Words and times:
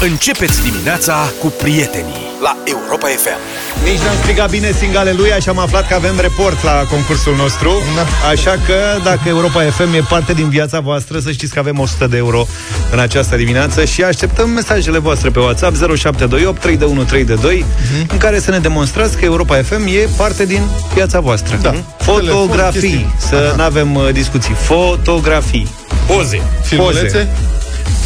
Începeți 0.00 0.62
dimineața 0.62 1.32
cu 1.40 1.46
prietenii 1.46 2.26
la 2.42 2.56
Europa 2.64 3.06
FM. 3.06 3.38
Nici 3.84 3.98
n-am 3.98 4.16
strigat 4.20 4.50
bine 4.50 4.72
sing 4.72 4.94
aleluia 4.94 5.38
și 5.38 5.48
am 5.48 5.58
aflat 5.58 5.88
că 5.88 5.94
avem 5.94 6.20
report 6.20 6.62
la 6.62 6.86
concursul 6.90 7.36
nostru. 7.36 7.70
Da. 7.94 8.28
Așa 8.28 8.50
că 8.50 8.74
dacă 9.04 9.28
Europa 9.28 9.62
FM 9.62 9.94
e 9.94 10.00
parte 10.08 10.32
din 10.32 10.48
viața 10.48 10.80
voastră, 10.80 11.18
să 11.18 11.30
știți 11.30 11.52
că 11.52 11.58
avem 11.58 11.78
100 11.78 12.06
de 12.06 12.16
euro 12.16 12.46
în 12.92 12.98
această 12.98 13.36
dimineață 13.36 13.84
și 13.84 14.02
așteptăm 14.02 14.50
mesajele 14.50 14.98
voastre 14.98 15.30
pe 15.30 15.38
WhatsApp 15.38 15.76
0728 15.76 16.60
3132 16.60 17.64
uh-huh. 17.64 18.10
în 18.10 18.18
care 18.18 18.38
să 18.38 18.50
ne 18.50 18.58
demonstrați 18.58 19.16
că 19.16 19.24
Europa 19.24 19.62
FM 19.62 19.86
e 19.86 20.08
parte 20.16 20.44
din 20.44 20.62
viața 20.94 21.20
voastră. 21.20 21.58
Da. 21.62 21.74
Fotografii, 21.98 23.14
să 23.18 23.54
nu 23.56 23.62
avem 23.62 23.94
uh, 23.94 24.08
discuții. 24.12 24.54
Fotografii. 24.54 25.68
Poze. 26.06 26.42
Filmulețe? 26.62 27.02
Poze. 27.02 27.28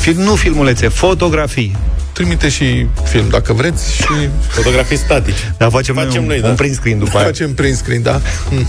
Film, 0.01 0.23
nu 0.23 0.35
filmulețe, 0.35 0.89
fotografii. 0.89 1.77
Trimite 2.13 2.49
și 2.49 2.87
film, 3.05 3.29
dacă 3.29 3.53
vreți, 3.53 3.95
și... 3.95 4.29
Fotografii 4.57 4.97
statice. 4.97 5.55
Da, 5.59 5.69
facem, 5.69 5.95
facem 5.95 6.25
noi, 6.25 6.37
un, 6.37 6.43
da. 6.43 6.49
un 6.49 6.55
print 6.55 6.75
screen 6.75 6.99
după 6.99 7.17
aia. 7.17 7.27
Facem 7.27 7.55
print 7.55 7.77
screen, 7.77 8.03
da. 8.03 8.21
Hm. 8.49 8.67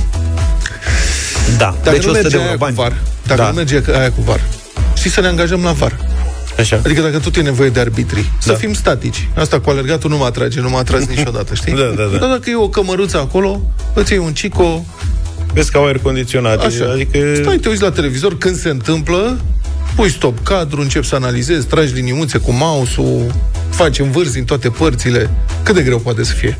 Da, 1.57 1.75
dacă 1.83 1.97
deci 1.97 2.05
nu 2.05 2.11
100 2.11 2.27
de 2.27 2.37
euro, 2.37 2.57
bani. 2.57 2.75
Cu 2.75 2.81
var, 2.81 2.93
dacă 3.25 3.41
da. 3.41 3.47
nu 3.47 3.53
merge 3.53 3.81
aia 3.93 4.11
cu 4.11 4.21
var, 4.21 4.41
și 4.93 5.09
să 5.09 5.21
ne 5.21 5.27
angajăm 5.27 5.63
la 5.63 5.71
var. 5.71 5.97
Așa. 6.59 6.81
Adică 6.85 7.01
dacă 7.01 7.19
tot 7.19 7.35
e 7.35 7.41
nevoie 7.41 7.69
de 7.69 7.79
arbitri, 7.79 8.21
da. 8.21 8.29
să 8.39 8.53
fim 8.53 8.73
statici. 8.73 9.27
Asta 9.35 9.59
cu 9.59 9.69
alergatul 9.69 10.09
nu 10.09 10.17
mă 10.17 10.25
atrage, 10.25 10.59
nu 10.59 10.69
m-a 10.69 10.79
atras 10.79 11.05
niciodată, 11.05 11.53
știi? 11.53 11.73
da, 11.81 11.93
da, 11.95 12.03
da. 12.03 12.17
Dar 12.17 12.29
dacă 12.29 12.49
e 12.49 12.55
o 12.55 12.69
cămăruță 12.69 13.17
acolo, 13.17 13.61
îți 13.93 14.11
iei 14.11 14.21
un 14.21 14.33
cico, 14.33 14.85
Vezi 15.53 15.71
că 15.71 15.77
au 15.77 15.85
aer 15.85 15.97
condiționat. 15.97 16.65
Așa. 16.65 16.91
Adică... 16.91 17.17
Stai, 17.41 17.57
te 17.57 17.69
uiți 17.69 17.81
la 17.81 17.91
televizor, 17.91 18.37
când 18.37 18.55
se 18.55 18.69
întâmplă, 18.69 19.39
pui 19.95 20.09
stop 20.09 20.43
cadru, 20.43 20.81
începi 20.81 21.07
să 21.07 21.15
analizezi, 21.15 21.67
tragi 21.67 21.93
liniuțe 21.93 22.37
cu 22.37 22.51
mouse-ul, 22.51 23.33
faci 23.69 23.99
învârzi 23.99 24.37
în 24.39 24.45
toate 24.45 24.69
părțile. 24.69 25.29
Cât 25.63 25.75
de 25.75 25.81
greu 25.81 25.97
poate 25.97 26.23
să 26.23 26.33
fie? 26.33 26.57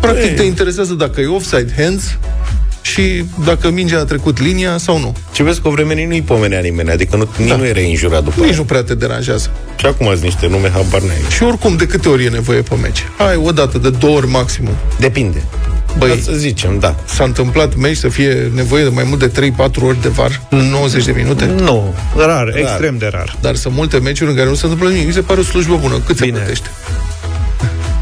Practic 0.00 0.24
Ei. 0.24 0.34
te 0.34 0.42
interesează 0.42 0.94
dacă 0.94 1.20
e 1.20 1.26
offside 1.26 1.74
hands 1.76 2.18
și 2.82 3.24
dacă 3.44 3.70
mingea 3.70 3.98
a 3.98 4.04
trecut 4.04 4.40
linia 4.40 4.76
sau 4.76 4.98
nu. 4.98 5.16
Ce 5.32 5.42
vezi 5.42 5.60
că 5.60 5.68
o 5.68 5.70
vreme 5.70 6.06
nu-i 6.06 6.22
pomenea 6.22 6.60
nimeni, 6.60 6.90
adică 6.90 7.16
nu, 7.16 7.28
da. 7.48 7.56
nu 7.56 7.66
era 7.66 7.80
injurat 7.80 8.24
după 8.24 8.40
Nici 8.40 8.48
aia. 8.48 8.56
nu 8.56 8.64
prea 8.64 8.82
te 8.82 8.94
deranjează. 8.94 9.50
Și 9.76 9.86
acum 9.86 10.08
ați 10.08 10.22
niște 10.22 10.46
nume, 10.46 10.70
habar 10.70 11.00
n 11.00 11.10
Și 11.28 11.42
oricum, 11.42 11.76
de 11.76 11.86
câte 11.86 12.08
ori 12.08 12.24
e 12.24 12.28
nevoie 12.28 12.60
pe 12.62 12.74
meci? 12.74 13.04
Hai, 13.18 13.40
o 13.44 13.52
dată, 13.52 13.78
de 13.78 13.90
două 13.90 14.16
ori 14.16 14.28
maximum. 14.28 14.74
Depinde. 14.98 15.42
Băi, 15.98 16.20
să 16.24 16.32
zicem, 16.32 16.78
da. 16.78 16.94
S-a 17.04 17.24
întâmplat 17.24 17.74
meci 17.74 17.96
să 17.96 18.08
fie 18.08 18.50
nevoie 18.54 18.82
de 18.82 18.88
mai 18.88 19.04
mult 19.08 19.18
de 19.18 19.52
3-4 19.52 19.82
ori 19.82 20.02
de 20.02 20.08
var 20.08 20.40
în 20.50 20.70
90 20.70 21.04
de 21.04 21.12
minute? 21.12 21.44
Nu, 21.44 21.94
rar, 22.16 22.26
rar, 22.26 22.56
extrem 22.56 22.98
de 22.98 23.06
rar. 23.06 23.36
Dar 23.40 23.54
sunt 23.54 23.74
multe 23.74 23.98
meciuri 23.98 24.30
în 24.30 24.36
care 24.36 24.48
nu 24.48 24.54
se 24.54 24.66
întâmplă 24.66 24.88
nimic. 24.88 25.06
Mi 25.06 25.12
se 25.12 25.20
pare 25.20 25.40
o 25.40 25.42
slujbă 25.42 25.76
bună. 25.76 25.98
Cât 26.06 26.20
Bine. 26.20 26.32
se 26.32 26.38
plătește? 26.38 26.70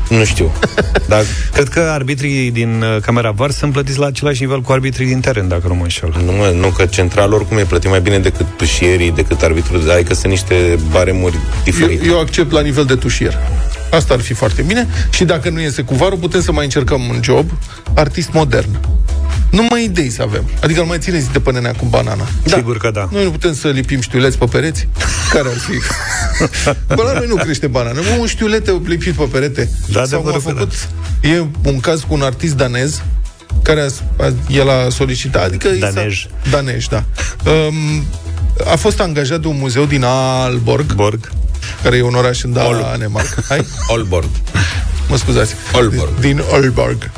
Nu 0.09 0.25
știu. 0.25 0.53
Dar 1.09 1.23
cred 1.53 1.69
că 1.69 1.81
arbitrii 1.81 2.51
din 2.51 2.83
uh, 2.83 3.01
camera 3.01 3.31
VAR 3.31 3.51
sunt 3.51 3.73
plătiți 3.73 3.99
la 3.99 4.07
același 4.07 4.43
nivel 4.43 4.61
cu 4.61 4.73
arbitrii 4.73 5.07
din 5.07 5.21
teren, 5.21 5.49
dacă 5.49 5.69
nu 5.69 5.75
mă 5.75 5.83
înșel. 5.83 6.15
Nu, 6.25 6.33
mă, 6.33 6.55
nu, 6.61 6.69
că 6.69 6.85
central 6.85 7.33
oricum 7.33 7.59
e 7.59 7.63
plătit 7.63 7.91
mai 7.91 8.01
bine 8.01 8.19
decât 8.19 8.47
tușierii, 8.57 9.11
decât 9.11 9.43
arbitrul, 9.43 9.91
adică 9.91 10.15
sunt 10.15 10.33
niște 10.33 10.79
baremuri 10.91 11.39
diferite. 11.65 12.05
Eu, 12.07 12.13
eu 12.13 12.21
accept 12.21 12.53
la 12.53 12.61
nivel 12.61 12.85
de 12.85 12.95
tușier. 12.95 13.39
Asta 13.93 14.15
ar 14.15 14.21
fi 14.21 14.33
foarte 14.33 14.63
bine. 14.63 14.89
Și 15.11 15.25
dacă 15.25 15.51
nu 15.51 15.61
iese 15.61 15.83
cu 15.83 15.95
varul, 15.95 16.19
putem 16.19 16.43
să 16.43 16.53
mai 16.53 16.65
încercăm 16.65 17.09
un 17.09 17.21
job 17.23 17.51
artist 17.95 18.33
modern. 18.33 18.79
Nu 19.51 19.67
mai 19.71 19.85
idei 19.85 20.11
să 20.11 20.23
avem. 20.23 20.45
Adică 20.63 20.81
nu 20.81 20.87
mai 20.87 20.99
țineți 20.99 21.33
de 21.33 21.41
până 21.41 21.73
cu 21.79 21.85
banana. 21.85 22.27
Da. 22.45 22.57
Sigur 22.57 22.77
că 22.77 22.91
da. 22.91 23.09
Noi 23.13 23.25
nu 23.25 23.31
putem 23.31 23.55
să 23.55 23.69
lipim 23.69 24.01
știuleți 24.01 24.39
pe 24.39 24.45
pereți? 24.45 24.89
Care 25.33 25.49
ar 25.49 25.57
fi? 25.57 25.73
Bă, 26.97 27.03
la 27.03 27.13
noi 27.13 27.27
nu 27.29 27.35
crește 27.35 27.67
banana. 27.67 28.01
Nu 28.01 28.21
un 28.21 28.27
știulete 28.27 28.81
lipit 28.85 29.15
pe 29.15 29.25
perete. 29.25 29.71
Da, 29.89 30.05
Sau 30.05 30.31
de 30.33 30.39
făcut, 30.39 30.73
da. 31.21 31.29
E 31.29 31.47
un 31.65 31.81
caz 31.81 32.01
cu 32.01 32.15
un 32.15 32.23
artist 32.23 32.57
danez 32.57 33.03
care 33.63 33.81
a, 33.81 34.25
a, 34.25 34.33
el 34.49 34.69
a 34.71 34.89
solicitat, 34.89 35.45
adică 35.45 35.69
Danej. 35.69 36.27
Danej, 36.51 36.87
da. 36.87 37.05
Um, 37.51 38.05
a 38.73 38.77
fost 38.77 39.01
angajat 39.01 39.41
de 39.41 39.47
un 39.47 39.57
muzeu 39.59 39.85
din 39.85 40.03
Alborg. 40.05 40.93
Borg 40.93 41.33
care 41.83 41.97
e 41.97 42.03
un 42.03 42.15
oraș 42.15 42.43
în 42.43 42.53
Danemarca. 42.53 43.43
Hai? 43.49 43.67
Olborg. 43.87 44.29
Mă 45.09 45.17
scuzați. 45.17 45.55
Olborg. 45.73 46.19
Din 46.21 46.43
Olborg. 46.53 47.11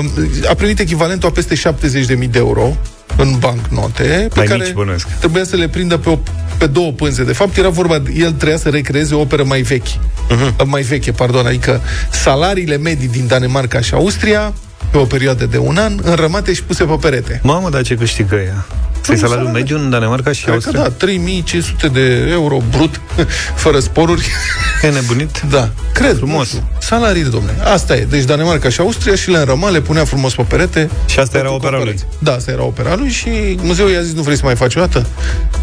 Uh, 0.00 0.48
a 0.50 0.54
primit 0.54 0.78
echivalentul 0.78 1.28
a 1.28 1.32
peste 1.32 1.54
70.000 1.54 2.30
de 2.30 2.38
euro 2.38 2.76
în 3.16 3.36
bancnote, 3.38 4.02
pe 4.02 4.32
Mai 4.36 4.46
care 4.46 4.74
mici, 4.74 5.02
trebuia 5.18 5.44
să 5.44 5.56
le 5.56 5.68
prindă 5.68 5.96
pe, 5.96 6.08
o, 6.08 6.18
pe 6.58 6.66
două 6.66 6.92
pânze. 6.92 7.24
De 7.24 7.32
fapt, 7.32 7.56
era 7.56 7.68
vorba, 7.68 8.02
el 8.16 8.32
trebuia 8.32 8.56
să 8.56 8.68
recreeze 8.68 9.14
o 9.14 9.20
operă 9.20 9.44
mai 9.44 9.60
vechi. 9.60 9.86
Uh-huh. 9.86 10.64
Mai 10.64 10.82
veche, 10.82 11.12
pardon, 11.12 11.46
adică 11.46 11.80
salariile 12.10 12.76
medii 12.76 13.08
din 13.08 13.26
Danemarca 13.26 13.80
și 13.80 13.94
Austria 13.94 14.54
pe 14.90 14.98
o 14.98 15.04
perioadă 15.04 15.46
de 15.46 15.58
un 15.58 15.76
an, 15.76 15.98
înrămate 16.02 16.52
și 16.52 16.62
puse 16.62 16.84
pe 16.84 16.96
perete. 17.00 17.40
Mamă, 17.42 17.70
dar 17.70 17.82
ce 17.82 17.94
câștigă 17.94 18.34
ea? 18.34 18.66
Să-i 19.06 19.18
salariul 19.18 19.48
mediu 19.48 19.78
în 19.78 19.90
Danemarca 19.90 20.32
și 20.32 20.48
Austria? 20.50 20.82
da, 20.82 20.88
3500 20.88 21.88
de 21.88 22.28
euro 22.30 22.62
brut, 22.70 23.00
fără 23.64 23.78
sporuri. 23.78 24.26
E 24.82 24.88
nebunit? 24.88 25.40
Da, 25.50 25.70
cred. 25.92 26.16
Frumos. 26.16 26.60
Salarii, 26.78 27.22
domne. 27.22 27.50
Asta 27.64 27.96
e. 27.96 28.06
Deci 28.10 28.24
Danemarca 28.24 28.68
și 28.68 28.80
Austria 28.80 29.14
și 29.14 29.30
le 29.30 29.38
înrăma, 29.38 29.68
le 29.68 29.80
punea 29.80 30.04
frumos 30.04 30.34
pe 30.34 30.42
perete. 30.42 30.90
Și 31.06 31.18
asta 31.18 31.38
era 31.38 31.52
opera 31.52 31.82
lui. 31.82 31.98
Da, 32.18 32.32
asta 32.32 32.50
era 32.50 32.62
opera 32.62 32.94
lui 32.94 33.08
și 33.08 33.28
muzeul 33.62 33.90
i-a 33.90 34.02
zis, 34.02 34.12
nu 34.12 34.22
vrei 34.22 34.36
să 34.36 34.42
mai 34.44 34.56
faci 34.56 34.74
o 34.74 34.80
dată? 34.80 35.06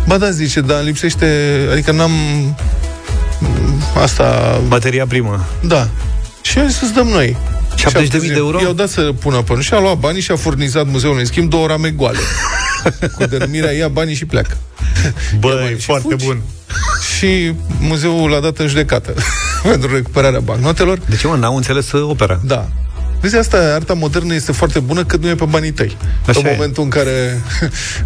Ba 0.07 0.17
da, 0.17 0.29
zice, 0.29 0.61
dar 0.61 0.83
lipsește, 0.83 1.59
adică 1.71 1.91
n-am 1.91 2.11
asta... 4.01 4.59
Materia 4.67 5.05
primă. 5.07 5.45
Da. 5.61 5.87
Și 6.41 6.59
a 6.59 6.65
zis 6.65 6.77
să-ți 6.77 6.93
dăm 6.93 7.07
noi. 7.07 7.37
70.000 7.75 8.09
de 8.09 8.33
euro? 8.35 8.59
I-au 8.61 8.73
dat 8.73 8.89
să 8.89 9.01
pună 9.01 9.41
pe 9.41 9.59
și 9.59 9.73
a 9.73 9.79
luat 9.79 9.97
banii 9.97 10.21
și 10.21 10.31
a 10.31 10.35
furnizat 10.35 10.87
muzeul 10.87 11.17
în 11.17 11.25
schimb 11.25 11.49
două 11.49 11.67
rame 11.67 11.89
goale. 11.89 12.17
cu 13.17 13.25
denumirea 13.25 13.71
ia 13.71 13.87
banii 13.87 14.15
și 14.15 14.25
pleacă. 14.25 14.57
Bă, 15.39 15.69
e 15.71 15.75
foarte 15.75 16.07
fugi. 16.09 16.25
bun. 16.25 16.41
Și 17.17 17.53
muzeul 17.79 18.29
l-a 18.29 18.39
dat 18.39 18.57
în 18.57 18.67
judecată 18.67 19.13
pentru 19.71 19.93
recuperarea 19.93 20.39
bancnotelor. 20.39 20.99
De 21.09 21.15
ce, 21.15 21.27
mă, 21.27 21.35
n-au 21.35 21.55
înțeles 21.55 21.91
opera? 21.91 22.39
Da. 22.43 22.69
Vezi, 23.21 23.37
asta, 23.37 23.57
arta 23.57 23.93
modernă 23.93 24.33
este 24.33 24.51
foarte 24.51 24.79
bună 24.79 25.03
cât 25.03 25.21
nu 25.21 25.29
e 25.29 25.35
pe 25.35 25.45
banii 25.45 25.71
tăi. 25.71 25.97
Așa 26.27 26.39
în 26.39 26.45
e. 26.45 26.51
momentul 26.51 26.83
în 26.83 26.89
care 26.89 27.41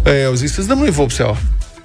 ei 0.18 0.24
au 0.24 0.34
zis, 0.34 0.56
îți 0.56 0.68
dăm 0.68 0.78
noi 0.78 0.90
vopseaua 0.90 1.38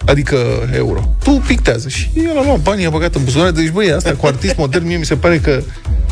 adică 0.06 0.38
euro. 0.74 1.16
Tu 1.24 1.32
pictează 1.32 1.90
și 1.90 2.09
el 2.16 2.38
a 2.38 2.44
luat 2.44 2.59
banii, 2.59 2.86
a 2.86 2.90
băgat 2.90 3.16
în 3.16 3.24
buzunar. 3.24 3.52
Deci, 3.52 3.70
băi, 3.70 3.92
asta 3.92 4.14
cu 4.14 4.26
artist 4.26 4.56
modern, 4.58 4.88
mie 4.88 4.98
mi 4.98 5.06
se 5.06 5.16
pare 5.16 5.40
că 5.40 5.64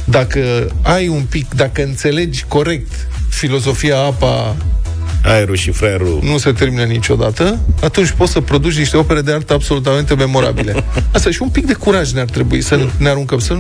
dacă 0.04 0.68
ai 0.82 1.08
un 1.08 1.22
pic, 1.30 1.54
dacă 1.54 1.84
înțelegi 1.84 2.46
corect 2.48 2.92
filozofia 3.30 3.98
apa 3.98 4.56
aerul 5.24 5.56
și 5.56 5.72
fraierul 5.72 6.20
nu 6.24 6.38
se 6.38 6.52
termină 6.52 6.84
niciodată, 6.84 7.60
atunci 7.82 8.12
poți 8.12 8.32
să 8.32 8.42
produci 8.42 8.78
niște 8.78 8.98
opere 8.98 9.22
de 9.22 9.32
artă 9.32 9.54
absolutamente 9.54 10.16
memorabile. 10.16 10.84
Asta 11.14 11.32
și 11.32 11.42
un 11.42 11.50
pic 11.50 11.66
de 11.66 11.74
curaj 11.74 12.12
ne-ar 12.12 12.30
trebui 12.30 12.62
să 12.62 12.88
ne 12.98 13.10
aruncăm, 13.10 13.40
să, 13.40 13.60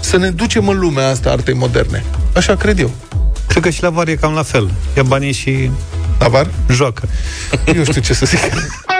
să 0.00 0.16
ne 0.16 0.30
ducem 0.30 0.68
în 0.68 0.78
lumea 0.78 1.08
asta 1.08 1.30
artei 1.30 1.54
moderne. 1.54 2.04
Așa 2.34 2.56
cred 2.56 2.78
eu. 2.78 2.90
Cred 3.46 3.62
că 3.62 3.70
și 3.70 3.82
la 3.82 3.90
var 3.90 4.08
e 4.08 4.14
cam 4.14 4.32
la 4.32 4.42
fel. 4.42 4.70
Ia 4.96 5.02
banii 5.02 5.32
și... 5.32 5.70
La 6.18 6.28
var? 6.28 6.50
Joacă. 6.70 7.08
Eu 7.74 7.84
știu 7.84 8.00
ce 8.00 8.14
să 8.14 8.26
zic. 8.26 8.40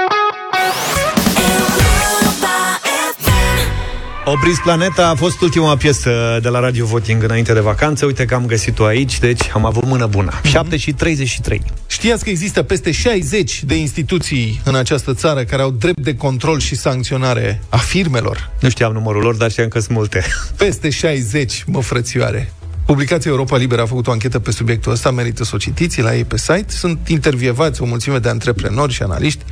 Opriți 4.27 4.61
Planeta 4.61 5.09
a 5.09 5.15
fost 5.15 5.41
ultima 5.41 5.77
piesă 5.77 6.39
de 6.43 6.49
la 6.49 6.61
Radio 6.61 6.85
Voting 6.85 7.23
înainte 7.23 7.53
de 7.53 7.61
vacanță. 7.61 8.07
Uite 8.07 8.25
că 8.25 8.35
am 8.35 8.47
găsit-o 8.47 8.85
aici, 8.85 9.19
deci 9.19 9.51
am 9.55 9.65
avut 9.65 9.85
mână 9.85 10.07
bună. 10.07 10.41
Mm-hmm. 10.41 10.51
7 10.51 10.77
și 10.77 10.93
33. 10.93 11.62
Știați 11.87 12.25
că 12.25 12.31
există 12.31 12.62
peste 12.62 12.91
60 12.91 13.65
de 13.65 13.75
instituții 13.75 14.61
în 14.65 14.75
această 14.75 15.15
țară 15.15 15.45
care 15.45 15.62
au 15.62 15.71
drept 15.71 16.01
de 16.01 16.17
control 16.17 16.59
și 16.59 16.75
sancționare 16.75 17.62
a 17.69 17.77
firmelor? 17.77 18.51
Nu 18.61 18.69
știam 18.69 18.93
numărul 18.93 19.23
lor, 19.23 19.35
dar 19.35 19.51
știam 19.51 19.69
că 19.69 19.79
sunt 19.79 19.97
multe. 19.97 20.25
Peste 20.56 20.91
60, 20.91 21.65
mă 21.67 21.82
frățioare. 21.82 22.53
Publicația 22.87 23.31
Europa 23.31 23.57
Liberă 23.57 23.83
a 23.83 23.87
făcut 23.87 24.07
o 24.07 24.11
anchetă 24.11 24.39
pe 24.39 24.51
subiectul 24.51 24.93
ăsta, 24.93 25.11
merită 25.11 25.45
să 25.45 25.51
o 25.55 25.59
citiți 25.59 26.01
la 26.01 26.17
ei 26.17 26.25
pe 26.25 26.39
site. 26.39 26.65
Sunt 26.69 27.09
intervievați 27.09 27.83
o 27.83 27.85
mulțime 27.85 28.19
de 28.19 28.29
antreprenori 28.29 28.93
și 28.93 29.03
analiști 29.03 29.45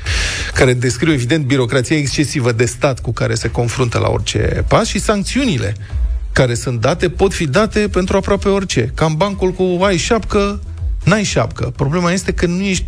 care 0.55 0.75
descriu 0.75 1.13
evident 1.13 1.45
birocrația 1.45 1.97
excesivă 1.97 2.53
de 2.53 2.65
stat 2.65 3.01
cu 3.01 3.13
care 3.13 3.35
se 3.35 3.51
confruntă 3.51 3.99
la 3.99 4.09
orice 4.09 4.65
pas 4.69 4.87
și 4.87 4.99
sancțiunile 4.99 5.77
care 6.33 6.55
sunt 6.55 6.81
date 6.81 7.09
pot 7.09 7.35
fi 7.35 7.47
date 7.47 7.89
pentru 7.89 8.17
aproape 8.17 8.49
orice. 8.49 8.93
Cam 8.95 9.17
bancul 9.17 9.51
cu 9.51 9.85
ai 9.85 9.97
șapcă, 9.97 10.61
n-ai 11.05 11.23
șapcă. 11.23 11.73
Problema 11.77 12.13
este 12.13 12.33
că 12.33 12.47
nu 12.47 12.63
ești, 12.63 12.87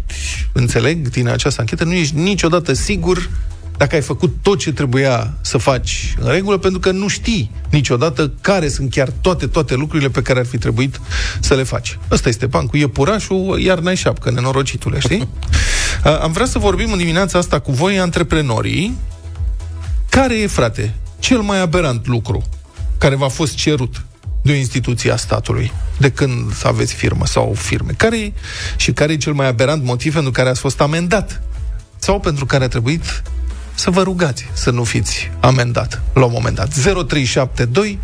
înțeleg 0.52 1.08
din 1.08 1.28
această 1.28 1.60
anchetă, 1.60 1.84
nu 1.84 1.92
ești 1.92 2.16
niciodată 2.16 2.72
sigur 2.72 3.30
dacă 3.76 3.94
ai 3.94 4.00
făcut 4.00 4.34
tot 4.42 4.58
ce 4.58 4.72
trebuia 4.72 5.34
să 5.40 5.58
faci 5.58 6.14
în 6.20 6.30
regulă, 6.30 6.58
pentru 6.58 6.80
că 6.80 6.90
nu 6.90 7.08
știi 7.08 7.50
niciodată 7.70 8.32
care 8.40 8.68
sunt 8.68 8.90
chiar 8.90 9.12
toate, 9.20 9.46
toate 9.46 9.74
lucrurile 9.74 10.08
pe 10.08 10.22
care 10.22 10.38
ar 10.38 10.46
fi 10.46 10.58
trebuit 10.58 11.00
să 11.40 11.54
le 11.54 11.62
faci. 11.62 11.98
Ăsta 12.10 12.28
este 12.28 12.46
bancul, 12.46 12.80
e 12.80 12.86
purașul, 12.86 13.60
iar 13.60 13.78
n-ai 13.78 13.96
șapcă, 13.96 14.30
nenorocitule, 14.30 14.98
știi? 14.98 15.28
Am 16.22 16.32
vrea 16.32 16.46
să 16.46 16.58
vorbim 16.58 16.92
în 16.92 16.98
dimineața 16.98 17.38
asta 17.38 17.58
cu 17.58 17.72
voi, 17.72 17.98
antreprenorii, 17.98 18.96
care 20.08 20.38
e, 20.38 20.46
frate, 20.46 20.94
cel 21.18 21.40
mai 21.40 21.60
aberant 21.60 22.06
lucru 22.06 22.42
care 22.98 23.14
v-a 23.14 23.28
fost 23.28 23.54
cerut 23.54 24.04
de 24.42 24.52
o 24.52 24.54
instituție 24.54 25.10
a 25.10 25.16
statului, 25.16 25.72
de 25.98 26.10
când 26.10 26.52
aveți 26.62 26.94
firmă 26.94 27.26
sau 27.26 27.54
firme, 27.56 27.92
care 27.96 28.32
și 28.76 28.92
care 28.92 29.12
e 29.12 29.16
cel 29.16 29.32
mai 29.32 29.46
aberant 29.46 29.84
motiv 29.84 30.12
pentru 30.12 30.30
care 30.30 30.48
ați 30.48 30.60
fost 30.60 30.80
amendat 30.80 31.42
sau 31.98 32.20
pentru 32.20 32.46
care 32.46 32.64
a 32.64 32.68
trebuit 32.68 33.22
să 33.74 33.90
vă 33.90 34.02
rugați 34.02 34.46
să 34.52 34.70
nu 34.70 34.84
fiți 34.84 35.30
amendat 35.40 36.02
la 36.14 36.24
un 36.24 36.32
moment 36.34 36.56
dat. 36.56 36.74
0372 37.06 37.98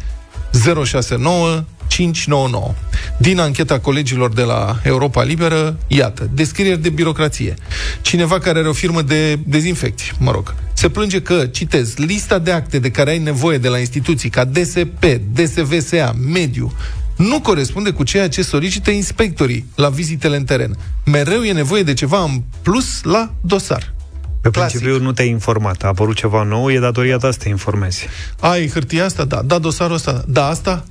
069 0.84 1.64
599. 1.90 2.75
Din 3.19 3.38
ancheta 3.38 3.78
colegilor 3.78 4.32
de 4.32 4.43
la 4.43 4.81
Europa 4.82 5.22
Liberă, 5.22 5.76
iată, 5.87 6.31
descrieri 6.32 6.82
de 6.82 6.88
birocrație. 6.88 7.55
Cineva 8.00 8.38
care 8.38 8.58
are 8.58 8.69
o 8.69 8.72
firmă 8.72 9.02
de 9.02 9.37
dezinfecție, 9.46 10.12
mă 10.19 10.31
rog, 10.31 10.55
se 10.72 10.88
plânge 10.88 11.22
că, 11.22 11.46
citez, 11.46 11.96
lista 11.96 12.38
de 12.38 12.50
acte 12.50 12.78
de 12.78 12.90
care 12.90 13.11
ai 13.11 13.19
nevoie 13.19 13.58
de 13.58 13.69
la 13.69 13.78
instituții 13.78 14.31
ca 14.31 14.44
DSP, 14.44 15.05
DSVSA, 15.32 16.14
Mediu, 16.32 16.72
nu 17.17 17.40
corespunde 17.40 17.90
cu 17.90 18.02
ceea 18.02 18.28
ce 18.28 18.43
solicită 18.43 18.90
inspectorii 18.90 19.67
la 19.75 19.88
vizitele 19.88 20.37
în 20.37 20.44
teren. 20.44 20.78
Mereu 21.05 21.43
e 21.43 21.52
nevoie 21.52 21.82
de 21.82 21.94
ceva 21.94 22.22
în 22.22 22.43
plus 22.62 23.02
la 23.02 23.32
dosar. 23.40 23.94
Pe 24.41 24.51
Clasic. 24.51 24.79
principiu 24.79 25.05
nu 25.05 25.13
te-ai 25.13 25.29
informat. 25.29 25.83
A 25.83 25.87
apărut 25.87 26.17
ceva 26.17 26.43
nou, 26.43 26.71
e 26.71 26.79
datoria 26.79 27.17
ta 27.17 27.31
să 27.31 27.39
te 27.39 27.49
informezi. 27.49 28.07
Ai 28.41 28.69
hârtia 28.69 29.05
asta? 29.05 29.25
Da. 29.25 29.43
Da, 29.43 29.59
dosarul 29.59 29.95
ăsta? 29.95 30.25
Da, 30.27 30.47
asta? 30.47 30.85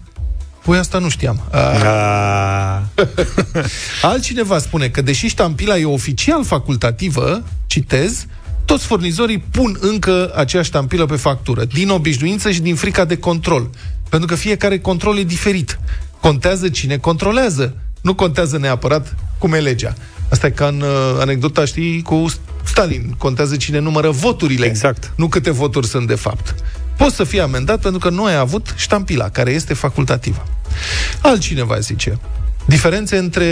Păi 0.65 0.77
asta 0.77 0.99
nu 0.99 1.09
știam. 1.09 1.41
A... 1.51 2.83
Altcineva 4.01 4.57
spune 4.57 4.89
că 4.89 5.01
deși 5.01 5.27
ștampila 5.27 5.77
e 5.77 5.85
oficial 5.85 6.45
facultativă, 6.45 7.43
citez, 7.67 8.25
toți 8.65 8.85
furnizorii 8.85 9.39
pun 9.39 9.77
încă 9.79 10.31
aceeași 10.35 10.69
ștampilă 10.69 11.05
pe 11.05 11.15
factură, 11.15 11.65
din 11.65 11.89
obișnuință 11.89 12.51
și 12.51 12.61
din 12.61 12.75
frica 12.75 13.05
de 13.05 13.17
control. 13.17 13.69
Pentru 14.09 14.27
că 14.27 14.35
fiecare 14.35 14.79
control 14.79 15.17
e 15.17 15.23
diferit. 15.23 15.79
Contează 16.19 16.69
cine 16.69 16.97
controlează. 16.97 17.75
Nu 18.01 18.13
contează 18.15 18.57
neapărat 18.57 19.15
cum 19.37 19.53
e 19.53 19.59
legea. 19.59 19.93
Asta 20.29 20.47
e 20.47 20.49
ca 20.49 20.67
în 20.67 20.81
uh, 20.81 21.17
anecdota, 21.19 21.65
știi, 21.65 22.01
cu 22.01 22.25
Stalin. 22.63 23.13
Contează 23.17 23.55
cine 23.55 23.79
numără 23.79 24.09
voturile. 24.09 24.65
Exact. 24.65 25.11
Nu 25.15 25.27
câte 25.27 25.51
voturi 25.51 25.87
sunt 25.87 26.07
de 26.07 26.15
fapt. 26.15 26.55
Poți 26.97 27.15
să 27.15 27.23
fii 27.23 27.41
amendat 27.41 27.81
pentru 27.81 27.99
că 27.99 28.09
nu 28.09 28.23
ai 28.23 28.35
avut 28.35 28.73
ștampila, 28.77 29.29
care 29.29 29.51
este 29.51 29.73
facultativă. 29.73 30.43
Altcineva 31.21 31.79
zice, 31.79 32.19
diferențe 32.65 33.17
între 33.17 33.45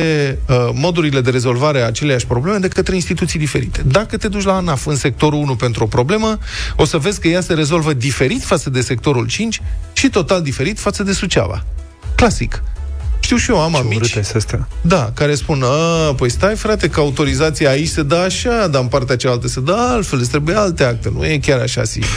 uh, 0.47 0.69
modurile 0.73 1.21
de 1.21 1.29
rezolvare 1.29 1.81
a 1.81 1.85
aceleiași 1.85 2.25
probleme 2.25 2.57
de 2.57 2.67
către 2.67 2.95
instituții 2.95 3.39
diferite. 3.39 3.81
Dacă 3.85 4.17
te 4.17 4.27
duci 4.27 4.43
la 4.43 4.55
ANAF 4.55 4.85
în 4.85 4.95
sectorul 4.95 5.39
1 5.39 5.55
pentru 5.55 5.83
o 5.83 5.87
problemă, 5.87 6.39
o 6.75 6.85
să 6.85 6.97
vezi 6.97 7.19
că 7.19 7.27
ea 7.27 7.41
se 7.41 7.53
rezolvă 7.53 7.93
diferit 7.93 8.43
față 8.43 8.69
de 8.69 8.81
sectorul 8.81 9.27
5 9.27 9.61
și 9.93 10.09
total 10.09 10.41
diferit 10.41 10.79
față 10.79 11.03
de 11.03 11.13
Suceava. 11.13 11.65
Clasic. 12.15 12.63
Știu 13.27 13.39
și 13.39 13.51
eu, 13.51 13.61
am 13.61 13.71
Ce 13.71 13.77
amici. 13.77 13.97
Da, 14.81 15.11
care 15.13 15.35
spun, 15.35 15.63
a, 15.63 16.13
păi 16.13 16.29
stai 16.29 16.55
frate, 16.55 16.89
că 16.89 16.99
autorizația 16.99 17.69
aici 17.69 17.87
se 17.87 18.03
dă 18.03 18.15
așa, 18.15 18.67
dar 18.67 18.81
în 18.81 18.87
partea 18.87 19.15
cealaltă 19.15 19.47
se 19.47 19.59
dă 19.59 19.71
altfel, 19.73 20.19
îți 20.19 20.29
trebuie 20.29 20.55
alte 20.55 20.83
acte, 20.83 21.11
nu 21.15 21.25
e 21.25 21.37
chiar 21.37 21.59
așa 21.59 21.83
simplu. 21.83 22.11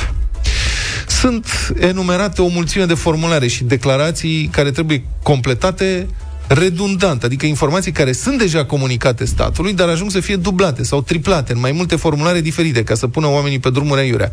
Sunt 1.07 1.73
enumerate 1.81 2.43
o 2.43 2.47
mulțime 2.47 2.85
de 2.85 2.95
formulare 2.95 3.47
și 3.47 3.65
declarații 3.65 4.49
care 4.53 4.71
trebuie 4.71 5.05
completate 5.23 6.07
redundant, 6.53 7.25
adică 7.25 7.47
informații 7.47 7.93
care 7.93 8.13
sunt 8.13 8.39
deja 8.39 8.65
comunicate 8.65 9.25
statului, 9.25 9.73
dar 9.73 9.89
ajung 9.89 10.11
să 10.11 10.21
fie 10.21 10.37
dublate 10.37 10.83
sau 10.83 11.03
triplate 11.03 11.53
în 11.53 11.61
mai 11.61 11.73
multe 11.73 11.97
formulare 11.97 12.41
diferite, 12.41 12.83
ca 12.83 12.95
să 12.95 13.07
pună 13.07 13.27
oamenii 13.27 13.59
pe 13.59 13.71
drumuri 13.71 14.01
aiurea. 14.01 14.31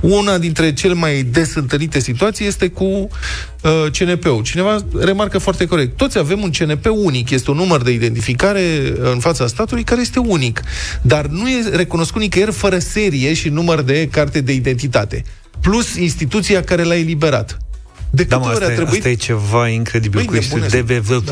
Una 0.00 0.38
dintre 0.38 0.72
cele 0.72 0.94
mai 0.94 1.22
des 1.22 1.54
întâlnite 1.54 1.98
situații 1.98 2.46
este 2.46 2.68
cu 2.68 2.84
uh, 2.84 3.08
CNP-ul. 3.98 4.42
Cineva 4.42 4.78
remarcă 4.98 5.38
foarte 5.38 5.66
corect. 5.66 5.96
Toți 5.96 6.18
avem 6.18 6.42
un 6.42 6.50
CNP 6.50 6.86
unic, 6.90 7.30
este 7.30 7.50
un 7.50 7.56
număr 7.56 7.82
de 7.82 7.90
identificare 7.90 8.94
în 9.12 9.18
fața 9.18 9.46
statului 9.46 9.82
care 9.82 10.00
este 10.00 10.18
unic, 10.18 10.62
dar 11.02 11.26
nu 11.26 11.48
e 11.48 11.68
recunoscut 11.72 12.20
nicăieri 12.20 12.52
fără 12.52 12.78
serie 12.78 13.34
și 13.34 13.48
număr 13.48 13.82
de 13.82 14.08
carte 14.12 14.40
de 14.40 14.52
identitate 14.52 15.24
plus 15.60 15.94
instituția 15.94 16.62
care 16.62 16.82
l-a 16.82 16.96
eliberat. 16.96 17.58
De 18.10 18.22
da, 18.22 18.38
câte 18.38 18.54
ori 18.54 18.64
a 18.64 18.68
trebuit... 18.74 18.96
asta 18.96 19.08
e 19.08 19.14
ceva 19.14 19.68
incredibil 19.68 20.24
Băi, 20.24 20.48
cu 20.48 20.58
DBV 20.58 21.24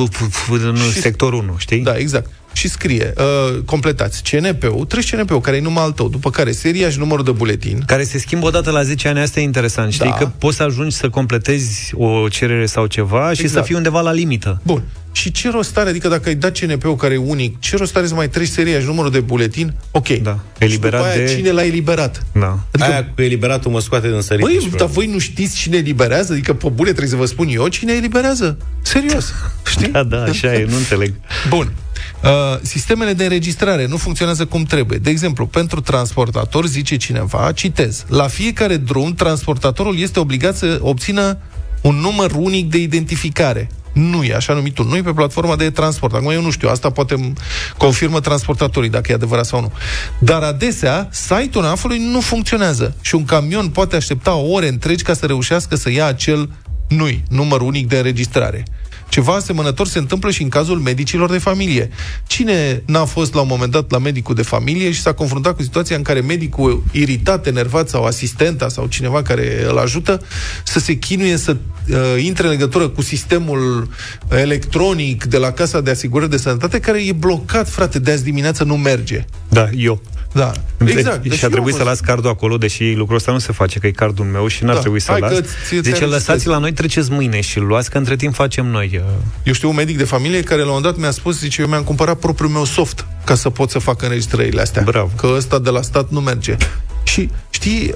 în 0.49 0.77
sectorul 0.93 1.43
1, 1.43 1.57
știi? 1.59 1.81
Da, 1.81 1.97
exact 1.97 2.31
și 2.59 2.69
scrie, 2.69 3.13
uh, 3.17 3.63
completați 3.65 4.23
CNP-ul, 4.31 4.85
treci 4.85 5.15
CNP-ul, 5.15 5.41
care 5.41 5.57
e 5.57 5.61
numai 5.61 5.85
al 5.85 5.93
tău, 5.93 6.09
după 6.09 6.31
care 6.31 6.53
seria 6.53 6.91
și 6.91 6.99
numărul 6.99 7.25
de 7.25 7.31
buletin. 7.31 7.83
Care 7.87 8.05
se 8.05 8.19
schimbă 8.19 8.47
odată 8.47 8.71
la 8.71 8.83
10 8.83 9.09
ani, 9.09 9.21
asta 9.21 9.41
e 9.41 9.43
interesant. 9.43 9.93
Știi 9.93 10.11
da. 10.11 10.15
că 10.15 10.31
poți 10.39 10.57
să 10.57 10.63
ajungi 10.63 10.97
să 10.97 11.09
completezi 11.09 11.93
o 11.95 12.29
cerere 12.29 12.67
sau 12.67 12.87
ceva 12.87 13.19
exact. 13.19 13.35
și 13.35 13.41
să 13.41 13.47
exact. 13.47 13.67
fii 13.67 13.75
undeva 13.75 14.01
la 14.01 14.13
limită. 14.13 14.61
Bun. 14.63 14.83
Și 15.13 15.31
ce 15.31 15.51
rost 15.51 15.79
are, 15.79 15.89
adică 15.89 16.09
dacă 16.09 16.29
ai 16.29 16.35
dat 16.35 16.59
CNP-ul 16.59 16.97
care 16.97 17.15
e 17.15 17.17
unic, 17.17 17.61
ce 17.61 17.77
rost 17.77 17.97
are 17.97 18.07
să 18.07 18.15
mai 18.15 18.29
treci 18.29 18.49
seria 18.49 18.81
și 18.81 18.87
numărul 18.87 19.11
de 19.11 19.21
buletin? 19.21 19.75
Ok. 19.91 20.09
Da. 20.09 20.39
Eliberat 20.59 21.01
și 21.01 21.07
după 21.07 21.19
aia, 21.19 21.27
de... 21.27 21.35
cine 21.35 21.51
l-a 21.51 21.65
eliberat? 21.65 22.27
Da. 22.33 22.59
Adică... 22.71 22.91
Aia 22.91 23.11
cu 23.15 23.23
eliberatul 23.23 23.71
mă 23.71 23.81
scoate 23.81 24.09
din 24.11 24.21
sărit. 24.21 24.45
Băi, 24.45 24.71
dar 24.77 24.89
voi 24.89 25.07
nu 25.07 25.19
știți 25.19 25.57
cine 25.57 25.77
eliberează? 25.77 26.33
Adică, 26.33 26.55
pe 26.55 26.69
bune, 26.69 26.89
trebuie 26.89 27.11
să 27.11 27.17
vă 27.17 27.25
spun 27.25 27.49
eu 27.51 27.69
cine 27.69 27.93
eliberează. 27.93 28.59
Serios. 28.83 29.33
Știi? 29.67 29.89
Da, 29.99 30.03
da, 30.03 30.23
așa 30.23 30.55
e, 30.55 30.65
nu 30.69 30.77
înțeleg. 30.77 31.15
Bun. 31.49 31.73
Uh, 32.25 32.31
sistemele 32.63 33.13
de 33.13 33.23
înregistrare 33.23 33.87
nu 33.87 33.97
funcționează 33.97 34.47
cum 34.47 34.63
trebuie. 34.63 34.99
De 34.99 35.11
exemplu, 35.11 35.47
pentru 35.47 35.81
transportator, 35.81 36.67
zice 36.67 36.97
cineva, 36.97 37.53
citez, 37.53 38.05
la 38.09 38.27
fiecare 38.27 38.77
drum, 38.77 39.15
transportatorul 39.15 39.99
este 39.99 40.21
obligat 40.21 40.57
să 40.57 40.79
obțină 40.83 41.39
un 41.81 41.95
număr 41.95 42.33
unic 42.37 42.71
de 42.71 42.79
identificare. 42.79 43.69
Nu 43.93 44.25
e 44.25 44.35
așa 44.35 44.53
numitul, 44.53 44.87
nu 44.87 44.97
e 44.97 45.03
pe 45.03 45.13
platforma 45.13 45.57
de 45.57 45.71
transport. 45.71 46.15
Acum 46.15 46.31
eu 46.31 46.43
nu 46.43 46.51
știu, 46.51 46.69
asta 46.69 46.91
poate 46.91 47.33
confirmă 47.77 48.21
transportatorii 48.21 48.91
dacă 48.91 49.13
e 49.13 49.15
adevărat 49.15 49.47
sau 49.47 49.61
nu. 49.61 49.73
Dar 50.19 50.43
adesea, 50.43 51.09
site-ul 51.11 51.65
ANAF-ului 51.65 51.99
nu 51.99 52.21
funcționează 52.21 52.95
și 53.01 53.15
un 53.15 53.25
camion 53.25 53.69
poate 53.69 53.97
aștepta 53.97 54.35
ore 54.35 54.69
întregi 54.69 55.03
ca 55.03 55.15
să 55.15 55.27
reușească 55.27 55.77
să 55.77 55.91
ia 55.91 56.07
acel 56.07 56.51
NUI, 56.89 57.23
număr 57.29 57.61
unic 57.61 57.89
de 57.89 57.97
înregistrare. 57.97 58.65
Ceva 59.09 59.35
asemănător 59.35 59.87
se 59.87 59.99
întâmplă 59.99 60.31
și 60.31 60.43
în 60.43 60.49
cazul 60.49 60.79
medicilor 60.79 61.31
de 61.31 61.39
familie. 61.39 61.91
Cine 62.27 62.83
n-a 62.87 63.05
fost 63.05 63.35
la 63.35 63.41
un 63.41 63.47
moment 63.51 63.73
dat 63.73 63.91
la 63.91 63.99
medicul 63.99 64.35
de 64.35 64.43
familie 64.43 64.91
și 64.91 65.01
s-a 65.01 65.13
confruntat 65.13 65.57
cu 65.57 65.63
situația 65.63 65.97
în 65.97 66.03
care 66.03 66.21
medicul 66.21 66.83
iritat, 66.93 67.47
enervat 67.47 67.89
sau 67.89 68.05
asistenta 68.05 68.69
sau 68.69 68.87
cineva 68.87 69.23
care 69.23 69.67
îl 69.69 69.79
ajută 69.79 70.23
să 70.65 70.79
se 70.79 70.95
chinuie 70.95 71.37
să 71.37 71.57
uh, 71.89 71.97
intre 72.25 72.45
în 72.45 72.51
legătură 72.51 72.89
cu 72.89 73.03
sistemul 73.03 73.89
electronic 74.31 75.25
de 75.25 75.37
la 75.37 75.51
Casa 75.51 75.81
de 75.81 75.91
Asigurări 75.91 76.31
de 76.31 76.37
Sănătate 76.37 76.81
care 76.81 77.07
e 77.07 77.13
blocat, 77.13 77.69
frate, 77.69 77.99
de 77.99 78.11
azi 78.11 78.25
dimineață 78.25 78.65
nu 78.65 78.77
merge. 78.77 79.25
Da, 79.49 79.69
eu. 79.77 80.03
Da, 80.39 80.53
exact. 80.85 81.23
Deci 81.23 81.39
și 81.39 81.45
a 81.45 81.49
trebuit 81.49 81.75
să 81.75 81.83
las 81.83 82.01
cardul 82.01 82.31
acolo, 82.31 82.57
deși 82.57 82.93
lucrul 82.93 83.17
ăsta 83.17 83.33
nu 83.33 83.39
se 83.39 83.53
face, 83.53 83.79
că 83.79 83.87
e 83.87 83.91
cardul 83.91 84.25
meu 84.25 84.47
și 84.47 84.65
n-ar 84.65 84.75
da. 84.75 84.81
trebui 84.81 85.01
să 85.01 85.17
las. 85.21 85.33
Deci 85.83 86.01
lăsați 86.01 86.47
la 86.47 86.59
noi, 86.59 86.73
treceți 86.73 87.11
mâine 87.11 87.41
și 87.41 87.59
luați, 87.59 87.91
că 87.91 87.99
între 87.99 88.17
timp 88.17 88.35
facem 88.35 88.67
noi. 88.67 88.91
Uh. 88.95 89.11
Eu 89.43 89.53
știu 89.53 89.69
un 89.69 89.75
medic 89.75 89.97
de 89.97 90.05
familie 90.05 90.43
care 90.43 90.61
la 90.61 90.67
un 90.67 90.73
moment 90.73 90.93
dat 90.93 91.03
mi-a 91.03 91.11
spus, 91.11 91.39
zice, 91.39 91.63
eu 91.63 91.69
mi-am 91.69 91.83
cumpărat 91.83 92.19
propriul 92.19 92.51
meu 92.51 92.65
soft 92.65 93.07
ca 93.25 93.35
să 93.35 93.51
pot 93.51 93.71
să 93.71 93.79
fac 93.79 94.03
înregistrările 94.03 94.61
astea. 94.61 94.83
Bravo. 94.83 95.11
Că 95.17 95.33
ăsta 95.37 95.59
de 95.59 95.71
la 95.71 95.83
stat 95.83 96.11
nu 96.11 96.21
merge. 96.21 96.57
Și 97.03 97.31
știi, 97.51 97.93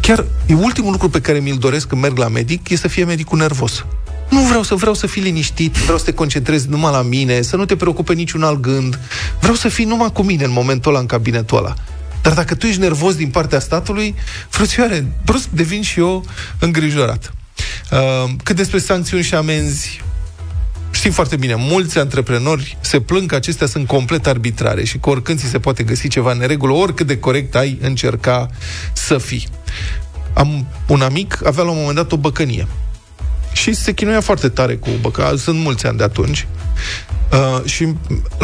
chiar 0.00 0.24
e 0.46 0.54
ultimul 0.54 0.92
lucru 0.92 1.08
pe 1.08 1.20
care 1.20 1.38
mi-l 1.38 1.56
doresc 1.56 1.86
când 1.86 2.02
merg 2.02 2.16
la 2.16 2.28
medic, 2.28 2.68
e 2.68 2.76
să 2.76 2.88
fie 2.88 3.04
medicul 3.04 3.38
nervos. 3.38 3.84
Nu 4.30 4.40
vreau 4.40 4.62
să 4.62 4.74
vreau 4.74 4.94
să 4.94 5.06
fii 5.06 5.22
liniștit, 5.22 5.72
vreau 5.72 5.98
să 5.98 6.04
te 6.04 6.12
concentrezi 6.12 6.68
numai 6.68 6.92
la 6.92 7.02
mine, 7.02 7.42
să 7.42 7.56
nu 7.56 7.64
te 7.64 7.76
preocupe 7.76 8.12
niciun 8.12 8.42
alt 8.42 8.60
gând. 8.60 8.98
Vreau 9.40 9.54
să 9.54 9.68
fii 9.68 9.84
numai 9.84 10.12
cu 10.12 10.22
mine 10.22 10.44
în 10.44 10.52
momentul 10.52 10.90
ăla, 10.90 11.00
în 11.00 11.06
cabinetul 11.06 11.58
ăla. 11.58 11.74
Dar 12.22 12.32
dacă 12.32 12.54
tu 12.54 12.66
ești 12.66 12.80
nervos 12.80 13.14
din 13.14 13.28
partea 13.28 13.60
statului, 13.60 14.14
frățioare, 14.48 15.06
brusc 15.24 15.48
devin 15.48 15.82
și 15.82 16.00
eu 16.00 16.24
îngrijorat. 16.58 17.32
Uh, 17.90 18.30
cât 18.42 18.56
despre 18.56 18.78
sancțiuni 18.78 19.22
și 19.22 19.34
amenzi, 19.34 20.02
știm 20.90 21.10
foarte 21.10 21.36
bine, 21.36 21.54
mulți 21.54 21.98
antreprenori 21.98 22.76
se 22.80 23.00
plâng 23.00 23.28
că 23.28 23.34
acestea 23.34 23.66
sunt 23.66 23.86
complet 23.86 24.26
arbitrare 24.26 24.84
și 24.84 24.98
că 24.98 25.10
oricând 25.10 25.38
ți 25.38 25.46
se 25.46 25.58
poate 25.58 25.82
găsi 25.82 26.08
ceva 26.08 26.32
în 26.32 26.38
neregulă, 26.38 26.72
oricât 26.72 27.06
de 27.06 27.18
corect 27.18 27.54
ai 27.54 27.78
încerca 27.80 28.50
să 28.92 29.18
fii. 29.18 29.48
Am 30.32 30.66
un 30.86 31.00
amic, 31.00 31.46
avea 31.46 31.64
la 31.64 31.70
un 31.70 31.76
moment 31.76 31.96
dat 31.96 32.12
o 32.12 32.16
băcănie 32.16 32.66
și 33.60 33.72
se 33.72 33.92
chinuia 33.92 34.20
foarte 34.20 34.48
tare 34.48 34.76
cu 34.76 34.90
băca, 35.00 35.34
sunt 35.36 35.58
mulți 35.58 35.86
ani 35.86 35.96
de 35.98 36.04
atunci. 36.04 36.46
Uh, 37.32 37.64
și 37.64 37.82
la 37.82 37.88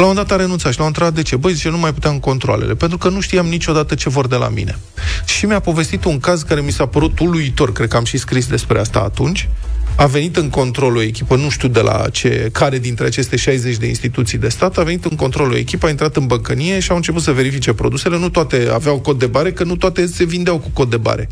un 0.05 0.07
moment 0.07 0.17
dat 0.17 0.31
a 0.31 0.37
renunțat 0.37 0.73
și 0.73 0.79
l-am 0.79 0.87
întrebat 0.87 1.15
de 1.15 1.23
ce. 1.23 1.37
Băi, 1.37 1.53
zice, 1.53 1.69
nu 1.69 1.79
mai 1.79 1.93
puteam 1.93 2.19
controlele, 2.19 2.75
pentru 2.75 2.99
că 2.99 3.09
nu 3.09 3.21
știam 3.21 3.47
niciodată 3.47 3.95
ce 3.95 4.09
vor 4.09 4.27
de 4.27 4.37
la 4.37 4.49
mine. 4.49 4.79
Și 5.25 5.47
mi-a 5.47 5.61
povestit 5.61 6.05
un 6.05 6.19
caz 6.19 6.43
care 6.43 6.61
mi 6.61 6.73
s-a 6.73 6.87
părut 6.87 7.19
uluitor, 7.19 7.73
cred 7.73 7.89
că 7.89 7.97
am 7.97 8.05
și 8.05 8.19
scris 8.19 8.47
despre 8.47 8.79
asta 8.79 8.99
atunci. 8.99 9.49
A 9.97 10.07
venit 10.07 10.37
în 10.37 10.51
control 10.51 10.97
o 10.97 11.03
echipă, 11.03 11.37
nu 11.37 11.51
știu 11.51 11.69
de 11.69 11.81
la 11.81 12.05
ce, 12.13 12.49
care 12.53 12.79
dintre 12.79 13.07
aceste 13.07 13.37
60 13.37 13.77
de 13.77 13.87
instituții 13.87 14.39
de 14.39 14.49
stat, 14.49 14.79
a 14.79 14.83
venit 14.83 15.05
în 15.05 15.17
control 15.17 15.51
o 15.51 15.57
echipă, 15.57 15.87
a 15.87 15.91
intrat 15.91 16.17
în 16.17 16.27
băncănie 16.27 16.81
și 16.81 16.91
au 16.91 16.97
început 16.97 17.23
să 17.23 17.33
verifice 17.33 17.73
produsele. 17.73 18.19
Nu 18.19 18.29
toate 18.29 18.69
aveau 18.73 18.99
cod 18.99 19.19
de 19.19 19.27
bare, 19.27 19.53
că 19.53 19.65
nu 19.65 19.77
toate 19.77 20.07
se 20.07 20.25
vindeau 20.25 20.59
cu 20.59 20.69
cod 20.73 20.91
de 20.91 20.97
bare. 20.97 21.29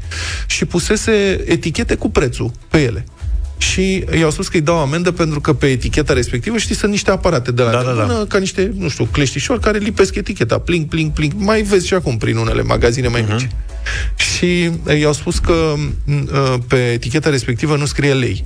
Și 0.46 0.64
pusese 0.64 1.42
etichete 1.46 1.94
cu 1.94 2.10
prețul 2.10 2.50
pe 2.68 2.78
ele 2.82 3.04
și 3.70 4.04
i-au 4.18 4.30
spus 4.30 4.48
că 4.48 4.56
îi 4.56 4.62
dau 4.62 4.78
amendă 4.78 5.10
pentru 5.12 5.40
că 5.40 5.52
pe 5.52 5.66
eticheta 5.66 6.12
respectivă, 6.12 6.56
știi, 6.58 6.74
sunt 6.74 6.90
niște 6.90 7.10
aparate 7.10 7.52
de 7.52 7.62
la 7.62 7.70
Da, 7.70 7.82
da, 7.82 7.92
da. 7.92 8.04
mână, 8.04 8.24
ca 8.24 8.38
niște, 8.38 8.72
nu 8.78 8.88
știu, 8.88 9.04
cleștișori 9.04 9.60
care 9.60 9.78
lipesc 9.78 10.14
eticheta, 10.14 10.58
pling, 10.58 10.86
pling, 10.86 11.12
pling. 11.12 11.32
Mai 11.36 11.62
vezi 11.62 11.86
și 11.86 11.94
acum 11.94 12.16
prin 12.16 12.36
unele 12.36 12.62
magazine 12.62 13.08
mai 13.08 13.24
mici. 13.28 13.48
Și 14.16 14.70
uh, 14.86 14.98
i-au 15.00 15.12
spus 15.12 15.38
că 15.38 15.74
uh, 16.06 16.54
pe 16.68 16.76
eticheta 16.76 17.30
respectivă 17.30 17.76
nu 17.76 17.84
scrie 17.86 18.12
lei. 18.12 18.44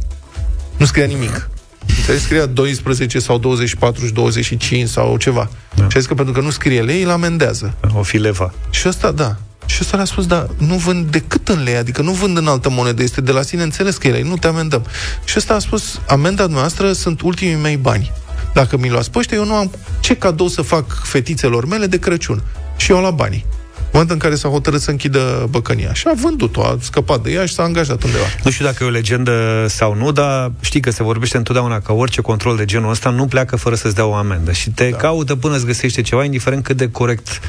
Nu 0.77 0.87
scria 0.87 1.07
nimic. 1.07 1.51
Înțelegi? 1.97 2.23
Scria 2.23 2.47
12 2.47 3.19
sau 3.19 3.39
24 3.39 4.07
și 4.07 4.13
25 4.13 4.89
sau 4.89 5.17
ceva. 5.17 5.51
Da. 5.75 5.83
Și 5.83 5.97
a 5.97 5.99
zis 5.99 6.09
că 6.09 6.15
pentru 6.15 6.35
că 6.35 6.41
nu 6.41 6.51
scrie 6.51 6.83
lei, 6.83 7.03
îl 7.03 7.11
amendează. 7.11 7.75
O 7.95 8.03
fi 8.03 8.17
leva. 8.17 8.55
Și 8.71 8.89
ăsta, 8.89 9.11
da. 9.11 9.37
Și 9.69 9.79
ăsta 9.81 9.97
le-a 9.97 10.05
spus, 10.05 10.27
da, 10.27 10.47
nu 10.57 10.75
vând 10.75 11.11
decât 11.11 11.49
în 11.49 11.63
lei, 11.63 11.77
adică 11.77 12.03
nu 12.03 12.13
vând 12.13 12.37
în 12.37 12.47
altă 12.47 12.71
monedă, 12.71 13.03
este 13.03 13.21
de 13.21 13.33
la 13.33 13.43
sine 13.43 13.63
înțeles 13.63 13.97
că 13.97 14.09
e 14.09 14.11
lei, 14.11 14.23
nu 14.23 14.37
te 14.37 14.47
amendăm. 14.47 14.87
Și 15.25 15.35
ăsta 15.37 15.55
a 15.55 15.59
spus, 15.59 16.01
amenda 16.09 16.47
noastră 16.47 16.93
sunt 16.93 17.21
ultimii 17.21 17.55
mei 17.55 17.77
bani. 17.77 18.13
Dacă 18.53 18.77
mi 18.77 18.91
luați 18.91 19.11
pe 19.11 19.19
ăștia, 19.19 19.37
eu 19.37 19.45
nu 19.45 19.55
am 19.55 19.71
ce 20.01 20.17
cadou 20.17 20.49
să 20.49 20.63
fac 20.63 21.03
fetițelor 21.05 21.67
mele 21.67 21.87
de 21.87 21.99
Crăciun. 21.99 22.43
Și 22.77 22.91
eu 22.91 22.97
am 22.97 23.03
la 23.03 23.11
banii. 23.11 23.45
În 23.79 23.85
momentul 23.93 24.15
în 24.15 24.21
care 24.21 24.35
s-a 24.35 24.49
hotărât 24.49 24.81
să 24.81 24.91
închidă 24.91 25.47
băcănia. 25.51 25.93
Și 25.93 26.05
a 26.07 26.13
vândut-o, 26.23 26.63
a 26.63 26.77
scăpat 26.81 27.23
de 27.23 27.31
ea 27.31 27.47
și 27.47 27.55
s-a 27.55 27.63
angajat 27.63 28.03
undeva. 28.03 28.25
Nu 28.45 28.51
știu 28.51 28.65
dacă 28.65 28.85
e 28.85 28.87
o 28.87 28.91
legendă 28.91 29.67
sau 29.69 29.95
nu, 29.95 30.13
dar 30.13 30.53
știi 30.61 30.81
că 30.81 30.91
se 30.91 31.03
vorbește 31.03 31.37
întotdeauna 31.37 31.81
că 31.81 31.93
orice 31.93 32.21
control 32.21 32.57
de 32.57 32.65
genul 32.65 32.91
ăsta 32.91 33.11
nu 33.11 33.27
pleacă 33.27 33.57
fără 33.57 33.75
să-ți 33.75 33.95
dea 33.95 34.07
o 34.07 34.15
amendă 34.15 34.53
și 34.53 34.71
te 34.71 34.89
da. 34.89 34.97
caută 34.97 35.37
până 35.37 35.55
îți 35.55 35.67
găsește 35.67 36.01
ceva, 36.01 36.25
indiferent 36.25 36.65
cât 36.65 36.77
de 36.77 36.91
corect 36.91 37.41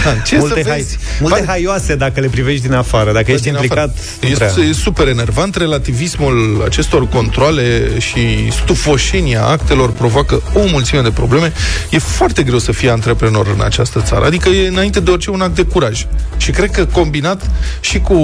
Da, 0.04 0.12
ce 0.26 0.36
multe, 0.38 0.62
să 0.62 0.68
hai, 0.68 0.78
vezi? 0.78 0.96
multe 1.20 1.34
Pare- 1.34 1.46
haioase 1.50 1.94
dacă 1.94 2.20
le 2.20 2.26
privești 2.28 2.62
din 2.62 2.72
afară. 2.72 3.12
Dacă 3.12 3.30
ești 3.30 3.42
din 3.42 3.52
implicat, 3.52 3.78
afară. 3.88 3.92
nu 4.28 4.34
prea. 4.34 4.52
E, 4.64 4.68
e 4.68 4.72
super 4.72 5.08
enervant. 5.08 5.54
Relativismul 5.56 6.62
acestor 6.64 7.08
controle 7.08 7.90
și 7.98 8.50
stufoșenia 8.52 9.44
actelor 9.44 9.90
provoacă 9.92 10.42
o 10.54 10.60
mulțime 10.70 11.00
de 11.00 11.10
probleme. 11.10 11.52
E 11.90 11.98
foarte 11.98 12.42
greu 12.42 12.58
să 12.58 12.72
fii 12.72 12.90
antreprenor 12.90 13.46
în 13.56 13.60
această 13.64 14.00
țară. 14.02 14.24
Adică 14.24 14.48
e 14.48 14.68
înainte 14.68 15.00
de 15.00 15.10
orice 15.10 15.30
un 15.30 15.40
act 15.40 15.54
de 15.54 15.62
curaj. 15.62 16.06
Și 16.36 16.50
cred 16.50 16.70
că 16.70 16.84
combinat 16.84 17.50
și 17.80 17.98
cu 18.00 18.14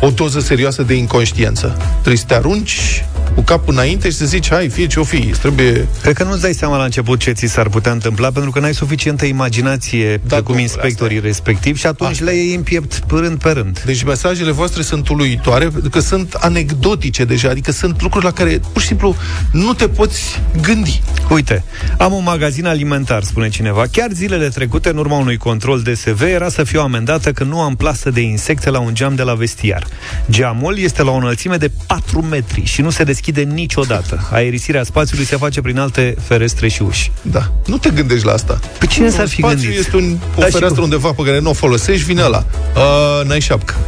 o 0.00 0.10
doză 0.10 0.40
serioasă 0.40 0.82
de 0.82 0.94
inconștiență. 0.94 1.76
Trebuie 1.92 2.16
să 2.16 2.24
te 2.26 2.34
arunci 2.34 3.04
cu 3.34 3.40
capul 3.40 3.72
înainte 3.72 4.10
și 4.10 4.16
să 4.16 4.24
zici, 4.24 4.48
hai, 4.50 4.68
fie 4.68 4.86
ce 4.86 5.00
o 5.00 5.04
fi, 5.04 5.33
îți 5.34 5.42
trebuie... 5.42 5.88
Cred 6.02 6.14
că 6.14 6.24
nu-ți 6.24 6.40
dai 6.40 6.52
seama 6.52 6.76
la 6.76 6.84
început 6.84 7.18
ce 7.18 7.30
ți 7.32 7.46
s-ar 7.46 7.68
putea 7.68 7.92
întâmpla, 7.92 8.30
pentru 8.30 8.50
că 8.50 8.60
n-ai 8.60 8.74
suficientă 8.74 9.24
imaginație, 9.24 10.08
Da, 10.16 10.20
precum 10.26 10.44
domnule, 10.44 10.62
inspectorii 10.62 11.20
respectivi, 11.20 11.78
și 11.78 11.86
atunci 11.86 12.10
Asta. 12.10 12.24
le 12.24 12.32
iei 12.32 12.54
în 12.54 12.62
piept 12.62 13.02
rând 13.08 13.38
pe 13.42 13.50
rând. 13.50 13.82
Deci 13.86 14.02
mesajele 14.02 14.50
voastre 14.50 14.82
sunt 14.82 15.08
uluitoare, 15.08 15.68
pentru 15.68 15.90
că 15.90 16.00
sunt 16.00 16.34
anecdotice 16.34 17.24
deja, 17.24 17.48
adică 17.48 17.72
sunt 17.72 18.02
lucruri 18.02 18.24
la 18.24 18.30
care 18.30 18.60
pur 18.72 18.80
și 18.80 18.86
simplu 18.86 19.16
nu 19.50 19.72
te 19.72 19.88
poți 19.88 20.40
gândi. 20.62 21.02
Uite, 21.30 21.64
am 21.98 22.12
un 22.12 22.22
magazin 22.22 22.66
alimentar, 22.66 23.22
spune 23.22 23.48
cineva. 23.48 23.84
Chiar 23.92 24.08
zilele 24.12 24.48
trecute, 24.48 24.88
în 24.88 24.96
urma 24.96 25.16
unui 25.18 25.36
control 25.36 25.82
DSV, 25.82 26.22
era 26.22 26.48
să 26.48 26.64
fiu 26.64 26.80
amendată 26.80 27.32
că 27.32 27.44
nu 27.44 27.60
am 27.60 27.74
plasă 27.76 28.10
de 28.10 28.20
insecte 28.20 28.70
la 28.70 28.78
un 28.78 28.94
geam 28.94 29.14
de 29.14 29.22
la 29.22 29.34
vestiar. 29.34 29.86
Geamul 30.30 30.78
este 30.78 31.02
la 31.02 31.10
o 31.10 31.14
înălțime 31.14 31.56
de 31.56 31.70
4 31.86 32.22
metri 32.22 32.64
și 32.64 32.80
nu 32.80 32.90
se 32.90 33.04
deschide 33.04 33.42
niciodată. 33.42 34.28
Aerisirea 34.32 34.82
spațiului 34.82 35.23
se 35.24 35.36
face 35.36 35.60
prin 35.60 35.78
alte 35.78 36.14
ferestre 36.20 36.68
și 36.68 36.82
uși. 36.82 37.12
Da. 37.22 37.52
Nu 37.66 37.78
te 37.78 37.90
gândești 37.90 38.26
la 38.26 38.32
asta. 38.32 38.60
Pe 38.78 38.86
cine 38.86 39.04
Nu, 39.06 39.10
s-ar 39.10 39.28
fi 39.28 39.36
spațiu 39.40 39.58
gândit? 39.60 39.78
este 39.78 39.96
un, 39.96 40.12
o 40.36 40.40
Da, 40.40 40.44
și 40.46 40.52
fereastră 40.52 40.80
cum? 40.82 40.90
undeva 40.90 41.12
pe 41.12 41.22
care 41.22 41.38
nu 41.40 41.50
o 41.50 41.52
folosești, 41.52 42.04
vine 42.06 42.22
ăla. 42.22 42.44
Uh, 42.76 43.26
n-ai 43.26 43.40
șapcă. 43.40 43.74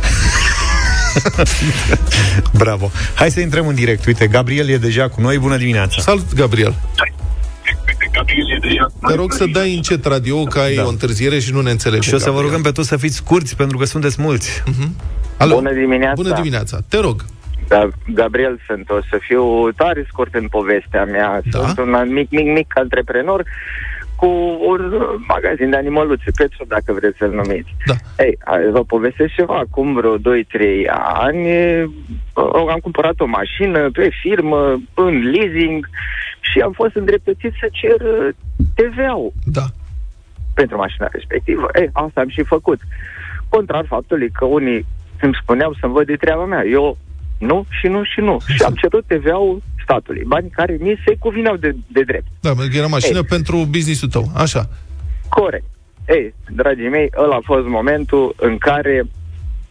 Bravo. 2.52 2.90
Hai 3.14 3.30
să 3.30 3.40
intrăm 3.40 3.66
în 3.66 3.74
direct. 3.74 4.06
Uite, 4.06 4.26
Gabriel 4.26 4.68
e 4.68 4.76
deja 4.76 5.08
cu 5.08 5.20
noi. 5.20 5.38
Bună 5.38 5.56
dimineața. 5.56 6.00
Salut, 6.02 6.34
Gabriel. 6.34 6.74
Te 9.08 9.14
rog 9.14 9.32
să 9.32 9.44
dai 9.52 9.74
încet 9.74 10.04
radio, 10.04 10.44
că 10.44 10.58
ai 10.58 10.74
Da. 10.74 10.84
o 10.84 10.88
întârziere 10.88 11.38
și 11.40 11.52
nu 11.52 11.60
ne 11.60 11.70
înțelegi. 11.70 12.08
Și 12.08 12.14
o 12.14 12.18
să 12.18 12.30
vă 12.30 12.40
rugăm 12.40 12.62
pe 12.62 12.70
toți 12.70 12.88
să 12.88 12.96
fiți 12.96 13.16
scurți, 13.16 13.56
pentru 13.56 13.78
că 13.78 13.84
sunteți 13.84 14.16
mulți. 14.22 14.62
Alo. 15.36 15.54
Bună 15.54 15.72
dimineața. 15.72 16.22
Bună 16.22 16.34
dimineața. 16.34 16.78
Te 16.88 16.98
rog. 16.98 17.24
Da, 17.68 17.88
Gabriel 18.14 18.60
sunt, 18.66 18.90
o 18.90 18.98
să 19.10 19.18
fiu 19.20 19.70
tare 19.70 20.04
scurt 20.08 20.34
în 20.34 20.48
povestea 20.48 21.04
mea. 21.04 21.40
Da. 21.50 21.58
Sunt 21.58 21.78
un 21.78 22.12
mic, 22.12 22.30
mic, 22.30 22.46
mic 22.46 22.78
antreprenor 22.78 23.42
cu 24.16 24.26
un 24.66 24.92
uh, 24.92 25.00
magazin 25.28 25.70
de 25.70 25.76
animăluțe, 25.76 26.30
Petru, 26.36 26.64
dacă 26.68 26.92
vreți 26.92 27.18
să-l 27.18 27.30
numiți. 27.30 27.74
Da. 27.86 28.24
Ei, 28.24 28.38
a- 28.44 28.70
vă 28.70 28.84
povestesc 28.84 29.32
ceva. 29.34 29.56
Acum 29.56 29.94
vreo 29.94 30.16
2-3 30.18 30.20
ani 31.14 31.46
uh, 31.82 32.70
am 32.70 32.78
cumpărat 32.82 33.20
o 33.20 33.26
mașină 33.26 33.90
pe 33.90 34.08
firmă, 34.20 34.80
în 34.94 35.30
leasing 35.30 35.88
și 36.40 36.60
am 36.60 36.72
fost 36.72 36.94
îndreptățit 36.94 37.52
să 37.60 37.68
cer 37.72 38.00
uh, 38.00 38.28
TVA-ul 38.74 39.32
Da. 39.44 39.64
pentru 40.54 40.76
mașina 40.76 41.08
respectivă. 41.12 41.68
Ei, 41.80 41.90
asta 41.92 42.20
am 42.20 42.28
și 42.28 42.42
făcut. 42.42 42.80
Contrar 43.48 43.84
faptului 43.88 44.30
că 44.30 44.44
unii 44.44 44.86
îmi 45.20 45.38
spuneau 45.42 45.74
să-mi 45.80 45.92
văd 45.92 46.06
de 46.06 46.16
treaba 46.16 46.44
mea. 46.44 46.64
Eu 46.64 46.96
nu 47.38 47.66
și 47.80 47.86
nu 47.86 48.02
și 48.04 48.20
nu. 48.20 48.38
Și 48.46 48.62
am 48.62 48.74
cerut 48.74 49.04
TVA-ul 49.06 49.62
statului, 49.82 50.24
bani 50.26 50.50
care 50.50 50.76
mi 50.80 51.00
se 51.06 51.16
cuvineau 51.18 51.56
de, 51.56 51.74
de 51.86 52.02
drept. 52.02 52.26
Da, 52.40 52.48
pentru 52.48 52.68
că 52.70 52.76
era 52.76 52.86
mașină 52.86 53.18
Ei. 53.18 53.24
pentru 53.24 53.64
business-ul 53.70 54.08
tău. 54.08 54.30
Așa. 54.34 54.68
Corect. 55.28 55.64
Ei, 56.08 56.34
dragii 56.50 56.88
mei, 56.88 57.10
ăla 57.16 57.34
a 57.34 57.40
fost 57.44 57.66
momentul 57.66 58.34
în 58.36 58.58
care 58.58 59.02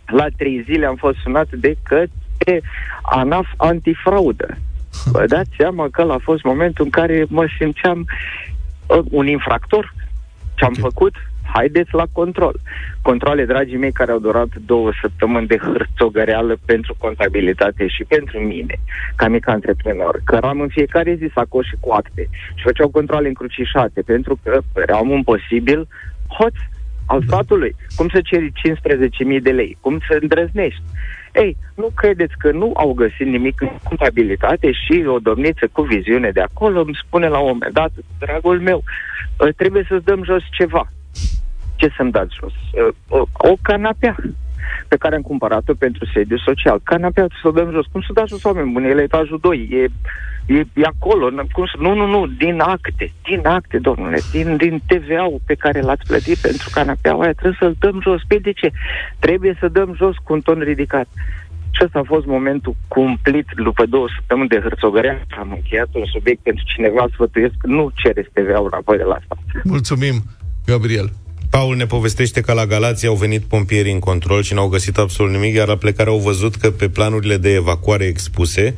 la 0.05 0.25
trei 0.37 0.63
zile 0.65 0.85
am 0.85 0.95
fost 0.95 1.17
sunat 1.23 1.47
de 1.51 1.75
către 1.83 2.61
ANAF 3.01 3.47
antifraudă. 3.57 4.57
Vă 5.05 5.25
dați 5.35 5.49
seama 5.57 5.87
că 5.91 6.01
ăla 6.01 6.13
a 6.13 6.21
fost 6.23 6.43
momentul 6.43 6.85
în 6.85 6.91
care 6.91 7.25
mă 7.27 7.45
simțeam 7.57 8.05
uh, 8.87 8.99
un 9.09 9.27
infractor. 9.27 9.93
Ce 10.55 10.65
am 10.65 10.73
Ok. 10.77 10.79
făcut? 10.79 11.13
Haideți 11.57 11.93
la 11.93 12.05
control. 12.11 12.55
Controle, 13.01 13.45
dragii 13.45 13.77
mei, 13.77 13.91
care 13.91 14.11
au 14.11 14.19
durat 14.19 14.47
două 14.65 14.89
săptămâni 15.01 15.47
de 15.47 15.57
hârțogăreală 15.57 16.57
pentru 16.65 16.95
contabilitate 16.97 17.87
și 17.87 18.03
pentru 18.03 18.39
mine, 18.39 18.75
ca 19.15 19.27
mic 19.27 19.47
antreprenor. 19.47 20.21
Căram 20.23 20.59
în 20.61 20.67
fiecare 20.67 21.15
zi 21.15 21.29
sacoși 21.33 21.75
cu 21.79 21.91
acte 21.91 22.29
și 22.55 22.63
făceau 22.63 22.89
controle 22.89 23.27
încrucișate, 23.27 24.01
pentru 24.01 24.39
că 24.43 24.61
păream 24.73 25.09
un 25.09 25.23
posibil 25.23 25.87
hoț 26.37 26.53
al 27.05 27.23
statului. 27.27 27.75
Cum 27.95 28.07
să 28.13 28.19
ceri 28.23 28.51
15.000 29.37 29.41
de 29.41 29.51
lei? 29.51 29.77
Cum 29.79 29.99
să 30.07 30.17
îndrăznești? 30.21 30.81
Ei, 31.33 31.57
nu 31.75 31.91
credeți 31.95 32.33
că 32.37 32.51
nu 32.51 32.71
au 32.75 32.93
găsit 32.93 33.27
nimic 33.27 33.61
în 33.61 33.69
contabilitate 33.83 34.71
și 34.71 35.03
o 35.07 35.19
domniță 35.19 35.67
cu 35.71 35.81
viziune 35.81 36.29
de 36.31 36.41
acolo 36.41 36.79
îmi 36.79 36.99
spune 37.05 37.27
la 37.27 37.39
un 37.39 37.47
moment 37.47 37.73
dat, 37.73 37.91
dragul 38.19 38.59
meu, 38.59 38.83
ă, 39.39 39.51
trebuie 39.51 39.85
să-ți 39.89 40.05
dăm 40.05 40.23
jos 40.23 40.43
ceva. 40.51 40.89
Ce 41.85 41.93
să-mi 41.97 42.11
dați 42.11 42.35
jos? 42.39 42.53
Ă, 42.87 42.93
O, 43.07 43.25
o 43.33 43.53
canapea 43.61 44.15
pe 44.87 44.95
care 44.97 45.15
am 45.15 45.21
cumpărat-o 45.21 45.73
pentru 45.73 46.05
sediu 46.13 46.37
social. 46.37 46.79
Canapea 46.83 47.27
să 47.41 47.47
o 47.47 47.51
dăm 47.51 47.71
jos. 47.71 47.85
Cum 47.91 48.01
să 48.01 48.13
dați 48.13 48.29
jos 48.29 48.43
oameni 48.43 48.71
buni? 48.71 48.89
E 48.89 48.93
la 48.93 49.01
etajul 49.01 49.39
2. 49.41 49.67
E, 49.71 49.83
e, 50.53 50.59
e 50.59 50.83
acolo. 50.83 51.29
N- 51.31 51.51
Cum 51.51 51.65
să... 51.65 51.75
Nu, 51.79 51.93
nu, 51.93 52.05
nu. 52.05 52.27
Din 52.27 52.59
acte. 52.59 53.13
Din 53.29 53.41
acte, 53.47 53.77
domnule. 53.77 54.19
Din, 54.31 54.57
din 54.57 54.81
TVA-ul 54.87 55.41
pe 55.45 55.53
care 55.53 55.81
l-ați 55.81 56.07
plătit 56.07 56.37
pentru 56.37 56.69
canapeaua 56.71 57.23
aia 57.23 57.31
trebuie 57.33 57.57
să-l 57.59 57.75
dăm 57.79 57.99
jos. 58.01 58.21
Pe 58.27 58.37
de 58.41 58.51
ce? 58.51 58.71
Trebuie 59.19 59.57
să 59.59 59.67
dăm 59.67 59.93
jos 59.97 60.15
cu 60.23 60.33
un 60.33 60.41
ton 60.41 60.59
ridicat. 60.59 61.07
Și 61.71 61.81
ăsta 61.83 61.99
a 61.99 62.03
fost 62.13 62.25
momentul 62.25 62.75
cumplit 62.87 63.47
după 63.63 63.85
două 63.85 64.07
săptămâni 64.15 64.49
de 64.49 64.59
hârțogărea. 64.59 65.21
Am 65.39 65.51
încheiat 65.51 65.87
un 65.91 66.05
subiect 66.05 66.41
pentru 66.43 66.63
cineva 66.65 67.05
sfătuiesc, 67.13 67.55
nu 67.61 67.91
cere 67.93 68.29
TVA-ul 68.33 68.69
înapoi 68.71 68.97
de 68.97 69.03
la 69.03 69.17
stat. 69.25 69.37
Mulțumim, 69.63 70.15
Gabriel. 70.65 71.09
Paul 71.55 71.75
ne 71.75 71.85
povestește 71.85 72.41
că 72.41 72.53
la 72.53 72.65
Galați 72.65 73.05
au 73.05 73.15
venit 73.15 73.43
pompierii 73.43 73.91
în 73.91 73.99
control 73.99 74.43
și 74.43 74.53
n-au 74.53 74.67
găsit 74.67 74.97
absolut 74.97 75.31
nimic, 75.31 75.55
iar 75.55 75.67
la 75.67 75.75
plecare 75.77 76.09
au 76.09 76.17
văzut 76.17 76.55
că 76.55 76.71
pe 76.71 76.89
planurile 76.89 77.37
de 77.37 77.53
evacuare 77.53 78.05
expuse 78.05 78.75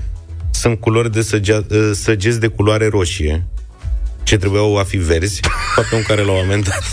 sunt 0.52 0.80
culori 0.80 1.12
de 1.12 1.22
săgea, 1.22 1.66
ă, 1.72 1.94
săgeți 1.94 2.40
de 2.40 2.48
culoare 2.48 2.88
roșie, 2.88 3.46
ce 4.24 4.38
trebuiau 4.38 4.78
a 4.78 4.84
fi 4.84 4.98
verzi, 4.98 5.40
faptul 5.76 5.98
în 5.98 6.04
care 6.08 6.22
l-au 6.22 6.40
amendat. 6.40 6.84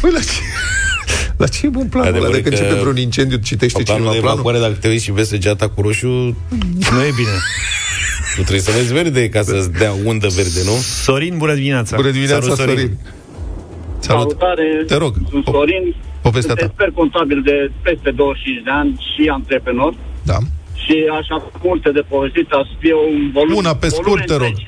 Păi 0.00 0.10
la 0.12 0.20
ce? 0.20 0.40
La 1.36 1.46
ce 1.46 1.66
e 1.66 1.68
bun 1.68 1.86
planul 1.86 2.08
ăla? 2.08 2.16
Adevărul 2.16 2.42
De 2.42 2.42
când 2.42 2.54
că 2.56 2.62
începe 2.62 2.80
vreun 2.80 2.96
incendiu, 2.96 3.36
citește 3.36 3.82
Planul 3.82 4.02
cineva 4.02 4.14
de 4.14 4.20
planul? 4.20 4.38
evacuare, 4.38 4.58
dacă 4.68 4.80
te 4.80 4.88
uiți 4.88 5.04
și 5.04 5.12
vezi 5.12 5.28
săgeata 5.28 5.68
cu 5.68 5.80
roșu, 5.80 6.06
Nu 6.90 7.02
e 7.04 7.12
bine. 7.16 7.36
tu 8.34 8.40
trebuie 8.40 8.60
să 8.60 8.70
vezi 8.70 8.92
verde 8.92 9.28
ca 9.28 9.42
să-ți 9.42 9.72
dea 9.72 9.92
undă 10.04 10.28
verde, 10.28 10.60
nu? 10.64 10.72
Sorin, 11.02 11.34
bună 11.38 11.54
dimineața! 11.54 11.96
Bună 11.96 12.10
dimineața, 12.10 12.40
Salut, 12.42 12.58
Sorin. 12.58 12.74
Sorin. 12.76 12.98
Salut. 14.08 14.30
Salutare, 14.30 14.66
Te 14.86 14.96
rog, 15.04 15.12
sunt 15.30 15.44
po- 15.48 15.52
Sorin, 15.56 15.84
povestea 16.28 16.54
sunt 16.56 16.60
ta. 16.60 16.64
expert 16.68 16.94
contabil 17.02 17.40
de 17.50 17.56
peste 17.82 18.10
25 18.10 18.62
de 18.64 18.70
ani 18.70 18.92
și 19.10 19.22
antreprenor 19.38 19.92
Da. 20.30 20.38
și 20.82 20.96
aș 21.18 21.26
avea 21.36 21.50
multe 21.62 21.90
de 21.98 22.02
povestit, 22.14 22.48
aș 22.60 22.68
fi 22.80 22.90
un 23.08 23.30
volum. 23.36 23.56
Una 23.62 23.74
pe 23.82 23.88
volume 23.88 24.04
scurt, 24.04 24.24
te 24.26 24.36
rog. 24.36 24.42
întregi. 24.46 24.66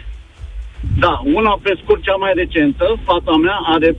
Da, 1.04 1.14
una 1.40 1.52
pe 1.62 1.72
scurt, 1.82 2.00
cea 2.02 2.18
mai 2.24 2.32
recentă, 2.42 2.86
fata 3.08 3.34
mea 3.46 3.58
are 3.74 3.90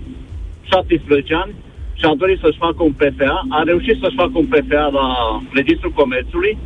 17 0.71 1.33
ani 1.43 1.53
și 1.99 2.05
a 2.05 2.13
dorit 2.21 2.39
să-și 2.43 2.57
facă 2.65 2.79
un 2.89 2.93
PFA, 2.99 3.33
a 3.57 3.59
reușit 3.71 3.97
să-și 4.01 4.19
facă 4.23 4.35
un 4.43 4.47
PFA 4.53 4.83
la 4.99 5.07
Registrul 5.59 5.91
Comerțului, 6.01 6.57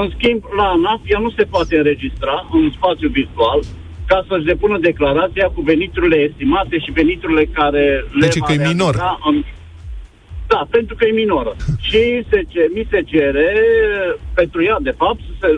în 0.00 0.06
schimb, 0.16 0.40
la 0.56 0.66
ANAF, 0.76 1.00
ea 1.12 1.18
nu 1.26 1.30
se 1.38 1.44
poate 1.54 1.76
înregistra 1.76 2.36
în 2.52 2.64
spațiu 2.76 3.08
virtual 3.08 3.60
ca 4.10 4.24
să-și 4.28 4.44
depună 4.52 4.78
declarația 4.78 5.46
cu 5.54 5.60
veniturile 5.60 6.16
estimate 6.28 6.78
și 6.78 6.90
veniturile 7.00 7.44
care 7.58 7.84
le 8.20 8.26
Deci 8.26 8.36
va 8.38 8.46
că 8.46 8.52
e 8.52 8.56
minor. 8.70 8.94
realiza 8.94 9.18
În... 9.30 9.36
Da, 10.52 10.66
pentru 10.70 10.94
că 10.96 11.04
e 11.06 11.20
minoră. 11.22 11.52
și 11.88 12.00
se, 12.30 12.38
ce- 12.52 12.70
mi 12.74 12.86
se 12.90 13.00
cere 13.12 13.48
pentru 14.34 14.62
ea, 14.68 14.76
de 14.88 14.94
fapt, 15.02 15.20
se, 15.40 15.48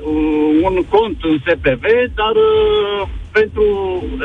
un 0.69 0.75
cont 0.95 1.17
în 1.31 1.37
SPV, 1.47 1.85
dar 2.21 2.35
uh, 2.51 3.09
pentru 3.39 3.65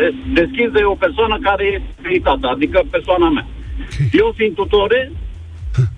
eh, 0.02 0.14
deschis 0.34 0.70
de 0.72 0.84
o 0.84 0.96
persoană 1.06 1.38
care 1.42 1.64
este 1.66 1.90
abilitată, 2.00 2.48
adică 2.48 2.82
persoana 2.96 3.30
mea. 3.30 3.48
Eu 4.12 4.34
fiind 4.38 4.56
tutore, 4.56 5.12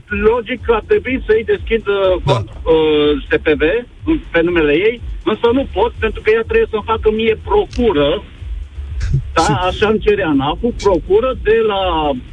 logic 0.07 0.61
că 0.65 0.73
ar 0.73 0.83
trebui 0.87 1.23
să-i 1.27 1.43
deschid 1.53 1.83
uh, 1.87 2.21
cont 2.25 2.49
uh, 2.49 3.11
SPV 3.31 3.61
în- 4.05 4.19
pe 4.31 4.41
numele 4.41 4.73
ei, 4.73 5.01
însă 5.31 5.47
nu 5.57 5.63
pot 5.77 5.91
pentru 6.03 6.19
că 6.21 6.29
ea 6.35 6.43
trebuie 6.49 6.71
să-mi 6.73 6.89
facă 6.91 7.07
mie 7.19 7.35
procură 7.49 8.09
da, 9.37 9.43
așa 9.69 9.87
îmi 9.87 9.99
cere 9.99 10.23
ANAF-ul, 10.23 10.73
procură 10.85 11.31
de 11.43 11.57
la 11.71 11.81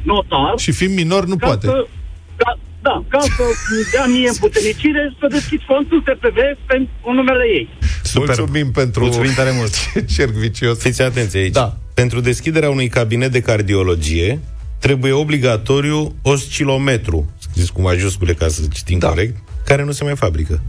notar 0.09 0.53
Și 0.65 0.71
fiind 0.71 0.95
minor 0.95 1.23
nu 1.25 1.35
ca 1.35 1.45
poate. 1.45 1.65
Să, 1.67 1.87
ca, 2.35 2.59
da, 2.81 3.03
ca 3.07 3.19
să 3.19 3.43
dea 3.91 4.05
mie 4.05 4.29
împuternicire 4.29 5.15
să 5.19 5.27
deschid 5.27 5.61
contul 5.67 6.03
SPV 6.05 6.39
pentru 6.65 7.13
numele 7.13 7.45
ei. 7.57 7.69
Super. 8.03 8.35
Mulțumim 8.37 8.71
pentru... 8.71 9.03
Mulțumim 9.03 9.33
tare 9.35 9.51
mult. 9.51 9.73
Ce 9.93 10.05
cerc 10.15 10.31
vicios. 10.31 10.79
Fiți 10.79 11.01
atenți 11.01 11.37
aici. 11.37 11.53
Da. 11.53 11.77
Pentru 11.93 12.19
deschiderea 12.19 12.69
unui 12.69 12.87
cabinet 12.87 13.31
de 13.31 13.41
cardiologie 13.41 14.39
trebuie 14.79 15.11
obligatoriu 15.11 16.15
oscilometru, 16.21 17.29
scris 17.39 17.69
cu 17.69 17.81
majuscule 17.81 18.33
ca 18.33 18.47
să 18.47 18.61
citim 18.73 18.99
Da. 18.99 19.07
corect, 19.07 19.35
care 19.65 19.83
nu 19.83 19.91
se 19.91 20.03
mai 20.03 20.15
fabrică. 20.15 20.61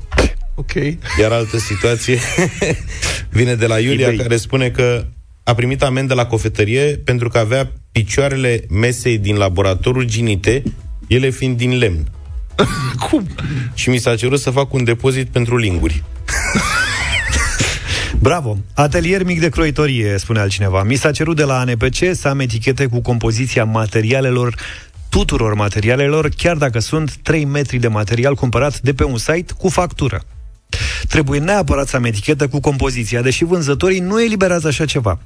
Ok. 0.58 0.72
Iar 1.20 1.32
altă 1.32 1.58
situație 1.58 2.18
vine 3.38 3.54
de 3.54 3.66
la 3.66 3.78
Iulia, 3.78 4.06
eBay. 4.06 4.16
care 4.16 4.36
spune 4.36 4.70
că 4.70 5.06
a 5.42 5.54
primit 5.54 5.82
amendă 5.82 6.14
la 6.14 6.26
cofetărie 6.26 6.82
pentru 7.04 7.28
că 7.28 7.38
avea 7.38 7.72
picioarele 7.92 8.64
mesei 8.70 9.18
din 9.18 9.36
laboratorul 9.36 10.04
ginite, 10.04 10.62
ele 11.06 11.30
fiind 11.30 11.56
din 11.56 11.78
lemn. 11.78 12.10
Cum? 13.10 13.26
Și 13.74 13.88
mi 13.88 13.98
s-a 13.98 14.16
cerut 14.16 14.40
să 14.40 14.50
fac 14.50 14.72
un 14.72 14.84
depozit 14.84 15.28
pentru 15.28 15.56
linguri. 15.56 16.02
Bravo! 18.28 18.58
Atelier 18.74 19.24
mic 19.24 19.40
de 19.40 19.48
croitorie, 19.48 20.18
spune 20.18 20.40
altcineva. 20.40 20.82
Mi 20.82 20.94
s-a 20.94 21.10
cerut 21.10 21.36
de 21.36 21.44
la 21.44 21.58
ANPC 21.58 21.96
să 22.12 22.28
am 22.28 22.40
etichete 22.40 22.86
cu 22.86 23.00
compoziția 23.00 23.64
materialelor 23.64 24.54
tuturor 25.08 25.54
materialelor, 25.54 26.28
chiar 26.36 26.56
dacă 26.56 26.78
sunt 26.78 27.16
3 27.22 27.44
metri 27.44 27.78
de 27.78 27.88
material 27.88 28.34
cumpărat 28.34 28.80
de 28.80 28.92
pe 28.92 29.04
un 29.04 29.16
site 29.16 29.52
cu 29.58 29.68
factură. 29.68 30.22
Trebuie 31.08 31.40
neapărat 31.40 31.88
să 31.88 31.96
am 31.96 32.04
etichetă 32.04 32.48
cu 32.48 32.60
compoziția, 32.60 33.22
deși 33.22 33.44
vânzătorii 33.44 34.00
nu 34.00 34.22
eliberează 34.22 34.66
așa 34.66 34.84
ceva. 34.84 35.18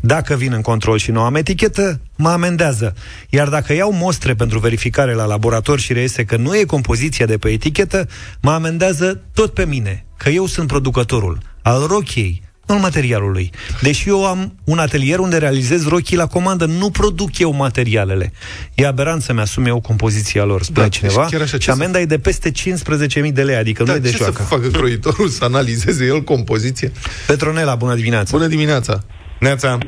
Dacă 0.00 0.34
vin 0.34 0.52
în 0.52 0.60
control 0.60 0.98
și 0.98 1.10
nu 1.10 1.20
am 1.20 1.34
etichetă, 1.34 2.00
mă 2.16 2.28
amendează. 2.28 2.94
Iar 3.30 3.48
dacă 3.48 3.72
iau 3.72 3.92
mostre 3.92 4.34
pentru 4.34 4.58
verificare 4.58 5.12
la 5.12 5.24
laborator 5.24 5.80
și 5.80 5.92
reiese 5.92 6.24
că 6.24 6.36
nu 6.36 6.56
e 6.56 6.64
compoziția 6.64 7.26
de 7.26 7.38
pe 7.38 7.48
etichetă, 7.48 8.08
mă 8.40 8.50
amendează 8.50 9.20
tot 9.34 9.54
pe 9.54 9.66
mine, 9.66 10.06
că 10.16 10.28
eu 10.28 10.46
sunt 10.46 10.66
producătorul 10.66 11.38
al 11.62 11.86
rochiei, 11.86 12.42
nu 12.66 12.74
al 12.74 12.80
materialului. 12.80 13.50
Deși 13.82 14.08
eu 14.08 14.26
am 14.26 14.52
un 14.64 14.78
atelier 14.78 15.18
unde 15.18 15.36
realizez 15.38 15.86
rochii 15.88 16.16
la 16.16 16.26
comandă, 16.26 16.64
nu 16.64 16.90
produc 16.90 17.38
eu 17.38 17.52
materialele. 17.54 18.32
E 18.74 18.86
aberant 18.86 19.22
să-mi 19.22 19.40
asum 19.40 19.64
eu 19.66 19.80
compoziția 19.80 20.44
lor, 20.44 20.62
spune 20.62 20.82
Da, 20.86 20.88
cineva. 20.90 21.20
deci 21.20 21.30
chiar 21.30 21.40
așa, 21.40 21.50
ce 21.56 21.62
și 21.62 21.64
să- 21.68 21.70
amenda 21.72 22.00
e 22.00 22.04
de 22.04 22.18
peste 22.18 22.50
15.000 22.50 23.32
de 23.32 23.42
lei, 23.42 23.56
adică 23.56 23.82
nu 23.82 23.88
Da, 23.88 23.94
e 23.94 23.98
de 23.98 24.10
ce 24.10 24.16
joacă. 24.16 24.32
să 24.32 24.42
facă 24.42 24.66
croitorul? 24.68 25.28
Să 25.28 25.44
analizeze 25.44 26.04
el 26.04 26.22
compoziția? 26.22 26.88
Petronela, 27.26 27.74
bună 27.74 27.94
dimineața! 27.94 28.36
Bună 28.36 28.48
dimineața! 28.48 29.02
Neața, 29.40 29.78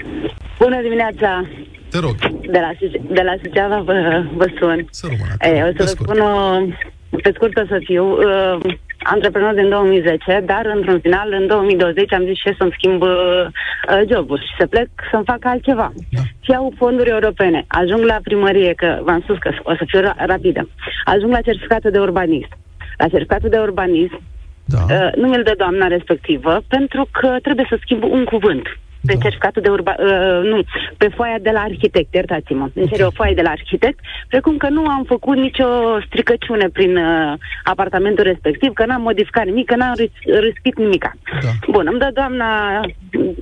Bună 0.59 0.81
dimineața! 0.83 1.49
Te 1.91 1.99
rog, 1.99 2.17
De 2.51 2.59
la, 2.59 2.71
Suce- 2.79 3.03
de 3.15 3.23
la 3.23 3.35
Suceava 3.43 3.81
vă, 3.81 3.93
vă 4.37 4.47
sun. 4.59 4.89
să 4.91 5.07
rămână. 5.11 5.35
Ei, 5.41 5.63
o 5.63 5.67
să 5.67 5.73
Pe 5.77 5.83
vă 5.85 5.87
scurt. 5.87 6.09
spun, 6.09 6.21
uh, 6.21 6.75
pe 7.23 7.31
scurt 7.35 7.57
o 7.57 7.65
să 7.69 7.79
fiu, 7.85 8.05
uh, 8.05 8.59
antreprenor 8.99 9.55
din 9.55 9.69
2010, 9.69 10.43
dar 10.47 10.65
într-un 10.75 11.01
final, 11.01 11.33
în 11.33 11.47
2020, 11.47 12.13
am 12.13 12.25
zis 12.25 12.39
ce 12.43 12.55
să-mi 12.59 12.75
schimb 12.77 13.03
uh, 13.03 13.09
uh, 13.09 14.01
jobul 14.13 14.39
și 14.39 14.55
să 14.59 14.67
plec 14.67 14.89
să-mi 15.11 15.25
fac 15.25 15.45
altceva. 15.45 15.93
Da. 16.11 16.21
Și 16.41 16.51
iau 16.51 16.73
fonduri 16.77 17.11
europene. 17.11 17.65
Ajung 17.67 18.05
la 18.05 18.19
primărie, 18.23 18.73
că 18.75 18.99
v-am 19.03 19.21
spus 19.21 19.39
că 19.39 19.51
o 19.63 19.75
să 19.75 19.85
fiu 19.87 20.01
ra- 20.01 20.27
rapidă. 20.27 20.69
Ajung 21.05 21.33
la 21.33 21.41
certificatul 21.41 21.91
de 21.91 21.99
urbanism. 21.99 22.57
La 22.97 23.09
certificatul 23.09 23.49
de 23.49 23.59
urbanism 23.59 24.21
Da. 24.65 24.79
Uh, 24.89 25.13
nu 25.15 25.29
mi-l 25.29 25.43
dă 25.43 25.55
doamna 25.57 25.87
respectivă 25.87 26.61
pentru 26.69 27.09
că 27.13 27.37
trebuie 27.43 27.67
să 27.69 27.77
schimb 27.81 28.03
un 28.03 28.25
cuvânt 28.25 28.67
pe 29.07 29.13
Da. 29.15 29.21
certificatul 29.21 29.63
de 29.63 29.69
urba... 29.69 29.95
Uh, 29.99 30.41
nu, 30.51 30.63
pe 30.97 31.09
foaia 31.17 31.39
de 31.43 31.51
la 31.51 31.61
arhitect, 31.61 32.15
iertați-mă. 32.15 32.69
Îmi 32.75 32.89
cere 32.89 33.03
o 33.05 33.11
foaie 33.11 33.35
de 33.35 33.43
la 33.43 33.51
arhitect, 33.51 33.99
precum 34.29 34.57
că 34.57 34.69
nu 34.69 34.87
am 34.87 35.05
făcut 35.07 35.37
nicio 35.37 35.67
stricăciune 36.07 36.69
prin 36.73 36.97
uh, 36.97 37.33
apartamentul 37.65 38.25
respectiv, 38.25 38.73
că 38.73 38.85
n-am 38.87 39.03
modificat 39.03 39.45
nimic, 39.45 39.67
că 39.67 39.77
n-am 39.77 39.95
ris- 39.97 40.41
rispit 40.41 40.79
nimica. 40.79 41.13
Da. 41.43 41.49
Bun, 41.71 41.87
îmi 41.91 41.99
dă 41.99 42.11
doamna 42.15 42.81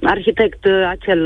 arhitect 0.03 0.65
uh, 0.65 0.87
acel 0.89 1.21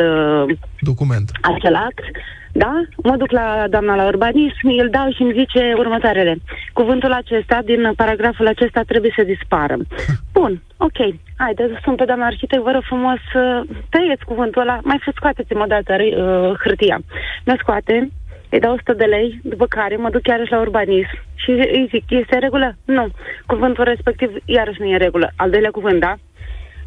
uh, 0.48 0.56
Document. 0.80 1.30
acel 1.40 1.74
act, 1.74 2.04
da? 2.52 2.82
Mă 2.96 3.16
duc 3.16 3.30
la 3.30 3.64
doamna 3.70 3.94
la 3.94 4.06
urbanism, 4.06 4.66
îl 4.78 4.88
dau 4.90 5.10
și 5.10 5.22
îmi 5.22 5.32
zice 5.32 5.74
următoarele. 5.76 6.36
Cuvântul 6.72 7.12
acesta, 7.12 7.58
din 7.64 7.92
paragraful 7.96 8.46
acesta, 8.46 8.82
trebuie 8.82 9.12
să 9.16 9.22
dispară. 9.22 9.76
Bun, 10.36 10.62
ok. 10.76 10.98
Haide, 11.36 11.80
sunt 11.84 11.96
pe 11.96 12.04
doamna 12.04 12.26
arhitect, 12.26 12.62
vă 12.62 12.70
rog 12.70 12.82
frumos, 12.82 13.18
uh, 13.34 13.60
tăieți 13.88 14.24
cuvântul 14.24 14.62
ăla, 14.62 14.78
mai 14.82 15.00
să 15.04 15.12
scoateți-mă 15.14 15.62
o 15.62 15.72
dată 15.74 15.92
uh, 16.00 16.52
hârtia. 16.62 17.00
Mi 17.44 17.56
scoate, 17.58 18.10
îi 18.50 18.60
dau 18.60 18.72
100 18.72 18.92
de 18.92 19.04
lei, 19.04 19.40
după 19.42 19.66
care 19.66 19.96
mă 19.96 20.10
duc 20.10 20.26
iarăși 20.26 20.52
la 20.52 20.60
urbanism 20.60 21.18
și 21.34 21.50
îi 21.50 21.88
zic, 21.90 22.04
este 22.08 22.34
în 22.34 22.40
regulă? 22.40 22.76
Nu. 22.84 23.06
Cuvântul 23.46 23.84
respectiv 23.84 24.30
iarăși 24.44 24.80
nu 24.80 24.86
e 24.86 24.92
în 24.92 24.98
regulă. 24.98 25.30
Al 25.36 25.50
doilea 25.50 25.70
cuvânt, 25.70 26.00
da? 26.00 26.14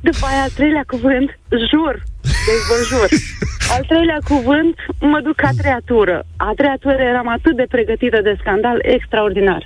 După 0.02 0.26
aia, 0.30 0.42
al 0.42 0.50
treilea 0.50 0.84
cuvânt, 0.88 1.40
jur, 1.72 2.02
deci 2.48 2.66
vă 2.70 2.78
jur. 2.92 3.08
Al 3.74 3.84
treilea 3.92 4.22
cuvânt, 4.32 4.76
mă 5.14 5.20
duc 5.28 5.38
a 5.44 5.52
treia 5.58 5.82
tură. 5.86 6.18
A 6.38 6.52
treia 6.60 6.78
tură 6.84 7.02
eram 7.12 7.28
atât 7.28 7.56
de 7.56 7.66
pregătită 7.76 8.20
de 8.22 8.34
scandal 8.42 8.78
extraordinar. 8.96 9.64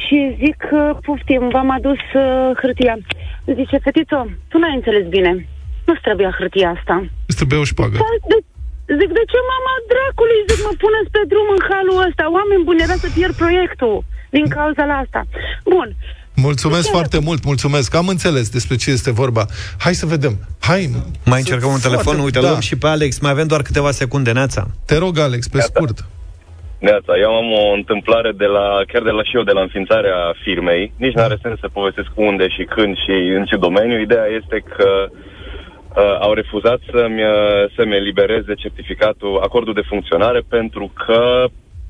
Și 0.00 0.18
zic, 0.42 0.60
uh, 0.72 0.90
poftim, 1.06 1.42
v-am 1.54 1.70
adus 1.78 2.02
uh, 2.14 2.50
hârtia. 2.60 2.96
Zice, 3.58 3.76
fetițo, 3.86 4.18
tu 4.50 4.56
n-ai 4.58 4.78
înțeles 4.78 5.06
bine. 5.16 5.32
Nu-ți 5.86 6.04
trebuia 6.06 6.36
hârtia 6.38 6.68
asta. 6.76 6.94
Îți 7.28 7.38
trebuie 7.40 7.58
o 7.64 7.70
șpagă. 7.72 7.96
Da, 8.04 8.12
de, 8.30 8.38
zic, 9.00 9.10
de 9.18 9.24
ce 9.32 9.38
mama 9.52 9.74
dracului? 9.92 10.38
Zic, 10.48 10.60
mă 10.66 10.72
puneți 10.84 11.12
pe 11.14 11.22
drum 11.30 11.48
în 11.56 11.62
halul 11.70 12.04
ăsta. 12.08 12.24
Oameni 12.38 12.66
buni, 12.68 12.84
era 12.86 12.96
să 13.04 13.08
pierd 13.16 13.34
proiectul 13.42 13.94
din 14.36 14.46
cauza 14.56 14.84
la 14.92 14.96
asta. 15.04 15.20
Bun. 15.74 15.88
Mulțumesc 16.36 16.84
Ce? 16.84 16.90
foarte 16.90 17.18
mult, 17.24 17.44
mulțumesc. 17.44 17.94
Am 17.94 18.08
înțeles 18.08 18.48
despre 18.50 18.76
ce 18.76 18.90
este 18.90 19.12
vorba. 19.12 19.44
Hai 19.78 19.94
să 19.94 20.06
vedem. 20.06 20.34
Hai. 20.60 20.90
Mai 20.92 21.02
Sunt 21.24 21.34
încercăm 21.38 21.70
un 21.72 21.78
telefon, 21.78 22.02
foarte- 22.02 22.22
uite, 22.22 22.40
da. 22.40 22.48
luăm 22.48 22.60
și 22.60 22.76
pe 22.78 22.86
Alex, 22.86 23.18
mai 23.18 23.30
avem 23.30 23.46
doar 23.46 23.62
câteva 23.62 23.90
secunde, 23.90 24.32
Neața. 24.32 24.66
Te 24.86 24.96
rog, 24.98 25.18
Alex, 25.18 25.48
pe 25.48 25.60
scurt. 25.60 25.98
Neața, 26.78 27.12
eu 27.24 27.32
am 27.40 27.48
o 27.52 27.72
întâmplare 27.80 28.32
de 28.42 28.44
la, 28.44 28.66
chiar 28.92 29.02
de 29.02 29.10
la 29.10 29.22
și 29.22 29.36
eu, 29.36 29.42
de 29.42 29.52
la 29.58 29.60
înființarea 29.60 30.18
firmei. 30.44 30.92
Nici 30.96 31.14
nu 31.14 31.22
are 31.22 31.38
sens 31.42 31.58
să 31.60 31.68
povestesc 31.78 32.10
unde 32.14 32.48
și 32.48 32.64
când 32.74 32.96
și 33.04 33.16
în 33.38 33.44
ce 33.44 33.56
domeniu. 33.56 34.00
Ideea 34.00 34.26
este 34.40 34.56
că 34.76 34.90
uh, 35.10 36.16
au 36.20 36.32
refuzat 36.32 36.80
să-mi, 36.92 37.22
uh, 37.22 37.62
să-mi 37.76 37.96
elibereze 38.00 38.54
certificatul, 38.54 39.40
acordul 39.42 39.74
de 39.74 39.88
funcționare, 39.88 40.40
pentru 40.48 40.92
că 41.04 41.44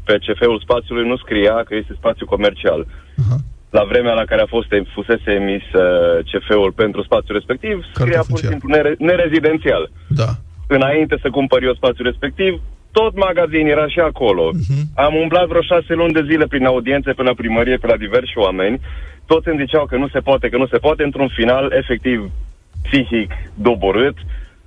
pe 0.04 0.14
CF-ul 0.24 0.60
spațiului 0.66 1.08
nu 1.08 1.16
scria 1.16 1.56
că 1.66 1.74
este 1.74 1.94
spațiu 1.98 2.26
comercial. 2.26 2.80
Uh-huh. 2.86 3.40
La 3.70 3.84
vremea 3.84 4.12
la 4.12 4.24
care 4.24 4.42
a 4.42 4.46
fost 4.46 4.68
fusese 4.94 5.30
emis 5.30 5.62
uh, 5.72 6.24
CF-ul 6.30 6.72
pentru 6.72 7.02
spațiul 7.02 7.36
respectiv, 7.36 7.84
scria 7.94 8.22
pur 8.28 8.38
și 8.38 8.46
simplu 8.46 8.68
nere- 8.68 8.94
nerezidențial. 8.98 9.90
Da. 10.08 10.28
Înainte 10.66 11.18
să 11.22 11.30
cumpăr 11.30 11.62
eu 11.62 11.74
spațiul 11.74 12.06
respectiv, 12.06 12.60
tot 12.98 13.16
magazin 13.16 13.66
era 13.66 13.88
și 13.88 14.00
acolo. 14.00 14.50
Uh-huh. 14.50 14.82
Am 14.94 15.14
umblat 15.14 15.46
vreo 15.46 15.62
șase 15.62 15.94
luni 15.94 16.12
de 16.12 16.26
zile 16.30 16.46
prin 16.46 16.64
audiențe, 16.64 17.12
pe 17.12 17.22
la 17.22 17.34
primărie, 17.34 17.76
pe 17.76 17.86
la 17.86 17.96
diversi 17.96 18.38
oameni. 18.38 18.80
Toți 19.26 19.48
îmi 19.48 19.62
ziceau 19.64 19.84
că 19.86 19.96
nu 19.96 20.08
se 20.08 20.18
poate, 20.18 20.48
că 20.48 20.56
nu 20.56 20.66
se 20.66 20.78
poate. 20.78 21.02
Într-un 21.02 21.28
final, 21.28 21.72
efectiv, 21.72 22.30
psihic 22.82 23.30
doborât, 23.54 24.16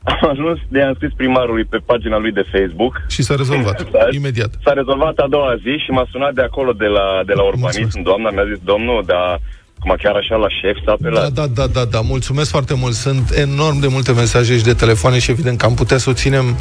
am 0.04 0.30
ajuns 0.30 0.60
de 0.68 0.82
am 0.82 0.94
scris 0.94 1.12
primarului 1.16 1.64
pe 1.64 1.78
pagina 1.86 2.18
lui 2.18 2.32
de 2.32 2.46
Facebook. 2.52 3.02
Și 3.08 3.22
s-a 3.24 3.36
rezolvat, 3.36 3.86
imediat. 4.12 4.50
S-a 4.64 4.74
rezolvat 4.74 5.18
a 5.18 5.28
doua 5.30 5.56
zi 5.56 5.84
și 5.84 5.92
m-a 5.92 6.08
sunat 6.12 6.34
de 6.34 6.42
acolo, 6.42 6.72
de 6.72 6.86
la, 6.86 7.22
de 7.26 7.34
la 7.34 7.44
urbanism, 7.44 7.82
Mulțumesc. 7.82 8.08
doamna, 8.10 8.30
mi-a 8.30 8.54
zis, 8.54 8.64
domnul, 8.64 9.04
dar 9.06 9.40
cum 9.80 9.96
chiar 10.04 10.16
așa 10.16 10.36
la 10.36 10.48
șef 10.62 10.78
s-a 10.86 10.92
apelat. 10.92 11.32
Da, 11.32 11.46
da, 11.46 11.54
da, 11.54 11.68
da, 11.68 11.86
da, 11.86 12.02
mulțumesc 12.02 12.50
foarte 12.50 12.74
mult. 12.74 12.94
Sunt 12.94 13.32
enorm 13.32 13.80
de 13.80 13.88
multe 13.88 14.12
mesaje 14.12 14.58
și 14.58 14.64
de 14.64 14.74
telefoane 14.74 15.20
și 15.20 15.32
evident 15.32 15.58
că 15.58 15.66
am 15.66 15.74
putea 15.74 15.98
să 15.98 16.10
o 16.10 16.14
ținem 16.14 16.56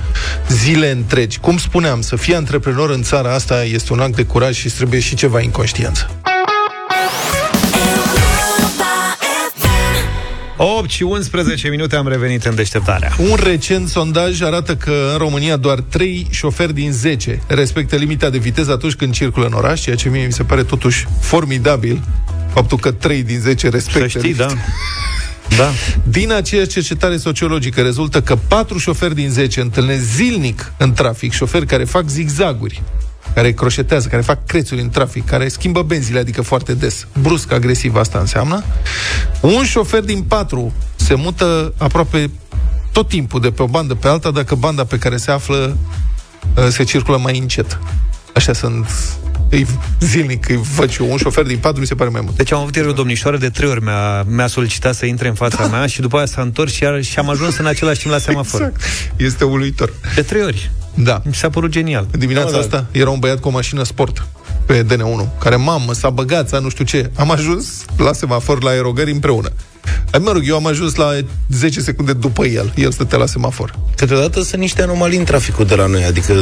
zile 0.49 0.91
întregi. 0.91 1.39
Cum 1.39 1.57
spuneam, 1.57 2.01
să 2.01 2.17
fii 2.17 2.35
antreprenor 2.35 2.91
în 2.91 3.03
țara 3.03 3.35
asta 3.35 3.65
este 3.65 3.93
un 3.93 4.01
act 4.01 4.17
de 4.17 4.25
curaj 4.25 4.55
și 4.55 4.69
trebuie 4.69 5.01
și 5.01 5.15
ceva 5.15 5.41
inconștiență. 5.41 6.18
8 10.61 10.91
și 10.91 11.03
11 11.03 11.69
minute 11.69 11.97
am 11.97 12.09
revenit 12.09 12.45
în 12.45 12.55
deșteptarea. 12.55 13.13
Un 13.19 13.37
recent 13.43 13.89
sondaj 13.89 14.41
arată 14.41 14.77
că 14.77 15.09
în 15.13 15.19
România 15.19 15.57
doar 15.57 15.81
3 15.81 16.27
șoferi 16.31 16.75
din 16.75 16.93
10 16.93 17.43
respectă 17.47 17.97
limita 17.97 18.31
de 18.31 18.39
viteză 18.39 18.73
atunci 18.73 18.95
când 18.95 19.13
circulă 19.15 19.47
în 19.47 19.53
oraș, 19.53 19.81
ceea 19.81 19.97
ce 19.97 20.09
mie 20.09 20.27
mi 20.27 20.33
se 20.33 20.43
pare 20.43 20.63
totuși 20.63 21.07
formidabil 21.21 22.03
faptul 22.53 22.79
că 22.79 22.91
3 22.91 23.23
din 23.23 23.41
10 23.41 23.69
respectă. 23.69 24.09
Să 24.09 24.19
știi, 24.19 24.35
da. 24.35 24.47
Da. 25.57 25.71
Din 26.03 26.33
aceeași 26.33 26.69
cercetare 26.69 27.17
sociologică 27.17 27.81
rezultă 27.81 28.23
că 28.23 28.37
4 28.49 28.79
șoferi 28.79 29.15
din 29.15 29.31
10 29.31 29.61
întâlnesc 29.61 30.03
zilnic 30.03 30.73
în 30.77 30.93
trafic 30.93 31.33
șoferi 31.33 31.67
care 31.67 31.85
fac 31.85 32.09
zigzaguri 32.09 32.83
care 33.39 33.53
croșetează, 33.53 34.09
care 34.09 34.23
fac 34.23 34.47
crețuri 34.47 34.81
în 34.81 34.89
trafic, 34.89 35.27
care 35.27 35.49
schimbă 35.49 35.83
benzile, 35.83 36.19
adică 36.19 36.43
foarte 36.43 36.75
des. 36.75 37.07
Brusc, 37.21 37.53
agresiv, 37.53 37.97
asta 37.97 38.19
înseamnă. 38.19 38.65
Un 39.41 39.65
șofer 39.65 40.01
din 40.01 40.23
patru 40.23 40.73
se 40.97 41.15
mută 41.15 41.73
aproape 41.77 42.31
tot 42.93 43.09
timpul 43.09 43.41
de 43.41 43.51
pe 43.51 43.63
o 43.63 43.67
bandă 43.67 43.95
pe 43.95 44.09
alta, 44.09 44.31
dacă 44.31 44.55
banda 44.55 44.85
pe 44.85 44.99
care 44.99 45.17
se 45.17 45.31
află 45.31 45.77
uh, 46.57 46.69
se 46.69 46.83
circulă 46.83 47.17
mai 47.17 47.39
încet. 47.39 47.79
Așa 48.35 48.53
sunt 48.53 48.87
îi, 49.51 49.67
zilnic 50.01 50.49
îi 50.49 50.61
văd 50.77 50.91
și 50.91 51.03
eu. 51.03 51.11
Un 51.11 51.17
șofer 51.17 51.45
din 51.45 51.59
patru 51.59 51.81
mi 51.81 51.87
se 51.87 51.95
pare 51.95 52.11
mai 52.11 52.21
mult. 52.25 52.37
Deci 52.37 52.53
am 52.53 52.61
avut 52.61 52.75
ieri 52.75 52.89
o 52.89 52.93
domnișoară 52.93 53.37
de 53.37 53.49
trei 53.49 53.69
ori 53.71 53.83
mi-a, 53.83 54.23
mi-a 54.23 54.47
solicitat 54.47 54.95
să 54.95 55.07
intre 55.07 55.29
în 55.29 55.35
fața 55.35 55.67
da. 55.67 55.77
mea 55.77 55.87
și 55.87 56.01
după 56.01 56.17
aia 56.17 56.27
s-a 56.27 56.43
întors 56.43 56.73
și, 56.73 56.83
iar, 56.83 57.03
și 57.03 57.19
am 57.19 57.29
ajuns 57.29 57.57
în 57.57 57.67
același 57.67 58.01
timp 58.01 58.13
la 58.13 58.19
semafor. 58.19 58.61
Exact. 58.61 58.83
Este 59.17 59.45
uluitor. 59.45 59.93
De 60.15 60.23
trei 60.23 60.43
ori. 60.43 60.71
Da. 60.95 61.23
Mi 61.25 61.35
s-a 61.35 61.51
părut 61.51 61.71
genial. 61.71 62.07
Dimineața 62.11 62.51
da, 62.51 62.59
asta 62.59 62.87
era 62.91 63.11
un 63.11 63.19
băiat 63.19 63.41
cu 63.41 63.49
o 63.49 63.51
mașină 63.51 63.83
sport 63.83 64.27
pe 64.67 64.85
DN1, 64.85 65.39
care, 65.39 65.57
mamă, 65.57 65.93
s-a 65.93 66.11
băgat, 66.11 66.63
nu 66.63 66.69
știu 66.69 66.85
ce. 66.85 67.11
Am 67.17 67.31
ajuns 67.31 67.85
la 67.97 68.13
semafor 68.13 68.63
la 68.63 68.71
aerogări 68.71 69.11
împreună. 69.11 69.49
Mă 70.21 70.33
rog, 70.33 70.43
eu 70.47 70.57
am 70.57 70.67
ajuns 70.67 70.95
la 70.95 71.11
10 71.49 71.81
secunde 71.81 72.13
după 72.13 72.45
el. 72.47 72.73
El 72.77 72.91
stătea 72.91 73.19
la 73.19 73.27
semafor. 73.27 73.75
Câteodată 73.97 74.43
sunt 74.43 74.61
niște 74.61 74.83
anomalii 74.83 75.19
în 75.19 75.25
traficul 75.25 75.65
de 75.65 75.75
la 75.75 75.87
noi, 75.87 76.05
adică 76.05 76.35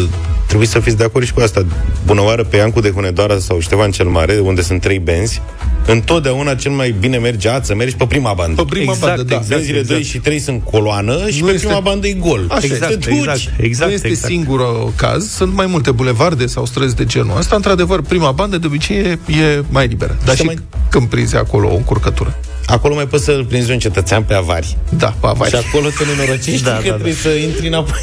trebuie 0.46 0.68
să 0.68 0.80
fiți 0.80 0.96
de 0.96 1.04
acord 1.04 1.26
și 1.26 1.32
cu 1.32 1.40
asta. 1.40 1.66
Bună 2.06 2.20
oară 2.20 2.44
pe 2.44 2.56
Iancu 2.56 2.80
de 2.80 2.90
Hunedoara 2.90 3.38
sau 3.38 3.60
Ștefan 3.60 3.90
cel 3.90 4.06
Mare, 4.06 4.38
unde 4.38 4.62
sunt 4.62 4.80
trei 4.80 4.98
benzi, 4.98 5.42
întotdeauna 5.86 6.54
cel 6.54 6.70
mai 6.70 6.94
bine 7.00 7.18
merge 7.18 7.48
a, 7.48 7.62
să 7.62 7.74
mergi 7.74 7.96
pe 7.96 8.06
prima 8.06 8.32
bandă. 8.32 8.62
Pe 8.62 8.68
prima 8.68 8.92
exact, 8.92 9.16
bandă, 9.16 9.22
da. 9.22 9.34
Exact, 9.34 9.54
Benzile 9.54 9.78
exact. 9.78 9.98
2 9.98 10.08
și 10.08 10.18
3 10.18 10.38
sunt 10.38 10.62
coloană 10.64 11.28
și 11.28 11.40
nu 11.40 11.46
pe 11.46 11.52
este... 11.52 11.66
prima 11.66 11.80
bandă 11.80 12.06
e 12.06 12.12
gol. 12.12 12.46
Așa, 12.48 12.60
exact, 12.62 12.92
exact, 12.92 13.06
exact, 13.06 13.60
exact, 13.60 13.88
nu 13.88 13.94
este 13.94 14.08
exact. 14.08 14.32
singurul 14.32 14.92
caz, 14.96 15.30
sunt 15.30 15.54
mai 15.54 15.66
multe 15.66 15.90
bulevarde 15.90 16.46
sau 16.46 16.64
străzi 16.66 16.96
de 16.96 17.04
genul 17.04 17.36
ăsta. 17.38 17.56
Într-adevăr, 17.56 18.02
prima 18.02 18.30
bandă 18.30 18.58
de 18.58 18.66
obicei 18.66 18.96
e, 18.96 19.18
e 19.26 19.64
mai 19.68 19.86
liberă. 19.86 20.18
Dar 20.24 20.36
și 20.36 20.42
mai... 20.42 20.58
când 20.90 21.08
prinzi 21.08 21.36
acolo 21.36 21.68
o 21.68 21.74
încurcătură. 21.74 22.38
Acolo 22.66 22.94
mai 22.94 23.06
poți 23.06 23.24
să-l 23.24 23.44
prinzi 23.44 23.70
un 23.70 23.78
cetățean 23.78 24.22
pe 24.22 24.34
avari. 24.34 24.76
Da, 24.98 25.06
pe 25.06 25.26
avari. 25.26 25.50
Și 25.50 25.56
acolo 25.56 25.88
te 25.88 26.04
nenorocești 26.04 26.62
da, 26.62 26.76
că 26.82 26.88
da, 26.88 26.94
trebuie 26.94 27.12
da. 27.12 27.18
să 27.18 27.28
intri 27.28 27.66
înapoi 27.66 28.00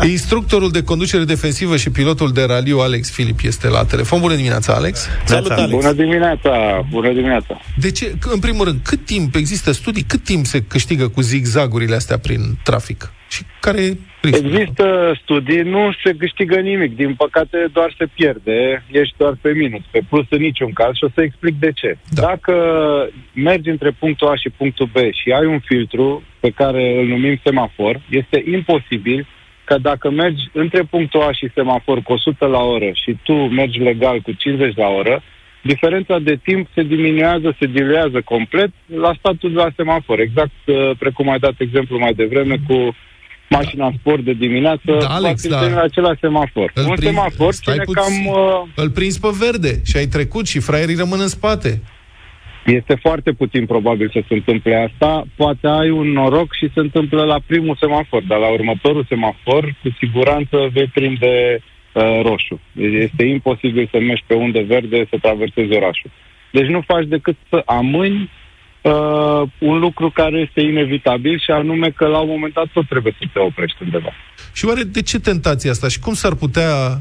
în 0.00 0.10
Instructorul 0.10 0.70
de 0.70 0.82
conducere 0.82 1.24
defensivă 1.24 1.76
și 1.76 1.90
pilotul 1.90 2.32
de 2.32 2.44
raliu 2.44 2.78
Alex 2.78 3.10
Filip 3.10 3.38
este 3.42 3.68
la 3.68 3.84
telefon. 3.84 4.20
Bună 4.20 4.34
dimineața, 4.34 4.72
Alex! 4.72 5.06
Salut, 5.24 5.50
Alex! 5.50 5.70
Bună 5.70 5.92
dimineața! 5.92 6.50
Bună 6.90 7.08
dimineața! 7.12 7.60
De 7.76 7.90
ce? 7.90 8.14
În 8.32 8.38
primul 8.38 8.64
rând, 8.64 8.80
cât 8.82 9.04
timp 9.04 9.34
există 9.34 9.72
studii, 9.72 10.02
cât 10.02 10.24
timp 10.24 10.46
se 10.46 10.62
câștigă 10.62 11.08
cu 11.08 11.20
zigzagurile 11.20 11.94
astea 11.94 12.18
prin 12.18 12.58
trafic? 12.62 13.12
Și 13.28 13.42
care 13.60 13.80
Există 14.22 15.18
studii, 15.22 15.60
nu 15.60 15.92
se 16.04 16.14
câștigă 16.18 16.56
nimic. 16.60 16.96
Din 16.96 17.14
păcate, 17.14 17.66
doar 17.72 17.94
se 17.98 18.06
pierde. 18.14 18.84
Ești 18.90 19.14
doar 19.16 19.34
pe 19.40 19.52
minus, 19.52 19.82
pe 19.90 20.00
plus 20.08 20.26
în 20.30 20.40
niciun 20.40 20.72
caz 20.72 20.94
și 20.94 21.04
o 21.04 21.08
să 21.14 21.22
explic 21.22 21.54
de 21.58 21.72
ce. 21.72 21.98
Da. 22.08 22.22
Dacă 22.22 22.54
mergi 23.34 23.68
între 23.68 23.90
punctul 23.90 24.28
A 24.28 24.36
și 24.36 24.50
punctul 24.56 24.90
B 24.92 24.96
și 24.96 25.30
ai 25.30 25.46
un 25.46 25.58
filtru 25.58 26.22
pe 26.40 26.50
care 26.50 27.00
îl 27.00 27.06
numim 27.06 27.40
semafor, 27.44 28.00
este 28.10 28.44
imposibil 28.50 29.26
că 29.64 29.78
dacă 29.78 30.10
mergi 30.10 30.42
între 30.52 30.82
punctul 30.82 31.20
A 31.20 31.32
și 31.32 31.50
semafor 31.54 32.02
cu 32.02 32.12
100 32.12 32.46
la 32.46 32.60
oră 32.60 32.90
și 32.92 33.16
tu 33.22 33.32
mergi 33.32 33.78
legal 33.78 34.20
cu 34.20 34.32
50 34.32 34.76
la 34.76 34.88
oră, 34.88 35.22
diferența 35.62 36.18
de 36.18 36.38
timp 36.42 36.68
se 36.74 36.82
diminuează, 36.82 37.56
se 37.58 37.66
diluează 37.66 38.20
complet 38.24 38.70
la 38.86 39.12
statul 39.18 39.52
de 39.52 39.56
la 39.56 39.70
semafor. 39.76 40.20
Exact 40.20 40.60
uh, 40.66 40.90
precum 40.98 41.30
ai 41.30 41.38
dat 41.38 41.54
exemplu 41.58 41.98
mai 41.98 42.14
devreme 42.14 42.56
cu 42.68 42.96
mașina 43.48 43.92
sport 43.98 44.24
de 44.24 44.32
dimineață, 44.32 44.96
da, 45.00 45.06
Alex, 45.06 45.48
da. 45.48 45.68
la 45.68 45.80
același 45.80 46.20
semafor. 46.20 46.70
Îl 46.74 46.84
un 46.88 46.94
prin... 46.94 47.08
semafor 47.08 47.52
ține 47.52 47.82
puț... 47.84 47.94
cam... 47.94 48.26
Uh... 48.26 48.62
Îl 48.74 48.90
prins 48.90 49.18
pe 49.18 49.28
verde 49.40 49.80
și 49.84 49.96
ai 49.96 50.06
trecut 50.06 50.46
și 50.46 50.60
fraierii 50.60 50.96
rămân 50.96 51.20
în 51.20 51.28
spate. 51.28 51.82
Este 52.66 52.94
foarte 52.94 53.32
puțin 53.32 53.66
probabil 53.66 54.10
să 54.12 54.20
se 54.28 54.34
întâmple 54.34 54.90
asta. 54.90 55.24
Poate 55.36 55.66
ai 55.66 55.90
un 55.90 56.08
noroc 56.12 56.54
și 56.54 56.70
se 56.74 56.80
întâmplă 56.80 57.24
la 57.24 57.38
primul 57.46 57.76
semafor, 57.80 58.22
dar 58.22 58.38
la 58.38 58.48
următorul 58.48 59.04
semafor, 59.08 59.64
cu 59.82 59.96
siguranță 59.98 60.56
vei 60.72 60.86
prinde 60.86 61.62
uh, 61.92 62.20
roșu. 62.22 62.60
Este 63.04 63.24
imposibil 63.24 63.88
să 63.90 63.98
mergi 63.98 64.24
pe 64.26 64.34
unde 64.34 64.60
verde 64.60 65.06
să 65.10 65.16
traversezi 65.22 65.76
orașul. 65.76 66.10
Deci 66.50 66.66
nu 66.66 66.80
faci 66.86 67.06
decât 67.06 67.36
să 67.48 67.62
amâni 67.64 68.30
uh, 68.82 69.42
un 69.58 69.78
lucru 69.78 70.10
care 70.10 70.38
este 70.38 70.60
inevitabil 70.60 71.38
și 71.38 71.50
anume 71.50 71.90
că 71.90 72.06
la 72.06 72.18
un 72.18 72.28
moment 72.28 72.54
dat 72.54 72.66
tot 72.72 72.88
trebuie 72.88 73.16
să 73.18 73.26
te 73.32 73.38
oprești 73.38 73.82
undeva. 73.82 74.12
Și 74.52 74.64
oare 74.64 74.82
de 74.82 75.02
ce 75.02 75.20
tentația 75.20 75.70
asta? 75.70 75.88
Și 75.88 75.98
cum 75.98 76.14
s-ar 76.14 76.34
putea 76.34 77.00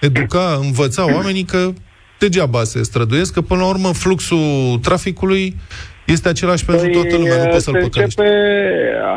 educa, 0.00 0.58
învăța 0.60 1.14
oamenii 1.14 1.44
că 1.44 1.72
degeaba 2.18 2.64
se 2.64 2.82
străduiesc, 2.82 3.32
că 3.32 3.40
până 3.40 3.60
la 3.60 3.68
urmă 3.68 3.92
fluxul 3.92 4.78
traficului 4.82 5.56
este 6.12 6.28
același 6.28 6.64
pentru 6.64 6.84
păi, 6.84 6.94
toată 6.94 7.16
lumea, 7.16 7.42
nu 7.42 7.50
poți 7.50 7.64
să-l 7.64 7.72
păcălești. 7.72 8.20
Începe, 8.20 8.30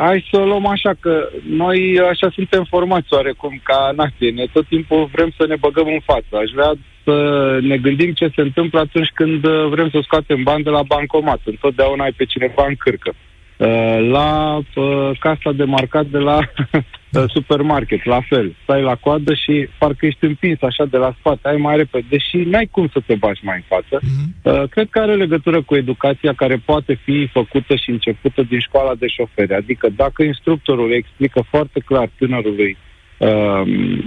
hai 0.00 0.28
să 0.30 0.36
o 0.40 0.44
luăm 0.44 0.66
așa, 0.66 0.92
că 1.00 1.28
noi 1.62 2.00
așa 2.10 2.28
suntem 2.34 2.66
formați 2.68 3.12
oarecum 3.12 3.60
ca 3.62 3.92
nație. 3.96 4.30
Ne 4.30 4.46
tot 4.52 4.66
timpul 4.66 5.10
vrem 5.12 5.30
să 5.38 5.46
ne 5.46 5.56
băgăm 5.56 5.86
în 5.86 6.00
față. 6.04 6.32
Aș 6.42 6.50
vrea 6.54 6.72
să 7.04 7.16
ne 7.62 7.76
gândim 7.76 8.12
ce 8.12 8.32
se 8.34 8.40
întâmplă 8.40 8.78
atunci 8.80 9.10
când 9.14 9.40
vrem 9.46 9.88
să 9.90 9.98
scoatem 10.02 10.42
bani 10.42 10.64
de 10.64 10.70
la 10.70 10.82
bancomat. 10.82 11.40
Întotdeauna 11.44 12.04
ai 12.04 12.12
pe 12.12 12.24
cineva 12.24 12.64
în 12.68 12.74
cârcă. 12.78 13.12
Uh, 13.56 14.08
la 14.10 14.56
uh, 14.74 15.10
casa 15.18 15.52
de 15.52 15.64
marcat 15.64 16.06
de 16.06 16.18
la 16.18 16.36
uh, 16.36 16.82
supermarket, 17.28 18.04
la 18.04 18.20
fel. 18.28 18.56
Stai 18.62 18.82
la 18.82 18.94
coadă 18.94 19.34
și 19.34 19.68
parcă 19.78 20.06
ești 20.06 20.24
împins 20.24 20.62
așa 20.62 20.84
de 20.84 20.96
la 20.96 21.14
spate, 21.18 21.48
ai 21.48 21.56
mai 21.56 21.76
repede, 21.76 22.06
deși 22.08 22.36
n-ai 22.36 22.68
cum 22.70 22.88
să 22.92 23.00
te 23.06 23.14
bagi 23.14 23.40
mai 23.42 23.56
în 23.56 23.78
față. 23.78 24.04
Mm-hmm. 24.04 24.70
Cred 24.70 24.88
că 24.90 24.98
are 24.98 25.14
legătură 25.14 25.62
cu 25.62 25.74
educația 25.76 26.32
care 26.32 26.62
poate 26.64 26.94
fi 27.04 27.28
făcută 27.32 27.74
și 27.76 27.90
începută 27.90 28.42
din 28.42 28.58
școala 28.58 28.94
de 28.94 29.06
șoferi. 29.06 29.54
Adică 29.54 29.88
dacă 29.96 30.22
instructorul 30.22 30.92
explică 30.92 31.44
foarte 31.50 31.80
clar 31.80 32.10
tânărului 32.18 32.76
uh, 33.18 33.62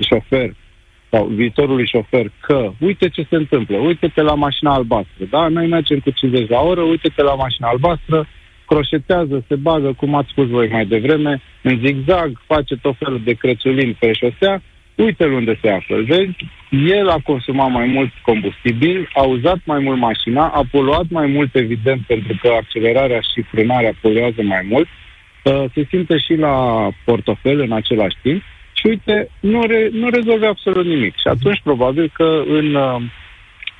șofer 0.09 0.53
sau 1.09 1.25
viitorului 1.25 1.87
șofer 1.87 2.31
că 2.39 2.71
uite 2.79 3.09
ce 3.09 3.27
se 3.29 3.35
întâmplă, 3.35 3.77
uite-te 3.77 4.21
la 4.21 4.33
mașina 4.33 4.73
albastră, 4.73 5.25
da? 5.29 5.47
Noi 5.47 5.67
mergem 5.67 5.99
cu 5.99 6.09
50 6.09 6.49
la 6.49 6.59
oră, 6.59 6.81
uite-te 6.81 7.21
la 7.21 7.35
mașina 7.35 7.67
albastră, 7.67 8.27
croșetează, 8.65 9.45
se 9.47 9.55
bagă, 9.55 9.93
cum 9.97 10.15
ați 10.15 10.29
spus 10.29 10.47
voi 10.47 10.67
mai 10.67 10.85
devreme, 10.85 11.41
în 11.61 11.79
zigzag, 11.85 12.41
face 12.45 12.75
tot 12.75 12.95
felul 12.97 13.21
de 13.23 13.33
crețulini 13.33 13.97
pe 13.99 14.11
șosea 14.13 14.61
uite 14.95 15.25
unde 15.25 15.59
se 15.61 15.69
află. 15.69 16.01
Vezi, 16.01 16.35
el 16.69 17.09
a 17.09 17.19
consumat 17.23 17.71
mai 17.71 17.85
mult 17.85 18.11
combustibil, 18.21 19.09
a 19.13 19.23
uzat 19.23 19.59
mai 19.65 19.79
mult 19.79 19.99
mașina, 19.99 20.47
a 20.47 20.61
poluat 20.71 21.05
mai 21.09 21.27
mult, 21.27 21.55
evident, 21.55 22.01
pentru 22.07 22.37
că 22.41 22.47
accelerarea 22.47 23.19
și 23.19 23.41
frânarea 23.41 23.93
poluează 24.01 24.41
mai 24.41 24.65
mult, 24.69 24.87
uh, 25.43 25.63
se 25.73 25.85
simte 25.89 26.17
și 26.17 26.35
la 26.35 26.87
portofel 27.05 27.59
în 27.59 27.71
același 27.71 28.17
timp 28.21 28.41
și 28.73 28.87
uite, 28.87 29.29
nu, 29.39 29.61
re, 29.65 29.89
nu 29.91 30.09
rezolve 30.09 30.47
absolut 30.47 30.85
nimic. 30.85 31.13
Și 31.13 31.27
atunci 31.27 31.61
probabil 31.63 32.11
că 32.13 32.43
în 32.47 32.75
uh, 32.75 33.01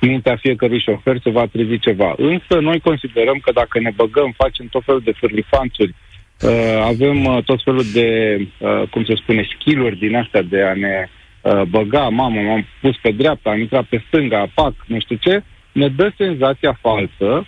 mintea 0.00 0.36
fiecărui 0.36 0.80
șofer 0.80 1.16
se 1.22 1.30
va 1.30 1.46
trezi 1.46 1.78
ceva. 1.78 2.14
Însă 2.16 2.60
noi 2.60 2.80
considerăm 2.80 3.38
că 3.38 3.52
dacă 3.52 3.80
ne 3.80 3.90
băgăm, 3.96 4.34
facem 4.36 4.66
tot 4.66 4.84
felul 4.84 5.00
de 5.04 5.12
fârlifanțuri, 5.20 5.94
uh, 6.40 6.80
avem 6.84 7.24
uh, 7.24 7.42
tot 7.44 7.62
felul 7.64 7.84
de, 7.92 8.38
uh, 8.58 8.82
cum 8.90 9.04
se 9.04 9.14
spune, 9.14 9.48
skill-uri 9.54 9.96
din 9.96 10.16
astea 10.16 10.42
de 10.42 10.62
a 10.62 10.74
ne 10.74 11.08
uh, 11.42 11.62
băga, 11.62 12.08
mamă, 12.08 12.40
m-am 12.40 12.66
pus 12.80 12.96
pe 13.02 13.10
dreapta, 13.10 13.50
am 13.50 13.60
intrat 13.60 13.84
pe 13.84 14.02
stânga, 14.06 14.50
pac, 14.54 14.74
nu 14.86 15.00
știu 15.00 15.16
ce, 15.16 15.42
ne 15.72 15.88
dă 15.88 16.12
senzația 16.16 16.78
falsă 16.80 17.46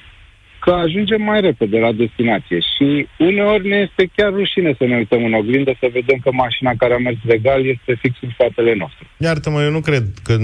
că 0.60 0.70
ajungem 0.70 1.22
mai 1.22 1.40
repede 1.40 1.78
la 1.78 1.92
destinație 1.92 2.58
și 2.60 3.06
uneori 3.18 3.68
ne 3.68 3.76
este 3.76 4.10
chiar 4.16 4.32
rușine 4.32 4.74
să 4.78 4.84
ne 4.84 4.96
uităm 4.96 5.24
în 5.24 5.32
oglindă 5.32 5.76
să 5.80 5.88
vedem 5.92 6.18
că 6.22 6.30
mașina 6.32 6.72
care 6.78 6.94
a 6.94 6.98
mers 6.98 7.16
legal 7.22 7.66
este 7.66 7.98
fix 8.02 8.16
în 8.20 8.30
spatele 8.32 8.74
nostru. 8.74 9.06
Iartă-mă, 9.16 9.62
eu 9.62 9.70
nu 9.70 9.80
cred 9.80 10.04
că 10.24 10.34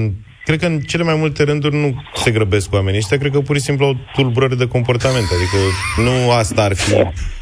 Cred 0.45 0.59
că 0.59 0.67
în 0.67 0.81
cele 0.81 1.03
mai 1.03 1.15
multe 1.15 1.43
rânduri 1.43 1.75
nu 1.75 2.03
se 2.15 2.31
grăbesc 2.31 2.73
oamenii 2.73 2.99
ăștia, 2.99 3.19
cred 3.19 3.33
că 3.33 3.41
pur 3.41 3.57
și 3.57 3.63
simplu 3.63 3.85
au 3.85 3.97
tulburări 4.15 4.59
de 4.59 4.69
comportament, 4.69 5.25
adică 5.25 5.57
nu 6.11 6.31
asta 6.31 6.63
ar 6.63 6.75
fi 6.75 6.93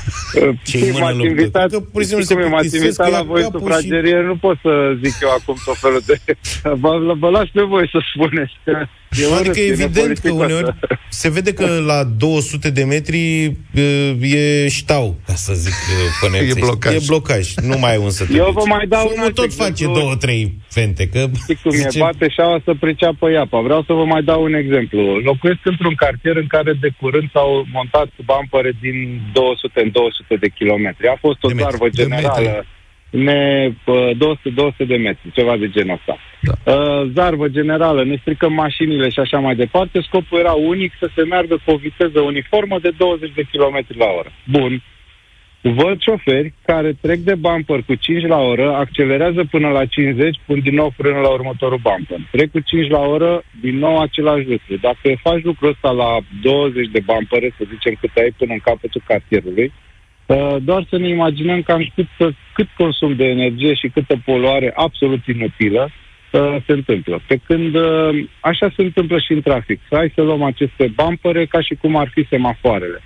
ce 0.69 0.95
m-ați 1.01 1.21
invitat, 1.21 1.71
că 1.71 1.81
pur 1.81 2.03
și 2.03 2.09
simplu 2.09 2.25
se 2.25 2.35
m-ați 2.35 2.77
invitat 2.77 3.11
la 3.11 3.23
voi 3.23 3.43
sufragerie, 3.53 4.17
și... 4.17 4.27
nu 4.27 4.37
pot 4.37 4.59
să 4.63 4.97
zic 5.03 5.15
eu 5.23 5.31
acum 5.31 5.57
tot 5.65 5.77
felul 5.77 6.03
de... 6.07 6.17
vă, 6.83 7.15
vă 7.19 7.29
las 7.29 7.49
pe 7.53 7.63
voi 7.63 7.89
să 7.93 7.99
spuneți. 8.15 8.53
E 9.21 9.35
adică 9.39 9.61
e 9.61 9.71
evident 9.71 10.19
că 10.19 10.31
uneori 10.31 10.75
se 11.09 11.31
vede 11.31 11.53
că 11.53 11.83
la 11.87 12.05
200 12.05 12.71
de 12.71 12.85
metri 12.85 13.53
e 14.21 14.69
ștau, 14.69 15.17
ca 15.27 15.35
să 15.35 15.53
zic 15.55 15.73
până 16.21 16.37
e 16.37 16.53
blocaj. 16.59 16.95
E 16.95 17.05
blocaj, 17.07 17.55
nu 17.55 17.79
mai 17.79 17.97
un 17.97 18.11
să 18.11 18.25
te 18.25 18.35
Eu 18.35 18.51
vă 18.55 18.63
mai 18.67 18.87
dau 18.87 19.13
un 19.25 19.33
tot 19.33 19.55
face 19.55 19.85
două, 19.85 20.17
trei 20.17 20.55
fente, 20.69 21.09
că... 21.09 21.21
Știi 21.43 21.59
cum 21.63 21.71
zice... 21.71 21.99
e, 21.99 22.01
bate 22.01 22.29
șaua 22.29 22.61
să 22.65 22.73
priceapă 22.81 23.31
iapa. 23.31 23.61
Vreau 23.61 23.83
să 23.87 23.93
vă 23.93 24.05
mai 24.05 24.23
dau 24.23 24.43
un 24.43 24.55
exemplu. 24.55 25.01
Locuiesc 25.17 25.63
într-un 25.73 25.95
cartier 25.95 26.37
în 26.37 26.47
care 26.47 26.73
de 26.81 26.91
curând 27.01 27.29
s-au 27.33 27.67
montat 27.73 28.09
bampere 28.25 28.73
din 28.81 28.97
200 29.33 29.81
în 29.85 29.91
200 29.93 30.37
de 30.37 30.49
kilometri. 30.49 31.09
A 31.09 31.17
fost 31.21 31.45
o 31.45 31.49
de 31.49 31.55
zarvă 31.59 31.89
generală, 31.89 32.65
ne, 33.13 33.71
200-200 33.71 34.87
de 34.87 34.97
metri, 34.97 35.31
ceva 35.33 35.57
de 35.57 35.69
genul 35.69 35.95
ăsta. 35.99 36.17
Da. 36.41 36.73
Uh, 36.73 37.11
zarvă 37.15 37.49
generală, 37.49 38.05
ne 38.05 38.17
stricăm 38.21 38.53
mașinile 38.53 39.09
și 39.09 39.19
așa 39.19 39.39
mai 39.39 39.55
departe. 39.55 40.01
Scopul 40.01 40.39
era 40.39 40.53
unic 40.53 40.93
să 40.99 41.11
se 41.15 41.23
meargă 41.23 41.61
cu 41.65 41.71
o 41.71 41.77
viteză 41.77 42.21
uniformă 42.21 42.79
de 42.79 42.91
20 42.97 43.33
de 43.35 43.43
km 43.53 43.87
la 43.89 44.07
oră. 44.19 44.33
Bun. 44.45 44.83
Văd 45.65 46.01
șoferi 46.01 46.55
care 46.65 46.97
trec 47.01 47.19
de 47.19 47.35
bumper 47.35 47.83
cu 47.87 47.95
5 47.95 48.27
la 48.27 48.39
oră, 48.39 48.75
accelerează 48.75 49.45
până 49.51 49.69
la 49.69 49.85
50, 49.85 50.41
pun 50.47 50.61
din 50.61 50.75
nou 50.75 50.93
frână 50.97 51.19
la 51.19 51.29
următorul 51.29 51.81
bumper. 51.83 52.19
Trec 52.31 52.51
cu 52.51 52.61
5 52.61 52.89
la 52.89 52.99
oră, 52.99 53.43
din 53.61 53.79
nou 53.79 54.01
același 54.01 54.49
lucru. 54.49 54.77
Dacă 54.81 55.21
faci 55.23 55.43
lucrul 55.43 55.69
ăsta 55.69 55.91
la 55.91 56.19
20 56.43 56.89
de 56.93 57.01
bumpere, 57.05 57.55
să 57.59 57.65
zicem 57.73 57.95
cât 58.01 58.11
ai 58.17 58.35
până 58.39 58.53
în 58.53 58.59
capătul 58.59 59.03
cartierului, 59.07 59.65
uh, 59.65 59.82
doar 60.63 60.87
să 60.91 60.97
ne 60.99 61.09
imaginăm 61.09 61.63
cam 61.63 61.93
cât, 61.95 62.35
cât 62.55 62.69
consum 62.77 63.15
de 63.17 63.25
energie 63.25 63.75
și 63.75 63.89
câtă 63.89 64.17
poluare 64.25 64.73
absolut 64.77 65.27
inutilă 65.27 65.91
uh, 65.91 66.57
se 66.67 66.73
întâmplă. 66.73 67.21
Pe 67.27 67.37
când 67.47 67.75
uh, 67.75 68.25
așa 68.41 68.73
se 68.77 68.83
întâmplă 68.83 69.19
și 69.19 69.33
în 69.33 69.43
trafic. 69.43 69.81
Hai 69.91 70.13
să 70.15 70.23
luăm 70.23 70.43
aceste 70.43 70.93
bumpere 70.95 71.47
ca 71.47 71.61
și 71.61 71.75
cum 71.75 71.97
ar 71.97 72.09
fi 72.15 72.27
semafoarele 72.31 73.03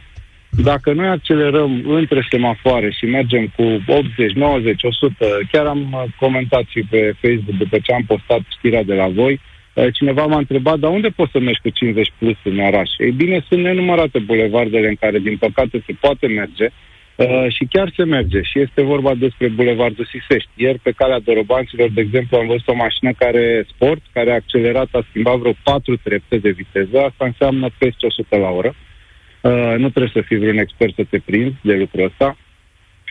dacă 0.63 0.93
noi 0.93 1.07
accelerăm 1.07 1.83
între 1.87 2.27
semafoare 2.31 2.91
și 2.91 3.05
mergem 3.05 3.53
cu 3.57 3.63
80, 3.87 4.33
90, 4.33 4.83
100, 4.83 5.15
chiar 5.53 5.67
am 5.67 5.93
uh, 5.93 6.03
comentat 6.19 6.65
și 6.69 6.87
pe 6.91 7.15
Facebook 7.21 7.57
după 7.57 7.79
ce 7.83 7.93
am 7.93 8.03
postat 8.07 8.41
știrea 8.59 8.83
de 8.83 8.95
la 8.95 9.09
voi, 9.09 9.41
uh, 9.75 9.87
cineva 9.93 10.27
m-a 10.27 10.37
întrebat, 10.37 10.79
dar 10.79 10.91
unde 10.91 11.09
poți 11.09 11.31
să 11.31 11.39
mergi 11.39 11.61
cu 11.61 11.69
50 11.69 12.13
plus 12.19 12.37
în 12.45 12.59
oraș? 12.59 12.91
Ei 12.99 13.11
bine, 13.11 13.45
sunt 13.49 13.63
nenumărate 13.63 14.19
bulevardele 14.19 14.89
în 14.89 14.95
care, 14.95 15.19
din 15.19 15.37
păcate, 15.37 15.83
se 15.87 15.93
poate 16.01 16.27
merge 16.27 16.69
uh, 17.17 17.47
și 17.49 17.65
chiar 17.71 17.93
se 17.97 18.05
merge. 18.05 18.43
Și 18.43 18.61
este 18.61 18.83
vorba 18.83 19.15
despre 19.15 19.49
bulevardul 19.49 20.05
Sisești. 20.05 20.51
Ieri, 20.55 20.79
pe 20.79 20.91
calea 20.91 21.19
Dorobanților, 21.19 21.91
de 21.91 22.01
exemplu, 22.01 22.37
am 22.37 22.47
văzut 22.47 22.69
o 22.69 22.75
mașină 22.75 23.13
care 23.13 23.67
sport, 23.69 24.03
care 24.13 24.31
a 24.31 24.35
accelerat, 24.35 24.89
a 24.93 25.07
schimbat 25.09 25.37
vreo 25.37 25.53
4 25.63 25.97
trepte 25.97 26.37
de 26.39 26.51
viteză, 26.51 26.99
asta 26.99 27.25
înseamnă 27.25 27.69
peste 27.79 28.07
100 28.07 28.37
la 28.37 28.49
oră. 28.49 28.75
Uh, 29.41 29.75
nu 29.77 29.89
trebuie 29.89 30.13
să 30.13 30.21
fii 30.21 30.39
vreun 30.39 30.59
expert 30.59 30.95
să 30.95 31.05
te 31.11 31.19
prinzi 31.19 31.57
de 31.63 31.75
lucrul 31.75 32.05
ăsta. 32.05 32.37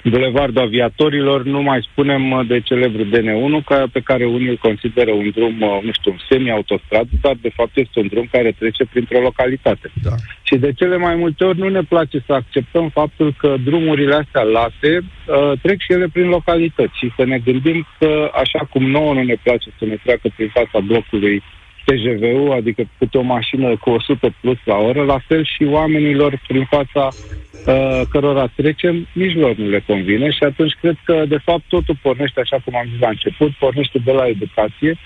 Bulevardul 0.04 0.62
Aviatorilor, 0.62 1.44
nu 1.44 1.62
mai 1.62 1.88
spunem 1.92 2.32
uh, 2.32 2.48
de 2.48 2.60
celebru 2.60 3.04
DN1, 3.04 3.66
ca, 3.66 3.84
pe 3.92 4.00
care 4.00 4.26
unii 4.26 4.50
îl 4.50 4.58
consideră 4.58 5.12
un 5.12 5.30
drum, 5.30 5.62
uh, 5.62 5.80
nu 5.84 5.92
știu, 5.92 6.12
un 6.12 6.18
semi-autostradă, 6.30 7.10
dar 7.22 7.36
de 7.42 7.50
fapt 7.56 7.78
este 7.78 8.00
un 8.00 8.08
drum 8.08 8.28
care 8.32 8.52
trece 8.52 8.86
printr-o 8.86 9.20
localitate. 9.20 9.92
Da. 10.04 10.16
Și 10.44 10.56
de 10.56 10.72
cele 10.74 10.98
mai 10.98 11.16
multe 11.16 11.44
ori 11.44 11.60
nu 11.60 11.70
ne 11.70 11.82
place 11.82 12.24
să 12.26 12.34
acceptăm 12.34 12.90
faptul 12.90 13.34
că 13.38 13.56
drumurile 13.64 14.16
astea 14.16 14.42
late 14.42 15.00
uh, 15.00 15.52
trec 15.62 15.80
și 15.82 15.92
ele 15.92 16.08
prin 16.14 16.28
localități 16.28 16.98
și 16.98 17.14
să 17.18 17.24
ne 17.26 17.38
gândim 17.38 17.88
că 18.00 18.32
așa 18.34 18.60
cum 18.70 18.90
nouă 18.90 19.14
nu 19.14 19.24
ne 19.24 19.38
place 19.44 19.70
să 19.80 19.86
ne 19.86 19.98
treacă 20.04 20.28
prin 20.36 20.50
fața 20.54 20.80
blocului 20.80 21.44
TGV-ul, 21.86 22.52
adică 22.52 22.84
câte 22.98 23.18
o 23.18 23.22
mașină 23.22 23.78
cu 23.78 23.90
100 23.90 24.34
plus 24.42 24.58
la 24.64 24.76
oră, 24.76 25.04
la 25.04 25.20
fel 25.28 25.46
și 25.46 25.64
oamenilor 25.64 26.42
prin 26.48 26.66
fața 26.66 27.08
uh, 27.08 28.02
cărora 28.10 28.48
trecem, 28.56 29.08
nici 29.14 29.36
lor 29.36 29.56
nu 29.56 29.70
le 29.70 29.84
convine 29.88 30.30
și 30.32 30.44
atunci 30.44 30.74
cred 30.82 30.98
că, 31.04 31.24
de 31.28 31.38
fapt, 31.38 31.64
totul 31.68 31.98
pornește, 32.02 32.40
așa 32.40 32.58
cum 32.66 32.76
am 32.76 32.88
zis 32.92 33.00
la 33.00 33.10
început, 33.10 33.52
pornește 33.52 33.98
de 34.06 34.12
la 34.12 34.28
educație, 34.28 34.98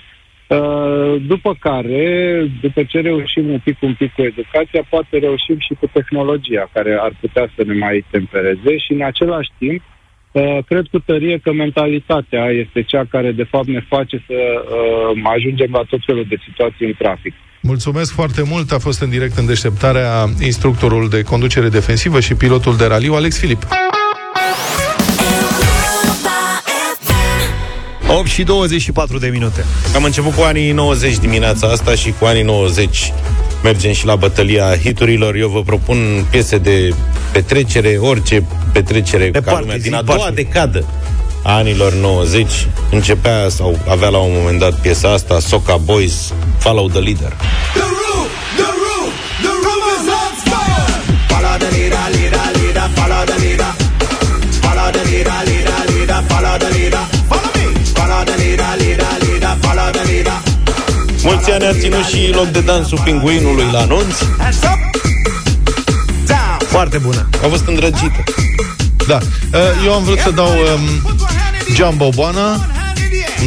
uh, 0.47 1.21
după 1.27 1.55
care, 1.59 2.03
după 2.61 2.83
ce 2.83 3.01
reușim 3.01 3.49
un 3.49 3.59
pic, 3.63 3.77
un 3.81 3.93
pic 3.93 4.13
cu 4.13 4.21
educația, 4.21 4.83
poate 4.89 5.17
reușim 5.17 5.59
și 5.59 5.73
cu 5.79 5.87
tehnologia, 5.93 6.69
care 6.73 6.97
ar 6.99 7.11
putea 7.19 7.51
să 7.55 7.63
ne 7.63 7.73
mai 7.73 8.05
tempereze 8.11 8.77
și, 8.77 8.91
în 8.93 9.01
același 9.01 9.49
timp, 9.57 9.81
Uh, 9.81 9.98
cred 10.65 10.85
cu 10.91 10.99
tărie 10.99 11.37
că 11.43 11.53
mentalitatea 11.53 12.45
este 12.45 12.81
cea 12.83 13.05
care, 13.09 13.31
de 13.31 13.43
fapt, 13.43 13.67
ne 13.67 13.83
face 13.87 14.23
să 14.27 14.33
uh, 14.33 15.21
ajungem 15.35 15.69
la 15.71 15.83
tot 15.89 15.99
felul 16.05 16.25
de 16.29 16.37
situații 16.47 16.85
în 16.85 16.93
trafic. 16.97 17.33
Mulțumesc 17.61 18.13
foarte 18.13 18.43
mult. 18.45 18.71
A 18.71 18.79
fost 18.79 19.01
în 19.01 19.09
direct 19.09 19.37
în 19.37 19.45
deșteptarea 19.45 20.25
instructorul 20.43 21.09
de 21.09 21.21
conducere 21.21 21.69
defensivă 21.69 22.19
și 22.19 22.35
pilotul 22.35 22.77
de 22.77 22.85
raliu, 22.85 23.13
Alex 23.13 23.39
Filip. 23.39 23.67
8 28.07 28.27
și 28.27 28.43
24 28.43 29.17
de 29.17 29.27
minute. 29.27 29.65
Am 29.95 30.03
început 30.03 30.33
cu 30.33 30.41
anii 30.41 30.71
90 30.71 31.17
dimineața 31.17 31.67
asta 31.67 31.95
și 31.95 32.13
cu 32.19 32.25
anii 32.25 32.43
90 32.43 33.13
mergem 33.63 33.93
și 33.93 34.05
la 34.05 34.15
bătălia 34.15 34.77
hiturilor. 34.77 35.35
Eu 35.35 35.49
vă 35.49 35.61
propun 35.61 36.25
piese 36.29 36.57
de 36.57 36.93
petrecere, 37.31 37.97
orice 37.97 38.43
petrecere 38.73 39.29
de 39.29 39.39
ca 39.39 39.59
lumea 39.59 39.77
din 39.77 39.93
a 39.93 40.01
doua 40.01 40.17
party. 40.17 40.35
decadă 40.35 40.85
a 41.43 41.55
anilor 41.55 41.93
90 41.93 42.67
începea 42.91 43.49
sau 43.49 43.79
avea 43.87 44.09
la 44.09 44.17
un 44.17 44.31
moment 44.33 44.59
dat 44.59 44.73
piesa 44.73 45.11
asta 45.13 45.39
Soca 45.39 45.77
Boys 45.77 46.33
Follow 46.57 46.87
the 46.87 46.99
Leader. 46.99 47.33
The 47.73 47.81
rule, 47.81 48.27
the 48.57 48.69
rule, 48.83 49.11
the 49.41 49.53
Follow 51.27 51.57
the 51.57 51.69
leader, 51.77 52.05
leader, 52.15 52.45
leader, 52.59 52.89
follow 52.95 53.25
the 53.25 53.37
leader. 53.45 53.73
Follow 54.61 54.91
the 54.91 55.03
leader, 55.09 55.39
leader, 55.45 55.79
leader, 55.93 56.21
follow 56.29 56.57
the 56.57 56.69
leader. 56.77 57.18
Mulți 61.23 61.51
ani 61.51 61.65
a 61.65 61.73
ținut 61.73 62.03
și 62.03 62.31
loc 62.33 62.47
de 62.47 62.59
dansul 62.61 62.99
pinguinului 63.03 63.65
la 63.71 63.79
anunț. 63.79 64.15
Foarte 66.67 66.97
bună. 66.97 67.29
A 67.43 67.47
fost 67.47 67.67
îndrăgită. 67.67 68.23
Da. 69.07 69.17
Uh, 69.53 69.59
eu 69.85 69.93
am 69.93 70.03
vrut 70.03 70.19
să 70.19 70.31
dau 70.31 70.47
um, 70.47 71.15
Jumbo 71.75 72.09
Boana, 72.09 72.65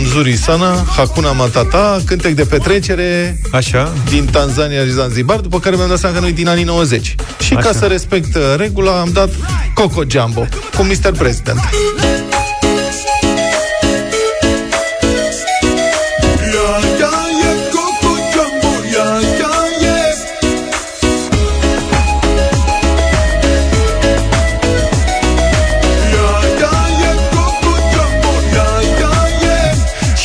Mzuri 0.02 0.36
Sana, 0.36 0.84
Hakuna 0.96 1.32
Matata, 1.32 2.00
cântec 2.04 2.34
de 2.34 2.44
petrecere 2.44 3.40
Așa. 3.52 3.92
din 4.08 4.24
Tanzania 4.24 4.84
și 4.84 4.90
Zanzibar, 4.90 5.36
după 5.36 5.58
care 5.60 5.76
mi-am 5.76 5.88
dat 5.88 5.98
seama 5.98 6.18
că 6.18 6.24
nu 6.24 6.30
din 6.30 6.48
anii 6.48 6.64
90. 6.64 7.14
Și 7.42 7.54
Așa. 7.54 7.68
ca 7.68 7.78
să 7.78 7.86
respect 7.86 8.34
uh, 8.34 8.42
regula, 8.56 9.00
am 9.00 9.10
dat 9.12 9.30
Coco 9.74 10.02
Jumbo 10.08 10.46
cu 10.76 10.82
Mr. 10.82 11.12
President. 11.18 11.60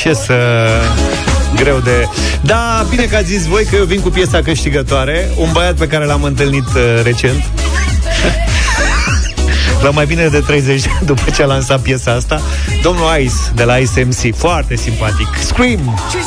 Ce 0.07 0.13
să... 0.13 0.67
Greu 1.55 1.79
de... 1.79 2.07
Da, 2.41 2.85
bine 2.89 3.03
că 3.03 3.15
ați 3.15 3.25
zis 3.25 3.45
voi 3.45 3.65
că 3.65 3.75
eu 3.75 3.83
vin 3.83 4.01
cu 4.01 4.09
piesa 4.09 4.41
câștigătoare 4.41 5.29
Un 5.35 5.49
băiat 5.51 5.75
pe 5.75 5.87
care 5.87 6.05
l-am 6.05 6.23
întâlnit 6.23 6.65
uh, 6.75 7.01
recent. 7.03 7.43
La 9.83 9.89
mai 9.89 10.05
bine 10.05 10.27
de 10.27 10.39
30 10.39 10.81
de 10.81 10.89
ani 10.97 11.05
după 11.05 11.21
ce 11.35 11.43
a 11.43 11.45
lansat 11.45 11.81
piesa 11.81 12.11
asta 12.11 12.41
Domnul 12.81 13.19
Ice 13.19 13.33
de 13.55 13.63
la 13.63 13.77
Ice 13.77 14.03
MC 14.03 14.35
Foarte 14.35 14.75
simpatic. 14.75 15.27
Scream! 15.39 15.99
She 16.09 16.17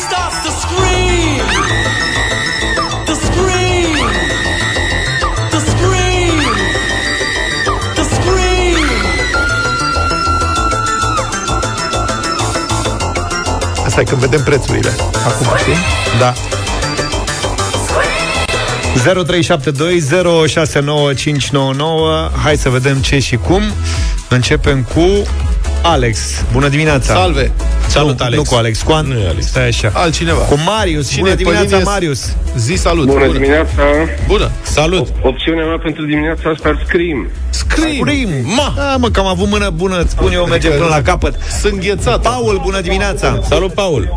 Asta 13.91 14.03
e 14.03 14.05
când 14.05 14.21
vedem 14.21 14.43
prețurile. 14.43 14.95
Acum, 15.27 15.47
știi? 15.57 15.75
Da 16.19 16.35
0372069599 22.31 22.33
Hai 22.43 22.57
să 22.57 22.69
vedem 22.69 22.97
ce 22.97 23.19
și 23.19 23.37
cum 23.37 23.63
Începem 24.29 24.83
cu 24.95 25.07
Alex, 25.83 26.45
bună 26.53 26.69
dimineața 26.69 27.15
Salve! 27.15 27.51
Salut, 27.87 28.19
nu, 28.19 28.25
Alex. 28.25 28.37
Nu 28.37 28.43
cu 28.51 28.55
Alex, 28.55 28.83
cu 28.83 28.93
An... 28.93 29.07
Nu 29.07 29.19
e 29.19 29.27
Alex. 29.29 29.47
Stai 29.47 29.67
așa 29.67 29.91
Altcineva. 29.95 30.39
Cu 30.39 30.55
Marius, 30.67 31.09
Cine 31.09 31.21
bună 31.21 31.33
e 31.33 31.35
pe 31.35 31.43
dimineața 31.43 31.77
linie? 31.77 31.83
Marius 31.83 32.37
Zi 32.57 32.75
salut! 32.75 33.07
Bună 33.07 33.33
dimineața! 33.33 33.83
Bună! 34.27 34.51
Salut! 34.63 35.09
Opțiunea 35.23 35.65
mea 35.65 35.79
pentru 35.79 36.05
dimineața 36.05 36.51
asta 36.51 36.69
ar 36.69 36.83
Scream. 36.87 37.29
Scream! 37.51 37.95
Scream 37.95 38.29
Ma! 38.57 38.75
A, 38.93 38.97
mă, 38.97 39.09
că 39.09 39.21
am 39.21 39.27
avut 39.27 39.49
mână 39.49 39.71
bună, 39.71 40.01
îți 40.01 40.11
spun 40.11 40.33
eu, 40.33 40.47
mergem 40.47 40.71
până 40.73 40.87
la 40.89 41.03
capăt 41.03 41.35
Sunt 41.61 41.73
înghețat. 41.73 42.23
Paul, 42.23 42.61
bună 42.63 42.81
dimineața 42.81 43.41
Salut, 43.49 43.73
Paul! 43.73 44.15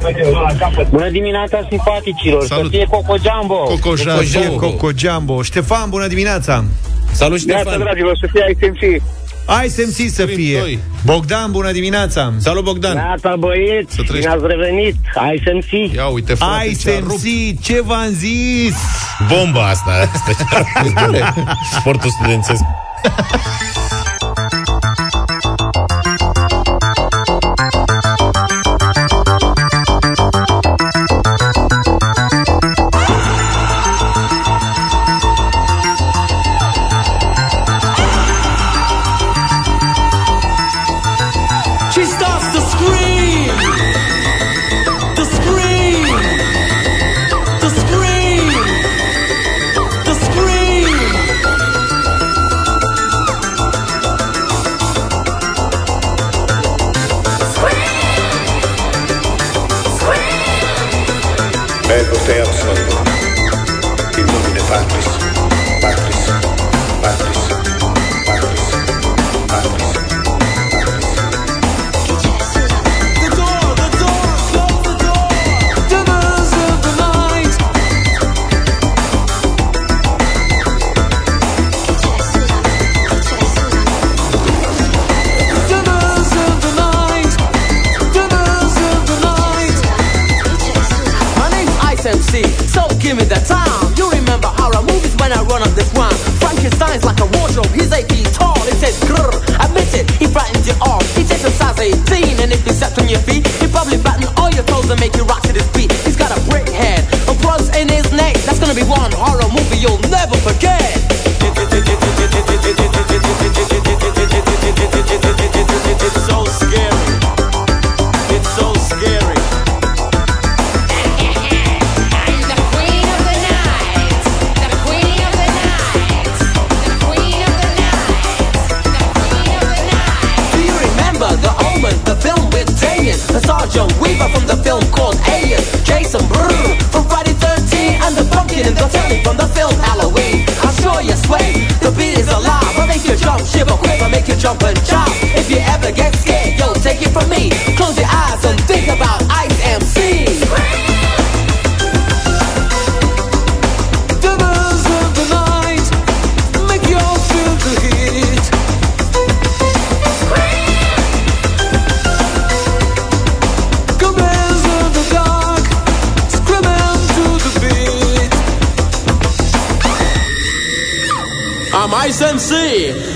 Bună 0.90 1.10
dimineața, 1.10 1.68
simpaticilor! 1.70 2.46
Salut. 2.46 2.72
Să 2.72 2.78
fie 2.78 2.88
Coco 2.90 3.16
Jumbo! 3.16 3.56
Coco 3.56 3.96
Fie 3.96 4.42
Jumbo. 4.42 4.68
Coco 4.68 4.90
Jumbo 4.96 5.42
Ștefan, 5.42 5.90
bună 5.90 6.08
dimineața 6.08 6.64
Salut, 7.12 7.42
Neața, 7.42 7.62
Ștefan! 7.62 7.80
dragilor, 7.80 8.18
să 8.22 8.28
fie 8.32 8.56
ISMC. 8.60 9.02
Ai 9.46 9.70
simți 9.70 10.06
să 10.08 10.26
fie 10.26 10.60
doi. 10.60 10.80
Bogdan, 11.06 11.52
bună 11.52 11.72
dimineața 11.72 12.34
Salut, 12.38 12.64
Bogdan! 12.64 12.94
Neața, 12.94 13.36
băieți! 13.40 13.96
Să 13.96 14.02
trăiești. 14.08 14.30
Bine 14.30 14.42
ați 14.42 14.56
revenit! 14.56 14.96
Hai 15.16 15.42
să-mi 15.46 15.62
fi! 15.62 15.92
Ia 15.96 16.06
uite, 16.06 16.34
frate, 16.34 16.54
Ai 16.60 16.74
ce-a 16.74 17.00
rupt. 17.00 17.20
simți, 17.20 17.58
ce 17.62 17.82
v-am 17.82 18.10
zis 18.12 18.76
Bomba 19.28 19.68
asta! 19.68 20.10
asta 20.14 20.32
Sportul 21.80 22.10
studențesc. 22.10 22.62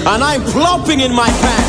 And 0.06 0.24
I'm 0.24 0.44
plopping 0.44 1.00
in 1.00 1.14
my 1.14 1.28
pants. 1.28 1.67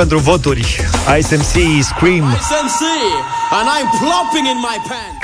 Pentru 0.00 0.18
voturi. 0.18 0.76
ISMC, 1.18 1.54
Scream. 1.82 2.24
SMC, 2.50 2.80
and 3.58 3.66
I'm 3.76 3.88
plopping 4.02 4.46
in 4.52 4.58
my 4.68 4.76
pants. 4.88 5.18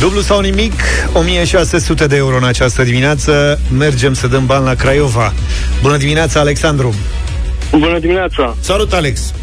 Dublu 0.00 0.20
sau 0.20 0.40
nimic, 0.40 0.72
1600 1.12 2.06
de 2.06 2.16
euro 2.16 2.36
în 2.36 2.44
această 2.44 2.82
dimineață. 2.82 3.60
Mergem 3.78 4.14
să 4.14 4.26
dăm 4.26 4.46
bani 4.46 4.64
la 4.64 4.74
Craiova. 4.74 5.32
Bună 5.82 5.96
dimineața, 5.96 6.40
Alexandru. 6.40 6.94
Bună 7.70 7.98
dimineața! 7.98 8.56
Salut, 8.60 8.92
Alex! 8.92 9.34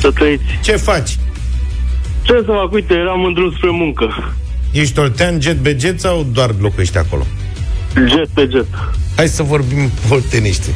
Să 0.00 0.10
trăiți! 0.10 0.42
Ce 0.62 0.76
faci? 0.76 1.16
Ce 2.22 2.42
să 2.46 2.52
fac? 2.52 2.72
Uite, 2.72 2.94
eram 2.94 3.24
în 3.24 3.32
drum 3.32 3.52
spre 3.56 3.70
muncă. 3.70 4.32
Ești 4.70 4.98
oltean 4.98 5.40
jet 5.40 5.62
pe 5.62 5.76
jet 5.80 6.00
sau 6.00 6.26
doar 6.32 6.54
locuiești 6.60 6.98
acolo? 6.98 7.26
Jet 7.94 8.28
pe 8.28 8.48
jet. 8.50 8.66
Hai 9.16 9.28
să 9.28 9.42
vorbim 9.42 9.90
olteniște. 10.10 10.70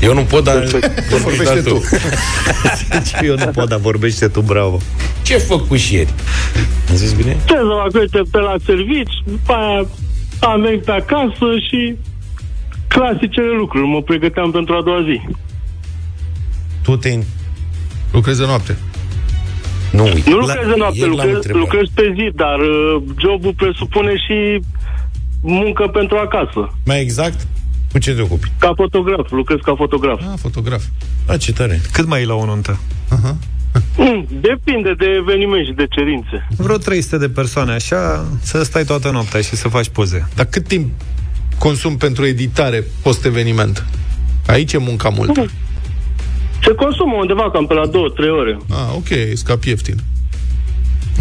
Eu 0.00 0.14
nu 0.14 0.22
pot, 0.22 0.44
dar 0.44 0.64
Vorbește 1.22 1.60
tu. 1.60 1.82
Zici, 3.02 3.14
eu 3.28 3.36
nu 3.36 3.46
pot, 3.46 3.68
dar 3.68 3.78
vorbește 3.78 4.28
tu, 4.28 4.40
bravo. 4.40 4.78
Ce 5.22 5.36
făcuși 5.36 5.94
ieri? 5.94 6.14
Am 6.88 6.94
zis 6.94 7.12
bine? 7.12 7.36
Ce 7.44 7.54
să 7.54 7.62
fac? 7.82 8.00
Uite, 8.00 8.22
pe 8.30 8.38
la 8.38 8.54
servici, 8.64 9.22
după 9.24 9.52
aia 9.52 9.86
am 10.40 10.60
venit 10.60 10.84
pe 10.84 10.90
acasă 10.90 11.46
și 11.68 11.96
clasicele 12.88 13.52
lucruri. 13.58 13.86
Mă 13.86 14.02
pregăteam 14.02 14.50
pentru 14.50 14.74
a 14.74 14.82
doua 14.82 15.02
zi. 15.02 15.20
Tu 16.82 16.96
te... 16.96 17.18
Lucrezi 18.12 18.38
de 18.38 18.46
noapte. 18.46 18.76
Nu 19.96 20.04
uit. 20.04 20.26
Nu 20.26 20.36
lucrez 20.36 20.66
de 20.68 20.74
noapte, 20.76 20.98
ieri 20.98 21.08
l-am 21.08 21.16
lucrez, 21.16 21.34
întrebat. 21.34 21.60
lucrez 21.62 21.86
pe 21.94 22.12
zi, 22.16 22.26
dar 22.34 22.58
uh, 22.58 23.02
jobul 23.24 23.54
presupune 23.56 24.12
și 24.24 24.36
muncă 25.40 25.84
pentru 25.98 26.16
acasă. 26.16 26.72
Mai 26.84 27.00
exact? 27.00 27.46
Cu 27.92 27.98
ce 27.98 28.12
te 28.14 28.20
ocupi? 28.22 28.52
Ca 28.58 28.72
fotograf, 28.76 29.30
lucrez 29.30 29.58
ca 29.62 29.74
fotograf. 29.76 30.20
Ah, 30.20 30.38
fotograf. 30.40 30.82
A, 31.28 31.36
ce 31.36 31.52
tare. 31.52 31.80
Cât 31.92 32.06
mai 32.06 32.22
e 32.22 32.26
la 32.26 32.34
o 32.34 32.44
nuntă? 32.44 32.78
Mm, 33.96 34.26
Depinde 34.40 34.94
de 34.98 35.06
eveniment 35.20 35.66
și 35.66 35.72
de 35.72 35.86
cerințe. 35.90 36.46
Vreo 36.56 36.76
300 36.76 37.18
de 37.18 37.28
persoane, 37.28 37.72
așa, 37.72 38.26
să 38.40 38.62
stai 38.62 38.84
toată 38.84 39.10
noaptea 39.10 39.40
și 39.40 39.56
să 39.56 39.68
faci 39.68 39.88
poze. 39.88 40.28
Dar 40.34 40.46
cât 40.46 40.66
timp 40.66 40.90
consum 41.58 41.96
pentru 41.96 42.26
editare 42.26 42.84
post-eveniment? 43.02 43.86
Aici 44.46 44.72
e 44.72 44.78
munca 44.78 45.08
multă. 45.08 45.46
Se 46.62 46.74
consumă 46.74 47.14
undeva 47.14 47.50
cam 47.50 47.66
pe 47.66 47.74
la 47.74 47.86
2-3 47.86 47.90
ore. 48.40 48.58
Ah, 48.70 48.94
ok, 48.94 49.08
scap 49.34 49.64
ieftin. 49.64 49.96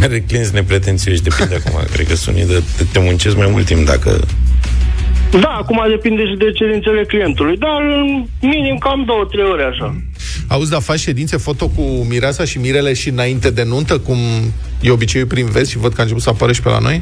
Are 0.02 0.20
clienți 0.28 0.54
nepretențioși, 0.54 1.22
depinde 1.22 1.56
acum. 1.56 1.80
Cred 1.94 2.08
că 2.08 2.16
sunt 2.16 2.36
unii 2.36 2.48
de 2.48 2.64
te, 2.78 2.84
te 2.92 3.00
muncesc 3.00 3.38
mai 3.38 3.50
mult 3.52 3.66
timp 3.66 3.86
dacă... 3.86 4.20
Da, 5.42 5.48
acum 5.48 5.84
depinde 5.90 6.26
și 6.28 6.36
de 6.36 6.52
cerințele 6.52 7.04
clientului, 7.06 7.58
dar 7.58 7.82
în 7.82 8.26
minim 8.42 8.78
cam 8.78 9.06
2-3 9.06 9.52
ore 9.52 9.64
așa. 9.64 9.96
Auzi, 10.48 10.70
dar 10.72 10.82
faci 10.82 11.00
ședințe 11.00 11.38
foto 11.38 11.68
cu 11.68 11.82
Mireasa 12.10 12.46
și 12.46 12.58
Mirele 12.58 12.94
și 12.94 13.10
înainte 13.10 13.50
de 13.50 13.64
nuntă, 13.64 14.00
cum 14.00 14.18
e 14.82 14.92
obiceiul 14.92 15.28
prin 15.28 15.46
vest 15.46 15.70
și 15.70 15.78
văd 15.78 15.94
că 15.94 16.00
a 16.00 16.02
început 16.02 16.24
să 16.24 16.30
apară 16.30 16.52
și 16.52 16.62
pe 16.62 16.70
la 16.70 16.80
noi? 16.80 17.02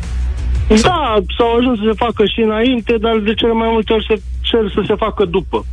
Da, 0.68 1.24
s-au 1.38 1.56
ajuns 1.56 1.78
să 1.80 1.84
se 1.88 1.96
facă 1.96 2.26
și 2.26 2.42
înainte, 2.42 2.98
dar 3.00 3.18
de 3.18 3.34
cele 3.34 3.52
mai 3.52 3.68
multe 3.72 3.94
ori 3.94 4.06
se 4.10 4.22
cer 4.42 4.72
să 4.74 4.82
se 4.88 4.96
facă 4.96 5.26
după. 5.26 5.66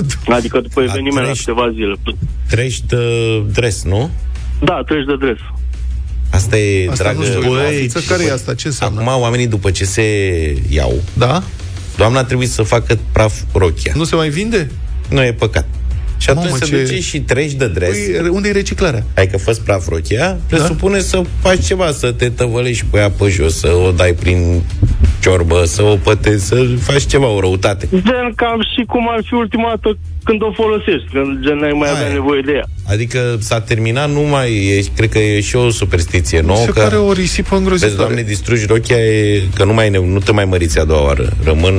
Adică 0.38 0.60
după 0.60 0.80
eveniment 0.82 1.26
la 1.26 1.32
treci- 1.32 1.38
câteva 1.38 1.70
zile. 1.72 1.94
Treci 2.48 2.80
de 2.80 2.98
dres, 3.52 3.84
nu? 3.84 4.10
Da, 4.64 4.82
treci 4.86 5.04
de 5.04 5.16
dres. 5.16 5.38
Asta 6.30 6.58
e, 6.58 6.88
Asta 6.90 7.02
dragă... 7.04 7.18
nu 7.18 7.24
știu, 7.24 7.40
Băi, 7.52 7.64
afiță, 7.66 8.00
care 8.08 8.24
e 8.24 8.32
asta? 8.32 8.54
Ce 8.54 8.66
înseamnă? 8.66 9.00
Acum 9.00 9.22
oamenii 9.22 9.46
după 9.46 9.70
ce 9.70 9.84
se 9.84 10.02
iau, 10.68 11.02
Da? 11.12 11.42
doamna 11.96 12.24
trebuie 12.24 12.46
să 12.48 12.62
facă 12.62 12.98
praf 13.12 13.34
rochia. 13.52 13.92
Nu 13.96 14.04
se 14.04 14.14
mai 14.16 14.28
vinde? 14.28 14.70
Nu 15.08 15.22
e 15.22 15.32
păcat. 15.32 15.66
Și 16.22 16.30
atunci 16.30 16.44
Mamă, 16.44 16.56
se 16.56 16.64
ce- 16.64 16.82
duce 16.82 17.00
și 17.00 17.20
treci 17.20 17.52
de 17.52 17.68
dres. 17.68 17.88
Păi, 17.88 18.28
unde 18.28 18.48
e 18.48 18.52
reciclarea? 18.52 19.04
Hai 19.14 19.26
că 19.26 19.38
fă 19.38 19.56
praf 19.64 19.88
rochia, 19.88 20.36
presupune 20.48 21.00
să 21.00 21.22
faci 21.40 21.64
ceva, 21.66 21.92
să 21.92 22.12
te 22.12 22.28
tăvălești 22.28 22.84
cu 22.90 22.96
ea 22.96 23.10
pe 23.10 23.28
jos, 23.28 23.58
să 23.58 23.68
o 23.86 23.90
dai 23.90 24.12
prin 24.12 24.62
ciorbă, 25.20 25.62
să 25.64 25.82
o 25.82 25.96
pătezi, 25.96 26.46
să 26.46 26.64
faci 26.80 27.06
ceva, 27.06 27.26
o 27.28 27.40
răutate. 27.40 27.88
Gen 27.92 28.32
cam 28.36 28.60
și 28.76 28.84
cum 28.86 29.08
ar 29.10 29.20
fi 29.26 29.34
ultima 29.34 29.68
dată 29.68 29.98
când 30.24 30.42
o 30.42 30.52
folosești, 30.52 31.08
când 31.12 31.44
gen 31.44 31.56
n-ai 31.58 31.72
mai 31.72 31.90
avea 31.90 32.04
Aia. 32.04 32.12
nevoie 32.12 32.40
de 32.44 32.52
ea. 32.52 32.64
Adică 32.88 33.36
s-a 33.40 33.60
terminat, 33.60 34.10
nu 34.10 34.20
mai 34.20 34.52
e, 34.66 34.82
cred 34.96 35.08
că 35.08 35.18
e 35.18 35.40
și 35.40 35.56
o 35.56 35.70
superstiție 35.70 36.40
nouă, 36.40 36.64
se 36.64 36.70
că 36.70 36.80
pare 36.80 36.96
o 36.96 37.12
risipă 37.12 37.48
Vezi, 37.50 37.62
îngrozitoare. 37.62 37.96
doamne, 37.96 38.22
distrugi 38.22 38.66
rochia, 38.66 38.96
e, 38.98 39.42
că 39.54 39.64
nu, 39.64 39.72
mai, 39.72 39.90
ne- 39.90 39.98
nu 39.98 40.18
te 40.18 40.32
mai 40.32 40.44
măriți 40.44 40.78
a 40.78 40.84
doua 40.84 41.02
oară. 41.04 41.32
Rămân... 41.44 41.74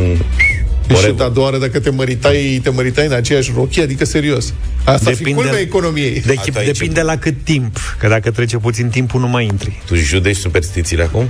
Și 0.87 0.93
forever. 0.95 1.25
a 1.25 1.29
doua 1.29 1.45
oară 1.45 1.57
dacă 1.57 1.79
te 1.79 1.89
măritai, 1.89 2.59
te 2.63 2.69
măritai 2.69 3.05
în 3.05 3.11
aceeași 3.13 3.51
rochie, 3.55 3.83
adică 3.83 4.05
serios. 4.05 4.53
Asta 4.83 5.09
depinde, 5.09 5.29
fi 5.29 5.35
culmea 5.35 5.59
economiei. 5.59 6.21
De, 6.25 6.35
Asta 6.37 6.61
e 6.61 6.65
depinde 6.65 7.01
la 7.01 7.17
cât 7.17 7.35
timp. 7.43 7.77
Că 7.99 8.07
dacă 8.07 8.31
trece 8.31 8.57
puțin 8.57 8.89
timpul, 8.89 9.19
nu 9.19 9.27
mai 9.27 9.45
intri. 9.45 9.81
Tu 9.85 9.95
judeci 9.95 10.35
superstițiile 10.35 11.03
acum? 11.03 11.29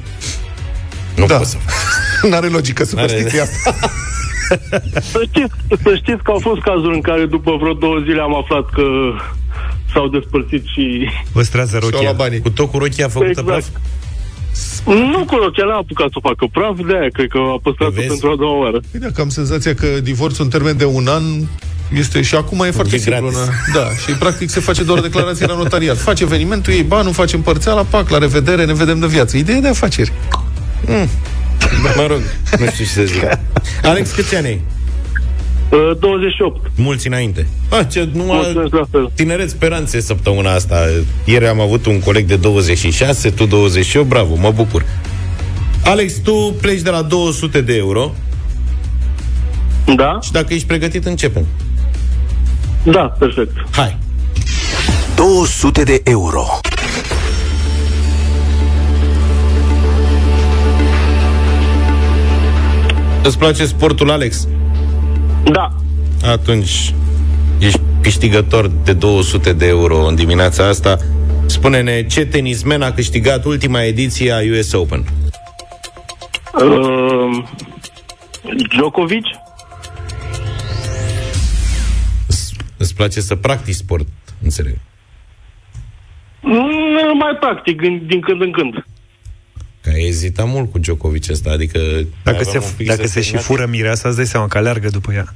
Nu 1.15 1.25
Da. 1.25 1.37
poți 1.37 1.49
să 1.49 1.57
N-are 2.29 2.47
logică 2.47 2.83
superstiția 2.83 3.41
asta. 3.43 3.75
Să 5.11 5.21
știți, 5.31 5.53
să 5.83 5.95
știți 5.95 6.23
că 6.23 6.31
au 6.31 6.39
fost 6.39 6.61
cazuri 6.61 6.93
în 6.95 7.01
care 7.01 7.25
după 7.25 7.57
vreo 7.59 7.73
două 7.73 7.99
zile 8.03 8.21
am 8.21 8.35
aflat 8.35 8.69
că 8.73 8.83
s-au 9.93 10.07
despărțit 10.07 10.63
și... 10.65 11.09
Păstrează 11.31 11.69
Și-au 11.69 11.89
luat 11.89 11.93
rochia. 11.93 12.11
banii. 12.17 12.39
Cu 12.39 12.49
tot 12.49 12.71
cu 12.71 12.77
rochia 12.77 13.07
făcută 13.07 13.29
Exact. 13.29 13.47
praf? 13.47 13.65
Nu 14.85 15.25
cu 15.25 15.35
rochea, 15.35 15.65
n-a 15.65 15.75
apucat 15.75 16.07
să 16.11 16.17
o 16.21 16.27
facă 16.29 16.45
praf, 16.51 16.75
de 16.87 16.93
aia 16.99 17.07
cred 17.13 17.27
că 17.29 17.37
a 17.37 17.59
păstrat-o 17.63 17.91
Vezi? 17.93 18.07
pentru 18.07 18.29
a 18.31 18.35
doua 18.35 18.57
oară. 18.63 18.79
Păi 18.91 18.99
dacă 18.99 19.21
am 19.21 19.29
senzația 19.29 19.73
că 19.73 19.87
divorțul 20.03 20.43
în 20.43 20.49
termen 20.49 20.77
de 20.77 20.85
un 20.85 21.07
an 21.07 21.23
este 21.97 22.21
și 22.21 22.35
acum 22.35 22.59
e 22.59 22.71
foarte 22.71 22.95
E 22.95 22.97
simplu. 22.97 23.21
gratis. 23.29 23.37
na. 23.47 23.53
Da, 23.81 23.89
și 24.05 24.11
practic 24.19 24.49
se 24.49 24.59
face 24.59 24.83
doar 24.83 24.97
o 24.97 25.01
declarație 25.01 25.45
la 25.45 25.55
notariat. 25.55 25.97
Faci 25.97 26.19
evenimentul, 26.21 26.73
ei 26.73 26.83
banul, 26.83 27.13
facem 27.13 27.41
părțeala, 27.41 27.83
pac, 27.83 28.09
la 28.09 28.17
revedere, 28.17 28.65
ne 28.65 28.73
vedem 28.73 28.99
de 28.99 29.07
viață. 29.07 29.37
Ideea 29.37 29.59
de 29.61 29.67
afaceri. 29.67 30.11
Mă 31.95 32.05
rog, 32.07 32.21
nu 32.59 32.65
știu 32.71 32.83
ce 32.85 32.89
să 32.91 33.03
zic. 33.03 33.23
Alex, 33.91 34.11
câți 34.11 34.35
ani 34.35 34.47
ai? 34.47 34.61
Uh, 35.73 35.97
28. 35.99 36.71
Mulți 36.75 37.07
înainte. 37.07 37.47
Ah, 37.69 37.85
ce, 37.91 38.09
numai 38.13 38.37
Mulțumesc 38.43 38.73
la 38.73 38.83
fel. 38.91 39.11
tineret 39.15 39.49
speranțe 39.49 39.99
săptămâna 40.01 40.53
asta. 40.53 40.75
Ieri 41.25 41.47
am 41.47 41.59
avut 41.59 41.85
un 41.85 41.99
coleg 41.99 42.25
de 42.25 42.35
26, 42.35 43.29
tu 43.29 43.45
28, 43.45 44.07
bravo, 44.07 44.35
mă 44.35 44.51
bucur. 44.55 44.85
Alex, 45.83 46.13
tu 46.13 46.55
pleci 46.61 46.81
de 46.81 46.89
la 46.89 47.01
200 47.01 47.61
de 47.61 47.75
euro 47.75 48.11
Da? 49.95 50.19
și 50.21 50.31
dacă 50.31 50.53
ești 50.53 50.67
pregătit, 50.67 51.05
începem. 51.05 51.45
Da, 52.83 53.01
perfect. 53.19 53.51
Hai! 53.71 53.97
200 55.15 55.83
de 55.83 56.01
euro. 56.03 56.45
Îți 63.23 63.37
place 63.37 63.65
sportul, 63.65 64.11
Alex? 64.11 64.47
Da. 65.51 65.71
Atunci 66.25 66.93
ești 67.59 67.79
câștigător 68.01 68.67
de 68.67 68.93
200 68.93 69.53
de 69.53 69.67
euro 69.67 70.05
în 70.05 70.15
dimineața 70.15 70.67
asta. 70.67 70.97
Spune-ne 71.45 72.05
ce 72.05 72.25
tenismen 72.25 72.81
a 72.81 72.91
câștigat 72.91 73.45
ultima 73.45 73.83
ediție 73.83 74.31
a 74.31 74.39
US 74.59 74.71
Open. 74.71 75.03
Uh, 76.53 77.43
Djokovic? 78.69 79.25
Îți 82.77 82.95
place 82.95 83.21
să 83.21 83.35
practici 83.35 83.75
sport, 83.75 84.07
înțeleg. 84.43 84.75
Mm, 86.41 87.17
mai 87.17 87.37
practic, 87.39 87.81
din, 87.81 88.03
din 88.05 88.21
când 88.21 88.41
în 88.41 88.51
când. 88.51 88.85
Că 89.83 89.89
ai 89.89 90.05
ezitat 90.07 90.47
mult 90.47 90.71
cu 90.71 90.77
Djokovic 90.79 91.29
ăsta, 91.29 91.49
adică... 91.51 91.79
Dacă 92.23 92.37
aveam 92.39 92.63
un 92.63 92.69
se, 92.69 92.73
pic 92.77 92.87
dacă 92.87 93.01
să 93.01 93.07
se 93.07 93.19
și 93.19 93.31
terminat. 93.31 93.45
fură 93.45 93.65
mireasa, 93.65 94.07
îți 94.07 94.17
dai 94.17 94.25
seama 94.25 94.47
că 94.47 94.57
aleargă 94.57 94.89
după 94.89 95.13
ea. 95.13 95.35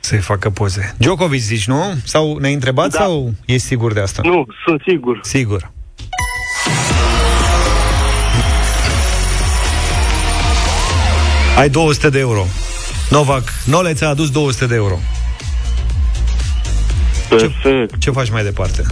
Să-i 0.00 0.18
facă 0.18 0.50
poze. 0.50 0.94
Djokovic 0.98 1.40
zici, 1.40 1.66
nu? 1.66 1.94
Sau 2.04 2.36
ne-ai 2.38 2.54
întrebat 2.54 2.90
Da. 2.90 2.98
sau 2.98 3.32
e 3.44 3.56
sigur 3.56 3.92
de 3.92 4.00
asta? 4.00 4.22
Nu, 4.24 4.46
sunt 4.66 4.82
sigur. 4.86 5.20
Sigur. 5.22 5.70
Ai 11.58 11.68
200 11.68 12.08
de 12.10 12.18
euro. 12.18 12.46
Novak 13.10 13.52
Noleț 13.64 13.96
ți-a 13.98 14.08
adus 14.08 14.30
200 14.30 14.66
de 14.66 14.74
euro. 14.74 14.98
Perfect. 17.28 17.98
Ce 17.98 18.10
faci 18.10 18.30
mai 18.30 18.42
departe? 18.42 18.82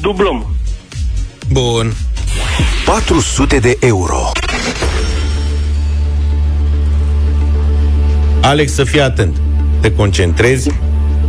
Dublăm. 0.00 0.54
Bun. 1.48 1.92
400 2.84 3.58
de 3.58 3.76
euro. 3.80 4.30
Alex, 8.42 8.72
să 8.72 8.84
fii 8.84 9.00
atent. 9.00 9.36
Te 9.80 9.94
concentrezi 9.94 10.70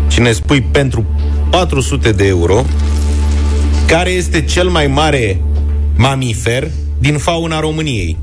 și 0.07 0.19
ne 0.19 0.31
spui 0.31 0.61
pentru 0.61 1.05
400 1.49 2.11
de 2.11 2.27
euro 2.27 2.65
care 3.87 4.09
este 4.09 4.45
cel 4.45 4.67
mai 4.69 4.87
mare 4.87 5.41
mamifer 5.95 6.67
din 6.99 7.17
fauna 7.17 7.59
României. 7.59 8.17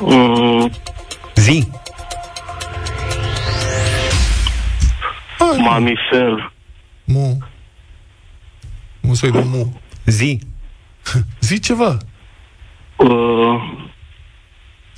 Mm, 0.00 0.70
Zi. 1.34 1.68
mamifer. 5.58 6.52
Mu. 7.04 7.38
Mu 9.00 9.14
soi 9.14 9.30
de 9.30 9.42
mu. 9.44 9.80
Zi. 10.06 10.38
Zi 11.40 11.58
ceva. 11.58 11.98
Uh, 12.96 13.08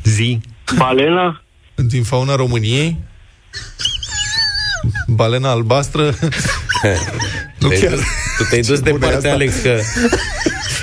Zi. 0.04 0.40
balena? 0.76 1.42
Din 1.74 2.02
fauna 2.02 2.34
României. 2.34 2.96
Balena 5.06 5.50
albastră. 5.50 6.02
nu 7.58 7.68
Te-ai 7.68 7.80
chiar. 7.80 7.90
dus- 7.90 8.00
Tu 8.38 8.44
te-ai 8.48 8.60
dus 8.60 8.76
Ce 8.76 8.82
bune 8.82 8.92
departe, 8.92 9.16
asta. 9.16 9.30
Alex, 9.30 9.54
că 9.62 9.80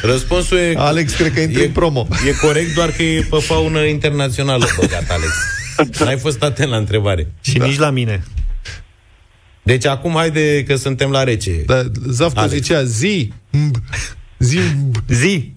răspunsul 0.04 0.58
e... 0.58 0.74
Alex, 0.78 1.14
cred 1.14 1.34
că 1.34 1.40
intră 1.40 1.62
e, 1.62 1.66
în 1.66 1.72
promo. 1.72 2.08
E 2.28 2.32
corect, 2.32 2.74
doar 2.74 2.92
că 2.92 3.04
e 3.04 3.28
pe 3.30 3.38
faună 3.40 3.80
internațională 3.84 4.66
băgat, 4.80 5.10
Alex. 5.10 5.34
N-ai 6.00 6.18
fost 6.18 6.44
atent 6.44 6.70
la 6.70 6.78
întrebare. 6.78 7.32
Și 7.42 7.58
nici 7.58 7.78
la 7.78 7.90
mine. 7.90 8.24
Deci 9.64 9.86
acum 9.86 10.14
haide 10.14 10.64
că 10.64 10.76
suntem 10.76 11.10
la 11.12 11.24
rece. 11.24 11.52
Da, 11.66 11.82
Zaftă 12.08 12.40
Alex. 12.40 12.54
zicea 12.54 12.84
zi. 12.84 13.34
Mb, 14.38 14.48
Zi. 14.48 14.60
mb. 14.76 14.96
Zi. 15.08 15.54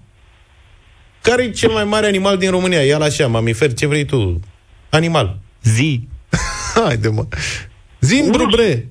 Care 1.21 1.43
e 1.43 1.49
cel 1.51 1.71
mai 1.71 1.83
mare 1.83 2.07
animal 2.07 2.37
din 2.37 2.49
România? 2.49 2.81
Ia-l 2.81 3.01
așa, 3.01 3.27
mamifer, 3.27 3.73
ce 3.73 3.85
vrei 3.85 4.05
tu? 4.05 4.39
Animal. 4.89 5.39
Zi. 5.63 6.07
Haide, 6.85 7.07
mă. 7.07 7.27
Zimbru, 7.99 8.45
bre. 8.45 8.87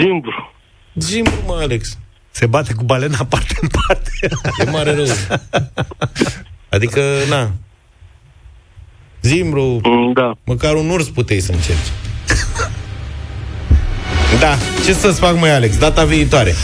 Zimbru. 0.00 0.52
Zimbru, 0.94 1.34
mă, 1.46 1.58
Alex. 1.60 1.98
Se 2.30 2.46
bate 2.46 2.72
cu 2.74 2.84
balena 2.84 3.24
parte 3.28 3.54
în 3.60 3.68
parte. 3.86 4.10
E 4.66 4.70
mare 4.70 4.94
rău. 4.94 5.06
Adică, 6.68 7.02
na. 7.28 7.50
Zimbru, 9.22 9.80
Mm, 9.82 10.12
Da. 10.12 10.32
măcar 10.44 10.74
un 10.74 10.88
urs 10.90 11.08
puteai 11.08 11.40
să 11.40 11.52
încerci. 11.52 11.88
Da, 14.40 14.56
ce 14.84 14.92
să-ți 14.92 15.18
fac, 15.20 15.38
mai 15.38 15.54
Alex? 15.54 15.78
Data 15.78 16.04
viitoare. 16.04 16.54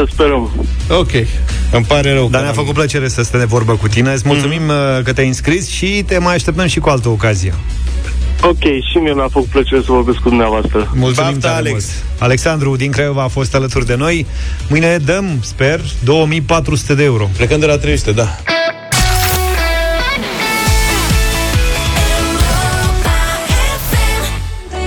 Să 0.00 0.08
sperăm. 0.12 0.66
Ok. 0.88 1.10
Îmi 1.72 1.84
pare 1.84 2.12
rău. 2.12 2.28
Dar 2.28 2.30
că 2.30 2.36
ne-a 2.36 2.44
n-am- 2.44 2.54
făcut 2.54 2.74
plăcere 2.74 3.08
să 3.08 3.22
stăm 3.22 3.40
de 3.40 3.46
vorbă 3.46 3.72
cu 3.76 3.88
tine. 3.88 4.12
Îți 4.12 4.22
mulțumim 4.26 4.62
mm. 4.62 5.02
că 5.04 5.12
te-ai 5.12 5.26
înscris 5.26 5.68
și 5.68 6.02
te 6.06 6.18
mai 6.18 6.34
așteptăm 6.34 6.66
și 6.66 6.78
cu 6.78 6.88
altă 6.88 7.08
ocazie. 7.08 7.54
Ok, 8.42 8.60
și 8.62 8.96
mie 9.00 9.14
mi-a 9.14 9.28
făcut 9.30 9.48
plăcere 9.48 9.80
să 9.80 9.92
vorbesc 9.92 10.18
cu 10.18 10.28
dumneavoastră. 10.28 10.78
Mulțumim 10.94 11.30
Baftă, 11.32 11.46
tare 11.46 11.56
Alex. 11.56 11.72
mult. 11.72 11.84
Alexandru 12.18 12.76
din 12.76 12.90
Craiova 12.90 13.22
a 13.22 13.28
fost 13.28 13.54
alături 13.54 13.86
de 13.86 13.94
noi. 13.94 14.26
Mâine 14.68 14.96
dăm, 14.96 15.38
sper, 15.40 15.80
2400 16.04 16.94
de 16.94 17.02
euro. 17.04 17.28
Plecăm 17.36 17.60
de 17.60 17.66
la 17.66 17.78
300, 17.78 18.12
da. 18.12 18.36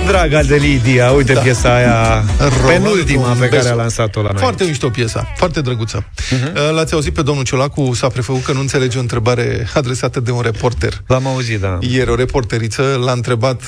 Draga 0.06 0.42
de 0.42 0.56
Lidia, 0.56 1.10
uite 1.10 1.32
da. 1.32 1.40
piesa 1.40 1.74
aia 1.74 2.24
Romanul 2.38 2.66
penultima 2.66 3.28
pe 3.28 3.48
care 3.48 3.62
Besu. 3.62 3.72
a 3.72 3.74
lansat-o 3.74 4.22
la 4.22 4.30
noi. 4.30 4.40
Foarte 4.40 4.64
mișto 4.64 4.88
piesa, 4.90 5.32
foarte 5.36 5.60
drăguță. 5.60 6.04
Uh-huh. 6.04 6.72
L-ați 6.74 6.94
auzit 6.94 7.14
pe 7.14 7.22
domnul 7.22 7.44
Ciolacu, 7.44 7.94
s-a 7.94 8.08
prefăcut 8.08 8.44
că 8.44 8.52
nu 8.52 8.60
înțelege 8.60 8.98
o 8.98 9.00
întrebare 9.00 9.68
adresată 9.74 10.20
de 10.20 10.30
un 10.30 10.40
reporter. 10.40 11.02
L-am 11.06 11.26
auzit, 11.26 11.60
da. 11.60 11.78
Ieri 11.80 12.10
o 12.10 12.14
reporteriță 12.14 13.00
l-a 13.04 13.12
întrebat, 13.12 13.62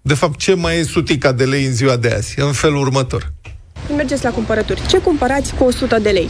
de 0.00 0.14
fapt, 0.14 0.38
ce 0.38 0.54
mai 0.54 0.78
e 0.78 0.84
sutica 0.84 1.32
de 1.32 1.44
lei 1.44 1.64
în 1.64 1.72
ziua 1.72 1.96
de 1.96 2.14
azi, 2.16 2.40
în 2.40 2.52
felul 2.52 2.80
următor. 2.80 3.32
Când 3.86 3.98
mergeți 3.98 4.24
la 4.24 4.30
cumpărături, 4.30 4.86
ce 4.86 4.98
cumpărați 4.98 5.54
cu 5.54 5.64
100 5.64 5.98
de 5.98 6.10
lei? 6.10 6.28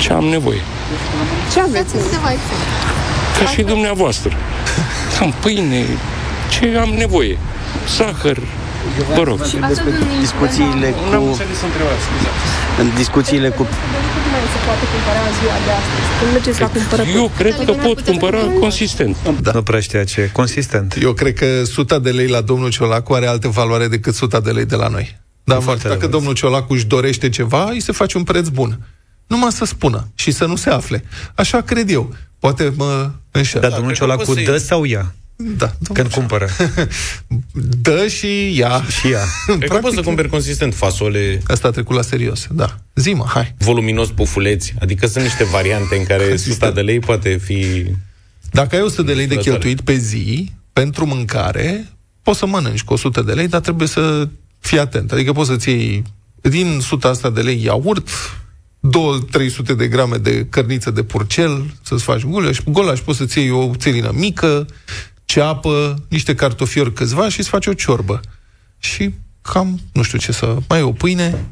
Ce 0.00 0.12
am 0.12 0.24
nevoie. 0.24 0.60
Ce 1.52 1.60
aveți? 1.60 1.92
Ca 3.38 3.50
și 3.50 3.62
dumneavoastră. 3.62 4.32
Am 5.20 5.34
pâine, 5.40 5.84
ce 6.50 6.78
am 6.78 6.88
nevoie. 6.88 7.38
Zahăr, 7.96 8.38
vă 9.16 9.22
rog. 9.22 9.40
discuțiile 10.20 10.94
N-am 11.10 11.22
cu, 11.22 11.28
înțeles 11.28 11.60
întrebarea, 11.68 12.00
scuzați. 12.06 12.42
în 12.80 12.88
discuțiile 12.96 13.48
cu 13.48 13.62
Cât 13.62 14.26
mai 14.32 14.40
se 14.52 14.58
poate 14.66 14.84
cumpăra 14.92 15.20
în 15.28 15.34
ziua 15.40 15.56
de 15.66 15.70
astăzi? 15.80 16.06
Când 16.18 16.32
mergeți 16.32 16.60
la 16.60 16.68
cumpărături? 16.68 17.16
Eu 17.16 17.30
cred 17.36 17.64
că 17.64 17.72
pot 17.72 18.00
cumpăra 18.00 18.38
consistent. 18.60 19.16
Da. 19.40 19.50
Nu 19.54 19.62
prea 19.62 19.80
știa 19.80 20.04
ce. 20.04 20.30
Consistent. 20.32 20.98
Eu 21.02 21.12
cred 21.12 21.34
că 21.34 21.46
100 21.62 21.98
de 21.98 22.10
lei 22.10 22.28
la 22.28 22.40
domnul 22.40 22.70
Ciolacu 22.70 23.12
are 23.12 23.26
altă 23.26 23.48
valoare 23.48 23.88
decât 23.88 24.12
100 24.12 24.40
de 24.44 24.50
lei 24.50 24.64
de 24.64 24.76
la 24.76 24.88
noi. 24.88 25.20
Dar 25.44 25.60
foarte 25.60 25.82
dacă 25.82 25.92
adevărat. 25.92 26.16
domnul 26.16 26.34
Ciolacu 26.34 26.72
își 26.72 26.86
dorește 26.86 27.28
ceva, 27.28 27.68
îi 27.70 27.80
se 27.80 27.92
face 27.92 28.16
un 28.16 28.22
preț 28.24 28.48
bun. 28.48 28.78
Numai 29.26 29.52
să 29.52 29.64
spună 29.64 30.08
și 30.14 30.30
să 30.30 30.46
nu 30.46 30.56
se 30.56 30.70
afle. 30.70 31.04
Așa 31.34 31.60
cred 31.60 31.90
eu. 31.90 32.14
Poate 32.38 32.72
mă 32.76 33.10
înșel. 33.30 33.60
Dar 33.60 33.70
domnul 33.70 33.94
Ciolacu 33.94 34.34
dă 34.34 34.56
sau 34.56 34.84
ia? 34.84 35.14
Da. 35.56 35.72
Când 35.92 36.12
cumpără. 36.12 36.48
Dă 37.82 38.06
și 38.06 38.56
ia. 38.58 38.84
Și 39.00 39.08
ia. 39.08 39.20
Cred 39.58 39.70
că 39.70 39.76
poți 39.76 39.94
să 39.94 40.02
cumperi 40.02 40.28
consistent 40.28 40.74
fasole, 40.74 41.40
Asta 41.46 41.68
a 41.68 41.70
trecut 41.70 41.96
la 41.96 42.02
serios, 42.02 42.46
da. 42.50 42.78
Zi-mă, 42.94 43.24
hai. 43.28 43.54
voluminos 43.58 44.10
pufuleți. 44.10 44.74
Adică 44.80 45.06
sunt 45.06 45.24
niște 45.24 45.44
variante 45.44 45.96
în 45.96 46.04
care 46.04 46.24
100 46.32 46.70
de 46.74 46.80
lei 46.80 46.98
poate 46.98 47.36
fi... 47.36 47.86
Dacă 48.50 48.76
ai 48.76 48.82
100 48.82 49.02
de 49.02 49.12
lei 49.12 49.26
de 49.26 49.34
Vânzătoare. 49.34 49.58
cheltuit 49.60 49.80
pe 49.86 49.94
zi, 49.94 50.52
pentru 50.72 51.06
mâncare, 51.06 51.88
poți 52.22 52.38
să 52.38 52.46
mănânci 52.46 52.82
cu 52.82 52.92
100 52.92 53.22
de 53.22 53.32
lei, 53.32 53.48
dar 53.48 53.60
trebuie 53.60 53.88
să 53.88 54.28
fii 54.58 54.78
atent. 54.78 55.12
Adică 55.12 55.32
poți 55.32 55.48
să-ți 55.48 55.68
iei 55.68 56.02
din 56.40 56.76
100 56.78 57.08
asta 57.08 57.30
de 57.30 57.40
lei 57.40 57.62
iaurt, 57.64 58.08
2-300 59.72 59.76
de 59.76 59.86
grame 59.88 60.16
de 60.16 60.46
cărniță 60.50 60.90
de 60.90 61.02
purcel, 61.02 61.74
să-ți 61.82 62.02
faci 62.02 62.24
gulaș, 62.24 62.58
gulaș 62.66 63.00
poți 63.00 63.18
să-ți 63.18 63.38
iei 63.38 63.50
o 63.50 63.70
țelină 63.76 64.10
mică, 64.14 64.66
ceapă, 65.32 66.02
niște 66.08 66.34
cartofiori 66.34 66.92
câțiva 66.92 67.28
și 67.28 67.38
îți 67.40 67.48
faci 67.48 67.66
o 67.66 67.72
ciorbă. 67.72 68.20
Și 68.78 69.14
cam, 69.42 69.80
nu 69.92 70.02
știu 70.02 70.18
ce 70.18 70.32
să... 70.32 70.56
Mai 70.68 70.78
e 70.78 70.82
o 70.82 70.92
pâine, 70.92 71.44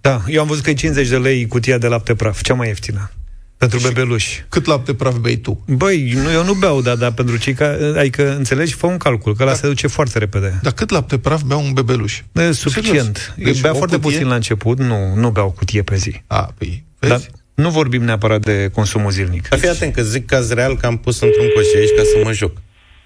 Da, 0.00 0.22
eu 0.26 0.40
am 0.40 0.46
văzut 0.46 0.64
că 0.64 0.70
e 0.70 0.74
50 0.74 1.08
de 1.08 1.18
lei 1.18 1.46
cutia 1.46 1.78
de 1.78 1.86
lapte 1.86 2.14
praf, 2.14 2.42
cea 2.42 2.54
mai 2.54 2.68
ieftină. 2.68 3.10
Pentru 3.56 3.78
bebeluși. 3.80 4.44
cât 4.48 4.66
lapte 4.66 4.94
praf 4.94 5.16
bei 5.16 5.36
tu? 5.36 5.64
Băi, 5.66 6.12
nu, 6.12 6.32
eu 6.32 6.44
nu 6.44 6.52
beau, 6.54 6.80
dar, 6.82 6.96
dar 6.96 7.12
pentru 7.12 7.36
cei 7.36 7.54
care... 7.54 7.98
Adică, 7.98 8.36
înțelegi, 8.36 8.74
fă 8.74 8.86
un 8.86 8.96
calcul, 8.96 9.34
că 9.36 9.44
la 9.44 9.54
se 9.54 9.66
duce 9.66 9.86
foarte 9.86 10.18
repede. 10.18 10.58
Dar 10.62 10.72
cât 10.72 10.90
lapte 10.90 11.18
praf 11.18 11.42
bea 11.42 11.56
un 11.56 11.72
bebeluș? 11.72 12.20
E 12.32 12.52
suficient. 12.52 13.16
Serios. 13.16 13.32
Deci, 13.36 13.44
Deci 13.44 13.60
bea 13.60 13.70
o 13.72 13.76
foarte 13.76 13.96
cutie? 13.96 14.10
puțin 14.10 14.28
la 14.28 14.34
început, 14.34 14.78
nu, 14.78 15.14
nu 15.14 15.30
beau 15.30 15.50
cutie 15.50 15.82
pe 15.82 15.96
zi. 15.96 16.22
A, 16.26 16.54
păi, 16.58 16.84
Dar 16.98 17.10
vezi? 17.10 17.28
nu 17.54 17.70
vorbim 17.70 18.02
neapărat 18.02 18.40
de 18.40 18.70
consumul 18.74 19.10
zilnic. 19.10 19.48
Dar 19.48 19.58
fii 19.58 19.68
atent 19.68 19.94
că 19.94 20.02
zic 20.02 20.26
caz 20.26 20.52
real 20.52 20.76
că 20.76 20.86
am 20.86 20.96
pus 20.96 21.20
într-un 21.20 21.46
coș 21.54 21.66
aici 21.76 21.90
ca 21.96 22.02
să 22.02 22.20
mă 22.24 22.32
joc. 22.32 22.56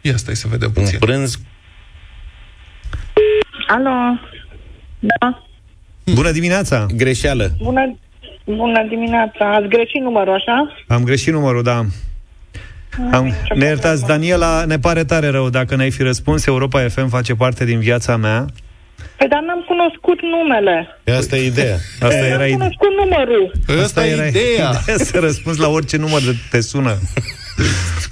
Ia 0.07 0.17
stai 0.17 0.37
să 0.37 0.47
vedem 0.49 0.73
Un 0.77 0.83
puțin. 0.83 0.99
prânz 0.99 1.39
Alo? 3.69 4.19
Da? 4.99 5.43
Bună 6.15 6.31
dimineața! 6.31 6.87
greșeală. 6.97 7.51
Bună, 7.63 7.99
bună 8.45 8.87
dimineața. 8.89 9.55
Ați 9.55 9.69
greșit 9.69 10.01
numărul, 10.01 10.35
așa? 10.35 10.75
Am 10.89 11.05
greșit 11.05 11.33
numărul, 11.33 11.63
da. 11.63 11.85
Am, 13.13 13.35
ne 13.55 13.65
iertați, 13.65 14.07
Daniela, 14.07 14.65
ne 14.65 14.79
pare 14.79 15.05
tare 15.05 15.29
rău 15.29 15.51
dacă 15.51 15.77
n-ai 15.77 15.91
fi 15.91 16.03
răspuns. 16.03 16.47
Europa 16.47 16.89
FM 16.89 17.09
face 17.09 17.35
parte 17.35 17.65
din 17.65 17.79
viața 17.79 18.17
mea. 18.17 18.47
Păi 19.17 19.29
dar 19.29 19.43
n-am 19.43 19.65
cunoscut 19.67 20.19
numele. 20.23 20.87
Asta 21.19 21.37
e 21.37 21.47
ideea. 21.47 21.75
Asta 22.01 22.07
N-am 22.21 22.25
era 22.31 22.47
ideea. 22.47 22.57
cunoscut 22.57 22.89
numărul. 23.05 23.53
Asta 23.83 24.07
e 24.07 24.29
ideea. 24.29 24.71
Să 24.97 25.19
răspunzi 25.19 25.61
la 25.61 25.69
orice 25.69 25.97
număr 25.97 26.21
de 26.21 26.35
te 26.51 26.61
sună. 26.61 26.97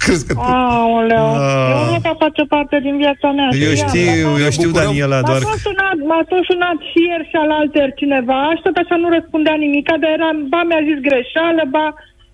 Crezi 0.03 0.23
că 0.27 0.33
Aoleu. 0.37 1.27
Ah. 1.35 1.69
Europa 1.75 2.11
face 2.23 2.43
parte 2.55 2.75
din 2.85 2.95
viața 3.03 3.27
mea. 3.37 3.49
Eu 3.67 3.73
știam, 3.81 3.93
știu, 3.95 4.27
dar- 4.31 4.41
eu 4.45 4.49
știu, 4.57 4.69
bucurăm. 4.69 4.87
Daniela, 4.89 5.17
M-a 5.21 5.27
doar... 5.29 5.41
tot 5.49 5.59
sunat, 5.67 5.97
m-a 6.09 6.21
tot 6.31 6.43
sunat 6.49 6.77
și 6.89 6.99
ieri 7.09 7.25
și 7.31 7.35
alalter 7.45 7.87
cineva 8.01 8.39
și 8.55 8.61
tot 8.67 8.75
așa 8.83 8.95
nu 9.01 9.07
răspundea 9.15 9.55
nimic, 9.65 9.85
dar 10.03 10.11
era, 10.17 10.29
ba 10.53 10.59
mi-a 10.69 10.81
zis 10.89 10.97
greșeală, 11.07 11.63
ba... 11.75 11.85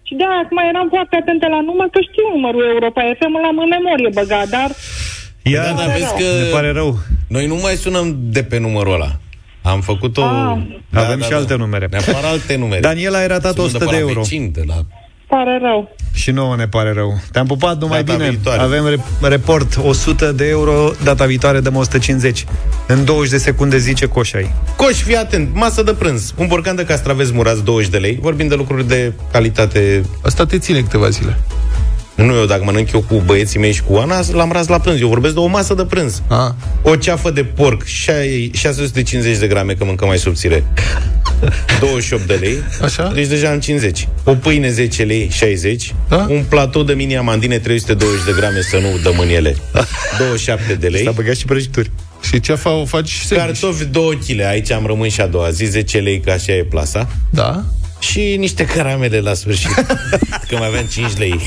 Și 0.07 0.13
de 0.19 0.25
acum 0.43 0.59
eram 0.71 0.87
foarte 0.95 1.15
atentă 1.21 1.45
la 1.55 1.61
număr, 1.69 1.87
că 1.95 1.99
știu 2.09 2.25
numărul 2.35 2.63
Europa 2.75 3.01
FM, 3.19 3.33
l-am 3.43 3.57
în 3.65 3.69
memorie 3.77 4.11
băgat, 4.19 4.47
dar... 4.57 4.69
Ia, 5.53 5.63
Da, 5.67 5.71
dar 5.79 5.87
vezi 5.97 6.13
că 6.21 6.27
ne 6.41 6.47
pare 6.55 6.69
rău. 6.79 6.89
noi 7.35 7.45
nu 7.51 7.57
mai 7.65 7.75
sunăm 7.85 8.05
de 8.35 8.41
pe 8.49 8.57
numărul 8.65 8.93
ăla. 8.99 9.11
Am 9.73 9.79
făcut-o... 9.91 10.23
Ah. 10.23 10.57
Avem 11.03 11.21
și 11.27 11.33
alte 11.39 11.55
numere. 11.63 11.85
Ne 11.91 11.97
apar 11.97 12.23
alte 12.33 12.53
numere. 12.63 12.79
Daniela 12.89 13.17
ai 13.17 13.27
ratat 13.35 13.53
Sună 13.53 13.65
100 13.65 13.77
pe 13.77 13.85
de 13.85 13.91
la 13.91 13.97
euro. 14.07 14.21
Vecin, 14.21 14.51
de 14.57 14.63
la... 14.71 14.73
Pare 15.35 15.59
rău. 15.61 15.95
Și 16.13 16.31
nouă 16.31 16.55
ne 16.55 16.67
pare 16.67 16.91
rău. 16.93 17.19
Te-am 17.31 17.45
pupat 17.45 17.79
numai 17.81 18.03
Data 18.03 18.17
bine. 18.17 18.29
viitoare. 18.29 18.61
Avem 18.61 18.85
re- 18.87 19.27
report 19.27 19.77
100 19.83 20.31
de 20.31 20.47
euro, 20.47 20.91
data 21.03 21.25
viitoare 21.25 21.59
dăm 21.59 21.75
150. 21.75 22.45
În 22.87 23.05
20 23.05 23.29
de 23.31 23.37
secunde 23.37 23.77
zice 23.77 24.05
coșai. 24.05 24.53
Coș, 24.75 25.01
fii 25.01 25.15
atent, 25.15 25.49
masă 25.53 25.83
de 25.83 25.93
prânz. 25.93 26.33
Un 26.37 26.47
borcan 26.47 26.75
de 26.75 26.83
castraveți 26.85 27.33
murați 27.33 27.63
20 27.63 27.89
de 27.89 27.97
lei. 27.97 28.17
Vorbim 28.21 28.47
de 28.47 28.55
lucruri 28.55 28.87
de 28.87 29.13
calitate. 29.31 30.01
Asta 30.23 30.45
te 30.45 30.57
ține 30.59 30.79
câteva 30.81 31.09
zile. 31.09 31.37
Nu 32.15 32.35
eu, 32.35 32.45
dacă 32.45 32.63
mănânc 32.63 32.91
eu 32.91 33.01
cu 33.01 33.21
băieții 33.25 33.59
mei 33.59 33.71
și 33.71 33.81
cu 33.83 33.95
Ana, 33.95 34.19
l-am 34.31 34.51
ras 34.51 34.67
la 34.67 34.79
prânz. 34.79 34.99
Eu 35.01 35.07
vorbesc 35.07 35.33
de 35.33 35.39
o 35.39 35.45
masă 35.47 35.73
de 35.73 35.83
prânz. 35.85 36.21
A. 36.27 36.55
O 36.81 36.95
ceafă 36.95 37.31
de 37.31 37.43
porc, 37.43 37.83
șai- 37.85 38.51
650 38.53 39.37
de 39.37 39.47
grame, 39.47 39.73
că 39.73 39.83
mâncăm 39.85 40.07
mai 40.07 40.17
subțire. 40.17 40.63
28 41.79 42.27
de 42.27 42.33
lei. 42.33 42.57
Așa? 42.81 43.11
Deci 43.13 43.27
deja 43.27 43.49
am 43.49 43.59
50. 43.59 44.07
O 44.23 44.33
pâine 44.35 44.69
10 44.69 45.03
lei, 45.03 45.29
60. 45.31 45.93
Da? 46.09 46.25
Un 46.29 46.43
platou 46.49 46.83
de 46.83 46.93
mini 46.93 47.17
amandine 47.17 47.59
320 47.59 48.23
de 48.25 48.31
grame, 48.35 48.61
să 48.61 48.77
nu 48.77 48.97
dăm 49.03 49.19
în 49.19 49.29
ele. 49.29 49.55
27 50.17 50.73
de 50.73 50.87
lei. 50.87 51.03
S-a 51.03 51.11
băgat 51.11 51.35
și 51.35 51.45
prăjituri. 51.45 51.91
Și 52.21 52.39
ceafa 52.39 52.69
o 52.71 52.85
faci 52.85 53.11
sandwich. 53.25 53.59
Cartofi 53.61 53.85
2 53.85 54.19
kg, 54.27 54.39
aici 54.39 54.71
am 54.71 54.85
rămâns 54.85 55.13
și 55.13 55.21
a 55.21 55.27
doua 55.27 55.49
zi, 55.49 55.65
10 55.65 55.97
lei, 55.97 56.19
că 56.19 56.31
așa 56.31 56.51
e 56.51 56.63
plasa. 56.69 57.07
Da. 57.29 57.63
Și 57.99 58.35
niște 58.39 58.65
caramele 58.65 59.19
la 59.19 59.33
sfârșit. 59.33 59.71
că 60.49 60.55
mai 60.57 60.67
aveam 60.67 60.85
5 60.91 61.17
lei. 61.17 61.39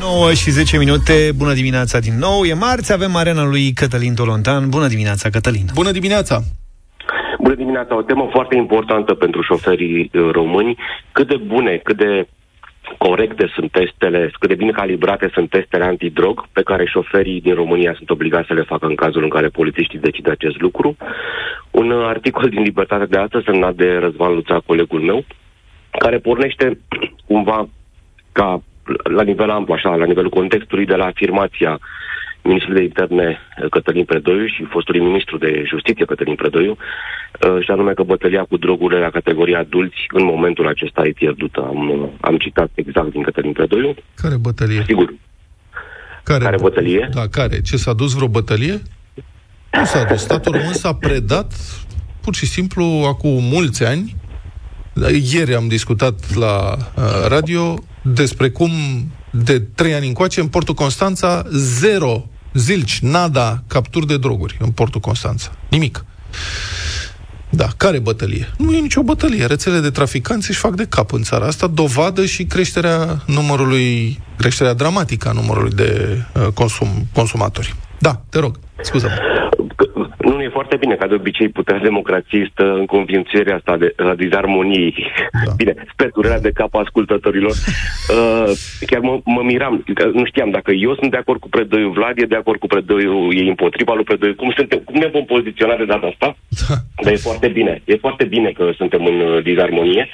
9 0.00 0.32
și 0.32 0.50
10 0.50 0.78
minute, 0.78 1.30
bună 1.36 1.52
dimineața 1.52 1.98
din 1.98 2.18
nou. 2.18 2.44
E 2.44 2.54
marți, 2.54 2.92
avem 2.92 3.16
arena 3.16 3.44
lui 3.44 3.72
Cătălin 3.72 4.14
Tolontan. 4.14 4.68
Bună 4.68 4.86
dimineața, 4.86 5.30
Cătălin. 5.30 5.66
Bună 5.74 5.90
dimineața! 5.90 6.40
Bună 7.38 7.54
dimineața, 7.54 7.96
o 7.96 8.02
temă 8.02 8.28
foarte 8.30 8.56
importantă 8.56 9.14
pentru 9.14 9.42
șoferii 9.42 10.10
uh, 10.12 10.30
români. 10.30 10.76
Cât 11.12 11.28
de 11.28 11.36
bune, 11.36 11.80
cât 11.84 11.96
de 11.96 12.28
corecte 12.98 13.50
sunt 13.54 13.70
testele, 13.70 14.30
cât 14.38 14.48
de 14.48 14.54
bine 14.54 14.70
calibrate 14.70 15.30
sunt 15.32 15.50
testele 15.50 15.84
antidrog 15.84 16.46
pe 16.52 16.62
care 16.62 16.84
șoferii 16.86 17.40
din 17.40 17.54
România 17.54 17.94
sunt 17.96 18.10
obligați 18.10 18.46
să 18.46 18.54
le 18.54 18.62
facă 18.62 18.86
în 18.86 18.94
cazul 18.94 19.22
în 19.22 19.28
care 19.28 19.48
polițiștii 19.48 19.98
decid 19.98 20.28
acest 20.28 20.60
lucru. 20.60 20.96
Un 21.70 21.90
uh, 21.90 22.06
articol 22.06 22.48
din 22.48 22.62
Libertatea 22.62 23.06
de 23.06 23.18
astăzi 23.18 23.44
semnat 23.44 23.74
de 23.74 23.98
Răzvan 24.00 24.34
Luța, 24.34 24.60
colegul 24.66 25.00
meu, 25.00 25.24
care 25.98 26.18
pornește 26.18 26.78
cumva 27.26 27.68
ca 28.32 28.62
la 29.02 29.22
nivel 29.22 29.50
amplu, 29.50 29.74
așa, 29.74 29.94
la 29.94 30.04
nivelul 30.04 30.30
contextului 30.30 30.86
de 30.86 30.94
la 30.94 31.04
afirmația 31.04 31.80
ministrului 32.42 32.80
de 32.80 32.86
interne 32.86 33.28
eh, 33.28 33.68
Cătălin 33.70 34.04
Predoiu 34.04 34.46
și 34.46 34.66
fostului 34.70 35.00
ministru 35.00 35.38
de 35.38 35.64
justiție 35.66 36.04
Cătălin 36.04 36.34
Predoiu, 36.34 36.76
eh, 37.40 37.64
și 37.64 37.70
anume 37.70 37.92
că 37.92 38.02
bătălia 38.02 38.44
cu 38.44 38.56
drogurile 38.56 39.00
la 39.00 39.10
categoria 39.10 39.58
adulți 39.58 40.00
în 40.10 40.24
momentul 40.24 40.66
acesta 40.68 41.06
e 41.06 41.10
pierdută. 41.10 41.60
Am, 41.60 41.88
eh, 41.88 42.08
am 42.20 42.36
citat 42.36 42.70
exact 42.74 43.10
din 43.10 43.22
Cătălin 43.22 43.52
Predoiu. 43.52 43.94
Care 44.14 44.36
bătălie? 44.36 44.82
Sigur. 44.86 45.14
Care, 46.22 46.44
care 46.44 46.56
bătălie? 46.60 47.08
Da, 47.12 47.26
care? 47.30 47.60
Ce, 47.60 47.76
s-a 47.76 47.92
dus 47.92 48.14
vreo 48.14 48.28
bătălie? 48.28 48.82
Nu 49.72 49.84
s-a 49.84 50.04
dus. 50.04 50.20
Statul 50.20 50.52
român 50.52 50.72
s-a 50.72 50.94
predat 50.94 51.52
pur 52.20 52.34
și 52.34 52.46
simplu 52.46 52.84
acum 53.06 53.42
mulți 53.42 53.84
ani. 53.84 54.16
Ieri 55.32 55.54
am 55.54 55.68
discutat 55.68 56.34
la 56.34 56.76
uh, 56.76 57.04
radio 57.28 57.78
despre 58.02 58.50
cum 58.50 58.70
de 59.30 59.60
trei 59.60 59.94
ani 59.94 60.06
încoace 60.06 60.40
în 60.40 60.46
Portul 60.46 60.74
Constanța 60.74 61.44
zero 61.50 62.28
zilci, 62.54 62.98
nada 62.98 63.62
capturi 63.66 64.06
de 64.06 64.18
droguri 64.18 64.56
în 64.60 64.70
Portul 64.70 65.00
Constanța. 65.00 65.50
Nimic. 65.70 66.04
Da, 67.50 67.68
care 67.76 67.98
bătălie? 67.98 68.52
Nu 68.58 68.74
e 68.74 68.80
nicio 68.80 69.02
bătălie. 69.02 69.46
Rețele 69.46 69.78
de 69.78 69.90
traficanți 69.90 70.50
își 70.50 70.58
fac 70.58 70.74
de 70.74 70.86
cap 70.88 71.12
în 71.12 71.22
țara 71.22 71.46
asta, 71.46 71.66
dovadă 71.66 72.24
și 72.24 72.44
creșterea 72.44 73.22
numărului, 73.26 74.18
creșterea 74.36 74.72
dramatică 74.72 75.28
a 75.28 75.32
numărului 75.32 75.72
de 75.72 76.22
uh, 76.34 76.46
consum, 76.54 76.88
consumatori. 77.12 77.74
Da, 77.98 78.22
te 78.28 78.38
rog, 78.38 78.58
scuză-mă. 78.82 79.14
Nu, 80.28 80.36
nu 80.36 80.42
e 80.42 80.58
foarte 80.58 80.76
bine, 80.76 80.94
ca 80.94 81.06
de 81.06 81.14
obicei, 81.14 81.48
puterea 81.48 81.80
democrației 81.80 82.50
stă 82.52 82.64
în 82.80 82.86
convințuirea 82.86 83.56
asta 83.56 83.76
de 83.76 83.94
a 83.96 84.14
dizarmoniei. 84.14 84.94
Da. 85.44 85.52
Bine, 85.60 85.74
sper 85.92 86.10
durerea 86.10 86.40
de 86.40 86.50
cap 86.50 86.74
a 86.74 86.78
ascultătorilor. 86.78 87.50
Uh, 87.50 88.50
chiar 88.86 89.00
mă, 89.00 89.20
mă 89.24 89.42
miram, 89.42 89.84
că 89.94 90.10
nu 90.12 90.24
știam 90.24 90.50
dacă 90.50 90.70
eu 90.72 90.94
sunt 90.94 91.10
de 91.10 91.16
acord 91.16 91.40
cu 91.40 91.48
Predoiu, 91.48 91.90
Vlad 91.90 92.18
e 92.18 92.32
de 92.34 92.36
acord 92.36 92.58
cu 92.58 92.66
Predoiu, 92.66 93.30
e 93.30 93.48
împotriva 93.48 93.94
lui 93.94 94.04
Predoiu. 94.04 94.34
Cum, 94.34 94.52
suntem, 94.56 94.78
cum 94.78 94.96
ne 95.00 95.06
vom 95.06 95.24
poziționa 95.24 95.76
de 95.76 95.84
data 95.84 96.06
asta? 96.06 96.36
Da. 96.68 96.74
Dar 97.02 97.12
e 97.12 97.26
foarte 97.28 97.48
bine. 97.48 97.82
E 97.84 97.96
foarte 97.96 98.24
bine 98.24 98.50
că 98.50 98.70
suntem 98.76 99.04
în 99.04 99.20
uh, 99.20 99.42
dizarmonie, 99.42 100.08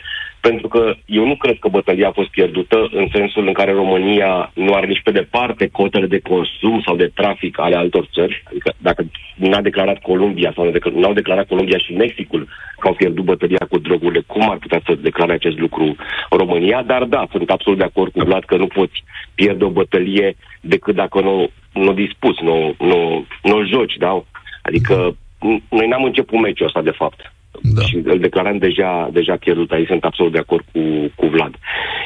pentru 0.48 0.68
că 0.68 0.94
eu 1.06 1.26
nu 1.26 1.36
cred 1.36 1.56
că 1.58 1.68
bătălia 1.68 2.08
a 2.08 2.18
fost 2.20 2.30
pierdută 2.30 2.88
în 2.92 3.06
sensul 3.12 3.46
în 3.46 3.52
care 3.52 3.72
România 3.72 4.50
nu 4.54 4.72
are 4.74 4.86
nici 4.86 5.02
pe 5.04 5.10
departe 5.10 5.68
cotele 5.72 6.06
de 6.06 6.20
consum 6.20 6.82
sau 6.86 6.96
de 6.96 7.10
trafic 7.14 7.58
ale 7.60 7.76
altor 7.76 8.06
țări. 8.12 8.42
Adică 8.50 8.72
dacă 8.78 9.02
n-a 9.34 9.60
declarat 9.60 9.98
Columbia 9.98 10.52
sau 10.54 10.72
n-au 10.94 11.12
declarat 11.12 11.46
Columbia 11.46 11.78
și 11.78 11.92
Mexicul 11.92 12.48
că 12.78 12.88
au 12.88 12.94
pierdut 12.94 13.24
bătălia 13.24 13.66
cu 13.70 13.78
drogurile, 13.78 14.22
cum 14.26 14.50
ar 14.50 14.56
putea 14.56 14.80
să 14.86 14.94
declare 14.94 15.32
acest 15.32 15.58
lucru 15.58 15.96
România? 16.30 16.82
Dar 16.82 17.04
da, 17.04 17.26
sunt 17.30 17.50
absolut 17.50 17.78
de 17.78 17.84
acord 17.84 18.12
cu 18.12 18.24
Vlad 18.24 18.44
că 18.44 18.56
nu 18.56 18.66
poți 18.66 19.04
pierde 19.34 19.64
o 19.64 19.76
bătălie 19.80 20.36
decât 20.60 20.94
dacă 20.94 21.20
nu, 21.20 21.48
nu 21.72 21.92
dispuți, 21.92 22.42
nu, 22.42 22.74
nu, 22.78 23.26
nu 23.42 23.56
o 23.56 23.64
joci, 23.64 23.96
da? 23.98 24.24
Adică 24.62 25.16
n- 25.38 25.62
noi 25.68 25.88
n-am 25.88 26.04
început 26.04 26.40
meciul 26.40 26.66
ăsta, 26.66 26.82
de 26.82 26.90
fapt. 26.90 27.33
Da. 27.62 27.82
Și 27.82 28.00
îl 28.04 28.18
declaram 28.18 28.58
deja, 28.58 29.08
deja 29.12 29.36
pierdut. 29.36 29.70
Aici 29.70 29.86
sunt 29.86 30.04
absolut 30.04 30.32
de 30.32 30.38
acord 30.38 30.64
cu, 30.72 30.80
cu 31.14 31.26
Vlad. 31.26 31.54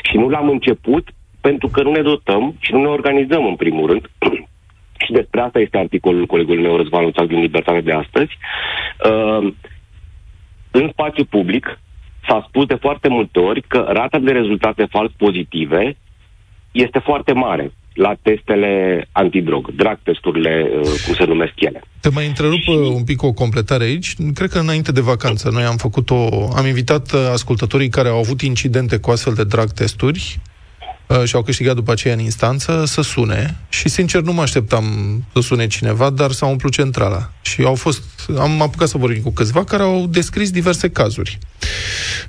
Și 0.03 0.17
nu 0.17 0.29
l-am 0.29 0.49
început 0.49 1.09
pentru 1.41 1.69
că 1.69 1.83
nu 1.83 1.91
ne 1.91 2.03
dotăm 2.03 2.55
și 2.59 2.73
nu 2.73 2.81
ne 2.81 2.89
organizăm, 2.89 3.47
în 3.47 3.57
primul 3.57 3.87
rând. 3.87 4.11
și 5.05 5.13
despre 5.13 5.41
asta 5.41 5.59
este 5.59 5.79
articolul 5.79 6.27
colegului 6.27 6.63
meu, 6.63 6.77
Răzvan 6.77 7.05
Luțac, 7.05 7.27
din 7.27 7.41
Libertate 7.41 7.81
de 7.81 7.93
astăzi. 7.93 8.39
Uh, 9.11 9.53
în 10.71 10.89
spațiu 10.93 11.25
public 11.25 11.81
s-a 12.29 12.45
spus 12.49 12.67
de 12.67 12.75
foarte 12.75 13.09
multe 13.09 13.39
ori 13.39 13.63
că 13.63 13.79
rata 13.89 14.19
de 14.19 14.33
rezultate 14.33 14.87
fals 14.91 15.13
pozitive 15.17 15.97
este 16.73 16.99
foarte 16.99 17.33
mare 17.33 17.73
la 17.99 18.17
testele 18.23 19.05
antidrog, 19.13 19.75
drag 19.75 19.99
testurile, 20.03 20.71
uh, 20.71 20.91
cum 21.05 21.15
se 21.15 21.25
numesc 21.25 21.53
ele. 21.55 21.83
Te 22.01 22.09
mai 22.09 22.27
întrerup 22.27 22.59
și... 22.59 22.71
un 22.71 23.05
pic 23.05 23.23
o 23.23 23.33
completare 23.33 23.85
aici. 23.85 24.15
Cred 24.35 24.51
că 24.51 24.59
înainte 24.59 24.93
de 24.93 25.01
vacanță 25.01 25.51
noi 25.51 25.63
am 25.63 25.77
făcut 25.77 26.11
o... 26.11 26.49
Am 26.57 26.67
invitat 26.67 27.13
uh, 27.13 27.29
ascultătorii 27.33 27.89
care 27.89 28.09
au 28.09 28.19
avut 28.19 28.41
incidente 28.41 28.97
cu 28.97 29.11
astfel 29.11 29.35
de 29.35 29.45
drag 29.45 29.71
testuri 29.71 30.41
uh, 31.07 31.23
și 31.25 31.35
au 31.35 31.43
câștigat 31.43 31.75
după 31.75 31.93
aceea 31.93 32.15
în 32.15 32.21
instanță 32.21 32.85
să 32.85 33.03
sune 33.03 33.57
și 33.69 33.89
sincer 33.89 34.21
nu 34.21 34.33
mă 34.33 34.43
așteptam 34.43 34.85
să 35.33 35.41
sune 35.41 35.67
cineva, 35.67 36.11
dar 36.11 36.31
s-a 36.31 36.47
umplut 36.47 36.73
centrala 36.73 37.31
și 37.43 37.63
au 37.63 37.75
fost, 37.75 38.03
am 38.39 38.63
apucat 38.63 38.89
să 38.89 38.99
vorbim 38.99 39.23
cu 39.23 39.31
câțiva 39.31 39.65
care 39.65 39.83
au 39.83 40.07
descris 40.07 40.51
diverse 40.51 40.91
cazuri. 40.91 41.39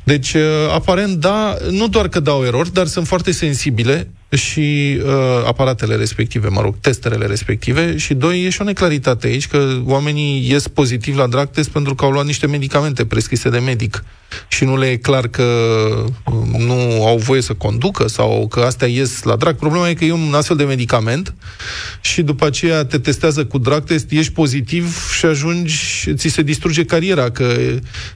Deci, 0.03 0.33
uh, 0.33 0.41
aparent, 0.73 1.15
da, 1.15 1.55
nu 1.71 1.87
doar 1.87 2.07
că 2.07 2.19
dau 2.19 2.45
erori, 2.45 2.73
dar 2.73 2.85
sunt 2.85 3.07
foarte 3.07 3.31
sensibile 3.31 4.07
și 4.35 4.99
uh, 5.05 5.11
aparatele 5.45 5.95
respective, 5.95 6.47
mă 6.47 6.61
rog, 6.61 6.75
testerele 6.81 7.25
respective 7.25 7.97
și 7.97 8.13
doi, 8.13 8.43
e 8.43 8.49
și 8.49 8.61
o 8.61 8.63
neclaritate 8.63 9.27
aici 9.27 9.47
că 9.47 9.79
oamenii 9.83 10.49
ies 10.49 10.67
pozitiv 10.67 11.17
la 11.17 11.27
drag 11.27 11.49
test 11.49 11.69
pentru 11.69 11.95
că 11.95 12.05
au 12.05 12.11
luat 12.11 12.25
niște 12.25 12.47
medicamente 12.47 13.05
prescrise 13.05 13.49
de 13.49 13.59
medic 13.59 14.03
și 14.47 14.63
nu 14.63 14.77
le 14.77 14.85
e 14.85 14.97
clar 14.97 15.27
că 15.27 15.43
uh, 16.25 16.33
nu 16.57 17.05
au 17.05 17.17
voie 17.17 17.41
să 17.41 17.53
conducă 17.53 18.07
sau 18.07 18.47
că 18.47 18.59
astea 18.59 18.87
ies 18.87 19.23
la 19.23 19.35
drag. 19.35 19.55
Problema 19.55 19.89
e 19.89 19.93
că 19.93 20.05
e 20.05 20.11
un 20.11 20.33
astfel 20.33 20.57
de 20.57 20.63
medicament 20.63 21.33
și 22.01 22.21
după 22.21 22.45
aceea 22.45 22.85
te 22.85 22.99
testează 22.99 23.45
cu 23.45 23.57
drag 23.57 23.83
test, 23.83 24.11
ești 24.11 24.33
pozitiv 24.33 25.11
și 25.17 25.25
ajungi, 25.25 26.13
ți 26.13 26.27
se 26.27 26.41
distruge 26.41 26.85
cariera, 26.85 27.29
că 27.29 27.55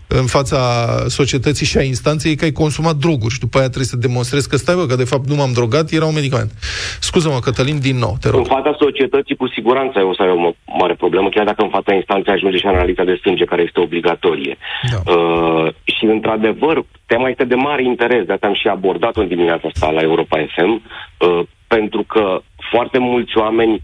în 0.07 0.25
fața 0.25 0.87
societății 1.07 1.65
și 1.65 1.77
a 1.77 1.81
instanței 1.81 2.35
că 2.35 2.43
ai 2.43 2.51
consumat 2.51 2.95
droguri 2.95 3.33
și 3.33 3.39
după 3.39 3.57
aia 3.57 3.67
trebuie 3.67 3.87
să 3.87 3.95
demonstrezi 3.95 4.47
că 4.47 4.57
stai, 4.57 4.75
bă, 4.75 4.85
că 4.85 4.95
de 4.95 5.03
fapt 5.03 5.27
nu 5.27 5.35
m-am 5.35 5.53
drogat, 5.53 5.91
era 5.91 6.02
un 6.05 6.13
medicament. 6.13 6.51
Scuză-mă, 6.99 7.39
Cătălin, 7.39 7.79
din 7.79 7.97
nou, 7.97 8.13
te 8.21 8.29
rog. 8.29 8.39
În 8.39 8.55
fața 8.57 8.75
societății, 8.79 9.35
cu 9.35 9.47
siguranță, 9.47 9.99
o 9.99 10.13
să 10.13 10.21
ai 10.21 10.29
o 10.29 10.51
m- 10.51 10.55
mare 10.79 10.93
problemă, 10.93 11.29
chiar 11.29 11.45
dacă 11.45 11.61
în 11.63 11.69
fața 11.69 11.93
instanței 11.93 12.33
ajunge 12.33 12.57
și 12.57 12.65
analiza 12.65 13.03
de 13.03 13.19
sânge, 13.21 13.45
care 13.45 13.61
este 13.61 13.79
obligatorie. 13.79 14.57
Da. 14.91 15.11
Uh, 15.13 15.67
și, 15.83 16.05
într-adevăr, 16.05 16.85
tema 17.05 17.29
este 17.29 17.43
de 17.43 17.55
mare 17.55 17.83
interes, 17.83 18.25
de 18.25 18.37
am 18.41 18.53
și 18.53 18.67
abordat-o 18.67 19.21
în 19.21 19.27
dimineața 19.27 19.67
asta 19.67 19.91
la 19.91 20.01
Europa 20.01 20.37
FM, 20.55 20.71
uh, 20.73 21.39
pentru 21.67 22.03
că 22.03 22.41
foarte 22.71 22.97
mulți 22.97 23.37
oameni 23.37 23.81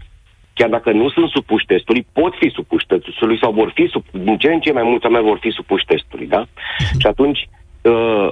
chiar 0.60 0.68
dacă 0.68 0.90
nu 0.92 1.08
sunt 1.10 1.28
supuși 1.28 1.66
testului, 1.66 2.06
pot 2.12 2.34
fi 2.40 2.48
supuși 2.54 2.86
testului 2.86 3.38
sau 3.38 3.52
vor 3.52 3.70
fi, 3.74 3.90
sup- 3.94 4.22
din 4.24 4.36
ce 4.38 4.48
în 4.52 4.60
ce 4.60 4.72
mai 4.72 4.82
mulți 4.82 5.06
oameni 5.06 5.24
vor 5.24 5.38
fi 5.40 5.50
supuși 5.50 5.84
testului, 5.84 6.26
da? 6.26 6.46
Și 6.98 7.06
atunci, 7.06 7.48
uh, 7.82 8.28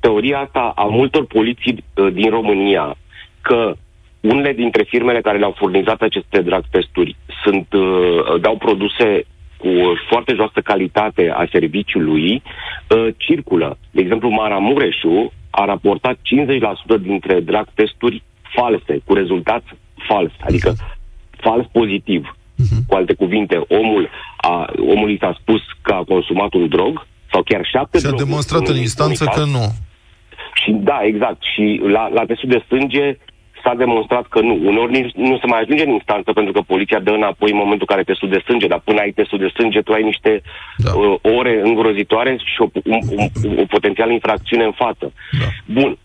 teoria 0.00 0.38
asta 0.38 0.72
a 0.76 0.84
multor 0.84 1.24
poliții 1.26 1.84
uh, 1.94 2.12
din 2.12 2.30
România, 2.30 2.96
că 3.40 3.74
unele 4.20 4.52
dintre 4.52 4.82
firmele 4.82 5.20
care 5.20 5.38
le-au 5.38 5.54
furnizat 5.58 6.00
aceste 6.02 6.42
drag 6.42 6.64
testuri 6.70 7.16
sunt, 7.44 7.72
uh, 7.72 8.40
dau 8.40 8.56
produse 8.56 9.24
cu 9.56 9.68
foarte 10.08 10.32
joasă 10.34 10.60
calitate 10.64 11.32
a 11.34 11.48
serviciului, 11.52 12.42
uh, 12.42 13.14
circulă. 13.16 13.78
De 13.90 14.00
exemplu, 14.00 14.28
Maramureșu 14.28 15.32
a 15.50 15.64
raportat 15.64 16.18
50% 16.22 16.96
dintre 16.96 17.40
drag 17.40 17.68
testuri 17.74 18.22
false, 18.54 19.00
cu 19.04 19.14
rezultat 19.14 19.62
fals, 20.08 20.32
adică 20.40 20.74
fals 21.40 21.66
pozitiv. 21.72 22.34
Cu 22.86 22.94
alte 22.94 23.14
cuvinte, 23.14 23.56
omul 23.68 24.08
a, 24.36 24.72
omului 24.78 25.18
s-a 25.20 25.36
spus 25.40 25.60
că 25.82 25.92
a 25.92 26.04
consumat 26.04 26.52
un 26.54 26.68
drog 26.68 27.06
sau 27.32 27.42
chiar 27.42 27.64
șapte 27.72 27.98
Și 27.98 28.04
a 28.04 28.08
droguri 28.08 28.28
demonstrat 28.28 28.60
în 28.60 28.66
unui- 28.68 28.80
instanță 28.80 29.24
unui 29.24 29.34
că 29.34 29.40
caz. 29.40 29.52
nu. 29.52 29.66
Și 30.54 30.70
da, 30.70 30.98
exact. 31.02 31.42
Și 31.54 31.80
la, 31.96 32.08
la 32.08 32.24
testul 32.24 32.48
de 32.48 32.64
sânge 32.68 33.18
s-a 33.64 33.74
demonstrat 33.74 34.26
că 34.28 34.40
nu. 34.40 34.58
Uneori 34.64 34.92
nici 35.00 35.12
nu 35.14 35.38
se 35.38 35.46
mai 35.46 35.60
ajunge 35.60 35.84
în 35.84 35.92
instanță 35.92 36.32
pentru 36.32 36.52
că 36.52 36.60
poliția 36.60 36.98
dă 36.98 37.10
înapoi 37.10 37.50
în 37.50 37.56
momentul 37.56 37.86
în 37.88 37.94
care 37.94 38.02
testul 38.02 38.28
de 38.28 38.42
sânge, 38.44 38.66
dar 38.66 38.80
până 38.84 39.00
ai 39.00 39.10
testul 39.10 39.38
de 39.38 39.52
sânge 39.54 39.80
tu 39.80 39.92
ai 39.92 40.02
niște 40.02 40.42
da. 40.76 40.90
uh, 40.94 41.16
ore 41.38 41.60
îngrozitoare 41.64 42.36
și 42.44 42.60
o, 42.60 42.66
un, 42.84 43.00
un, 43.44 43.58
o 43.58 43.64
potențială 43.68 44.12
infracțiune 44.12 44.64
în 44.64 44.72
față. 44.72 45.12
Da. 45.40 45.46
Bun. 45.80 45.98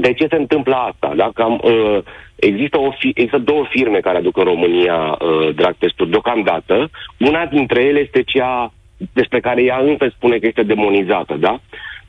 De 0.00 0.12
ce 0.12 0.26
se 0.30 0.36
întâmplă 0.36 0.74
asta? 0.74 1.12
Dacă 1.16 1.42
am, 1.42 1.60
uh, 1.64 1.98
există, 2.36 2.78
o 2.78 2.90
fi, 2.98 3.12
există 3.14 3.38
două 3.38 3.64
firme 3.68 3.98
care 3.98 4.18
aduc 4.18 4.36
în 4.36 4.44
România 4.44 4.96
uh, 4.96 5.54
drag 5.54 5.74
testuri 5.78 6.10
deocamdată. 6.10 6.90
Una 7.18 7.46
dintre 7.46 7.82
ele 7.82 7.98
este 7.98 8.22
cea 8.22 8.72
despre 9.12 9.40
care 9.40 9.62
ea 9.62 9.78
însă 9.78 10.12
spune 10.16 10.38
că 10.38 10.46
este 10.46 10.62
demonizată, 10.62 11.34
da? 11.34 11.60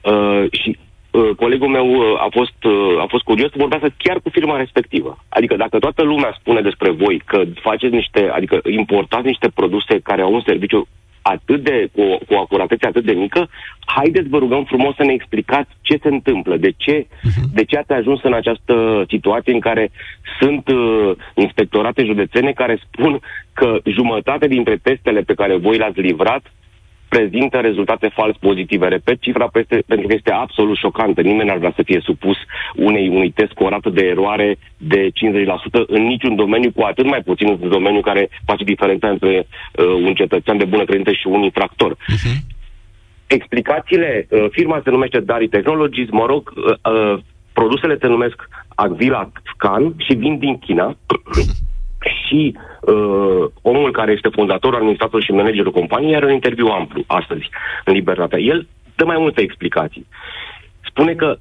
Uh, 0.01 0.45
și 0.51 0.69
uh, 0.69 0.82
colegul 1.35 1.67
meu 1.67 1.87
uh, 1.89 2.21
a 2.21 2.27
fost, 2.31 2.63
uh, 2.63 3.01
a 3.01 3.05
fost 3.07 3.23
curios 3.23 3.49
să 3.51 3.57
vorbească 3.57 3.89
chiar 3.97 4.19
cu 4.23 4.29
firma 4.29 4.57
respectivă. 4.57 5.17
Adică 5.29 5.55
dacă 5.55 5.79
toată 5.79 6.03
lumea 6.03 6.35
spune 6.39 6.61
despre 6.61 6.91
voi 6.91 7.21
că 7.25 7.43
faceți 7.61 7.93
niște, 7.93 8.29
adică 8.33 8.59
importați 8.69 9.25
niște 9.25 9.49
produse 9.55 9.99
care 10.03 10.21
au 10.21 10.33
un 10.33 10.41
serviciu 10.45 10.87
atât 11.21 11.63
de, 11.63 11.87
cu, 11.93 12.01
o- 12.01 12.17
cu 12.17 12.33
o 12.33 12.39
acuratețe 12.39 12.87
atât 12.87 13.03
de 13.05 13.11
mică, 13.13 13.49
haideți, 13.85 14.29
vă 14.29 14.37
rugăm 14.37 14.63
frumos 14.63 14.95
să 14.95 15.03
ne 15.03 15.13
explicați 15.13 15.69
ce 15.81 15.97
se 16.01 16.07
întâmplă, 16.07 16.57
de 16.57 16.71
ce, 16.77 17.07
de 17.53 17.63
ce 17.63 17.77
ați 17.77 17.91
ajuns 17.91 18.23
în 18.23 18.33
această 18.33 19.05
situație 19.07 19.53
în 19.53 19.59
care 19.59 19.91
sunt 20.39 20.67
uh, 20.67 21.11
inspectorate 21.33 22.03
județene 22.05 22.51
care 22.51 22.79
spun 22.85 23.19
că 23.53 23.77
jumătate 23.85 24.47
dintre 24.47 24.77
testele 24.83 25.21
pe 25.21 25.33
care 25.33 25.55
voi 25.57 25.77
le-ați 25.77 25.99
livrat 25.99 26.41
prezintă 27.13 27.57
rezultate 27.57 28.07
fals 28.13 28.37
pozitive. 28.37 28.87
Repet 28.87 29.21
cifra 29.21 29.47
peste, 29.47 29.83
pentru 29.87 30.07
că 30.07 30.13
este 30.13 30.31
absolut 30.31 30.77
șocantă. 30.77 31.21
Nimeni 31.21 31.47
n-ar 31.47 31.57
vrea 31.57 31.73
să 31.75 31.83
fie 31.83 31.99
supus 32.03 32.37
unei, 32.75 33.07
unui 33.07 33.31
test 33.31 33.51
cu 33.51 33.63
o 33.63 33.69
rată 33.69 33.89
de 33.89 34.03
eroare 34.05 34.57
de 34.77 35.09
50% 35.09 35.11
în 35.87 36.03
niciun 36.03 36.35
domeniu, 36.35 36.71
cu 36.71 36.81
atât 36.81 37.05
mai 37.05 37.21
puțin 37.21 37.57
în 37.61 37.69
domeniu 37.69 38.01
care 38.01 38.29
face 38.45 38.63
diferența 38.63 39.09
între 39.09 39.33
uh, 39.37 39.85
un 39.85 40.13
cetățean 40.13 40.57
de 40.57 40.65
bună 40.65 40.83
credință 40.85 41.11
și 41.11 41.27
un 41.27 41.41
infractor. 41.41 41.97
Explicațiile, 43.27 44.27
uh, 44.29 44.45
firma 44.51 44.81
se 44.83 44.89
numește 44.89 45.19
Dari 45.19 45.47
Technologies, 45.47 46.09
mă 46.09 46.25
rog, 46.25 46.53
uh, 46.55 46.63
uh, 46.93 47.19
produsele 47.53 47.97
se 48.01 48.07
numesc 48.07 48.35
Agvila 48.75 49.31
Scan 49.53 49.93
și 49.97 50.13
vin 50.13 50.37
din 50.37 50.59
China. 50.59 50.95
și 52.03 52.57
uh, 52.81 53.49
omul 53.61 53.91
care 53.91 54.11
este 54.11 54.29
fondator, 54.31 54.75
administrator 54.75 55.23
și 55.23 55.31
managerul 55.31 55.71
companiei 55.71 56.15
are 56.15 56.25
un 56.25 56.31
interviu 56.31 56.67
amplu 56.67 57.03
astăzi 57.07 57.49
în 57.85 57.93
Libertatea. 57.93 58.39
El 58.39 58.67
dă 58.95 59.05
mai 59.05 59.17
multe 59.19 59.41
explicații. 59.41 60.07
Spune 60.85 61.13
că 61.13 61.37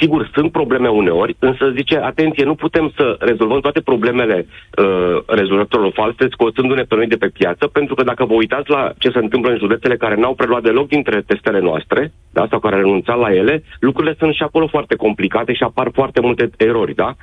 Sigur, 0.00 0.30
sunt 0.34 0.52
probleme 0.52 0.88
uneori, 0.88 1.36
însă 1.38 1.72
zice, 1.76 1.96
atenție, 1.98 2.44
nu 2.44 2.54
putem 2.54 2.92
să 2.96 3.16
rezolvăm 3.18 3.60
toate 3.60 3.80
problemele 3.80 4.46
uh, 4.46 5.22
rezolvătorilor 5.26 5.92
false 5.94 6.28
scoțându-ne 6.30 6.82
pe 6.82 6.94
noi 6.94 7.06
de 7.06 7.16
pe 7.16 7.28
piață, 7.28 7.66
pentru 7.66 7.94
că 7.94 8.02
dacă 8.02 8.24
vă 8.24 8.34
uitați 8.34 8.70
la 8.70 8.92
ce 8.98 9.10
se 9.10 9.18
întâmplă 9.18 9.50
în 9.50 9.58
județele 9.58 9.96
care 9.96 10.14
n-au 10.14 10.34
preluat 10.34 10.62
deloc 10.62 10.88
dintre 10.88 11.22
testele 11.26 11.60
noastre, 11.60 12.12
da, 12.32 12.46
sau 12.50 12.58
care 12.58 12.74
au 12.74 12.80
renunțat 12.80 13.18
la 13.18 13.34
ele, 13.34 13.62
lucrurile 13.80 14.14
sunt 14.18 14.34
și 14.34 14.42
acolo 14.42 14.66
foarte 14.66 14.94
complicate 14.94 15.52
și 15.52 15.62
apar 15.62 15.90
foarte 15.92 16.20
multe 16.20 16.50
erori, 16.56 16.94
da? 16.94 17.14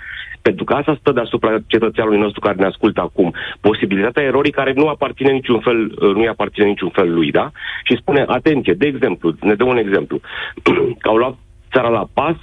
Pentru 0.42 0.64
că 0.64 0.74
asta 0.74 0.98
stă 1.00 1.12
deasupra 1.12 1.58
cetățeanului 1.68 2.20
nostru 2.20 2.40
care 2.40 2.56
ne 2.56 2.66
ascultă 2.66 3.02
acum. 3.02 3.34
Posibilitatea 3.62 4.24
erorii 4.24 4.52
care 4.52 4.74
nu 4.76 4.88
aparține 4.88 5.32
niciun 5.32 5.60
fel, 5.60 5.80
uh, 5.86 6.16
nu 6.16 6.28
aparține 6.28 6.66
niciun 6.66 6.90
fel 6.90 7.14
lui, 7.14 7.32
da? 7.32 7.52
Și 7.84 7.98
spune, 7.98 8.24
atenție, 8.28 8.74
de 8.74 8.86
exemplu, 8.88 9.34
ne 9.42 9.54
dă 9.54 9.64
un 9.64 9.78
exemplu, 9.78 10.20
că 11.02 11.08
au 11.10 11.16
luat 11.16 11.36
țara 11.72 11.90
la 11.90 12.08
pas, 12.14 12.36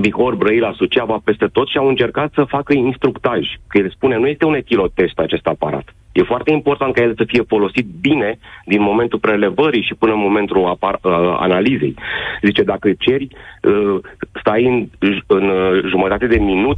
Bihor, 0.00 0.34
Brăila, 0.34 0.72
Suceava, 0.72 1.20
peste 1.24 1.46
tot 1.46 1.68
și 1.68 1.76
au 1.76 1.88
încercat 1.88 2.32
să 2.34 2.44
facă 2.44 2.72
instructaj. 2.72 3.46
Că 3.66 3.78
el 3.78 3.90
spune, 3.90 4.16
nu 4.16 4.26
este 4.26 4.44
un 4.44 4.54
etilotest 4.54 5.18
acest 5.18 5.46
aparat. 5.46 5.94
E 6.12 6.22
foarte 6.22 6.50
important 6.52 6.94
ca 6.94 7.02
el 7.02 7.14
să 7.16 7.24
fie 7.26 7.42
folosit 7.42 7.86
bine 8.00 8.38
din 8.64 8.80
momentul 8.80 9.18
prelevării 9.18 9.82
și 9.82 9.94
până 9.94 10.12
în 10.12 10.18
momentul 10.18 10.66
apar, 10.66 10.98
uh, 11.02 11.12
analizei. 11.38 11.94
Zice, 12.42 12.62
dacă 12.62 12.92
ceri, 12.98 13.28
uh, 13.62 14.00
stai 14.40 14.64
în, 14.64 14.88
în 15.26 15.48
uh, 15.48 15.84
jumătate 15.88 16.26
de 16.26 16.38
minut, 16.38 16.76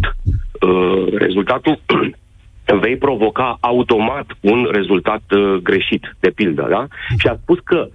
uh, 0.60 1.04
rezultatul 1.14 1.80
vei 2.80 2.96
provoca 2.96 3.56
automat 3.60 4.26
un 4.40 4.68
rezultat 4.72 5.22
uh, 5.30 5.54
greșit, 5.62 6.16
de 6.20 6.30
pildă, 6.30 6.66
da? 6.70 6.86
Și 7.18 7.26
a 7.26 7.38
spus 7.42 7.58
că 7.64 7.88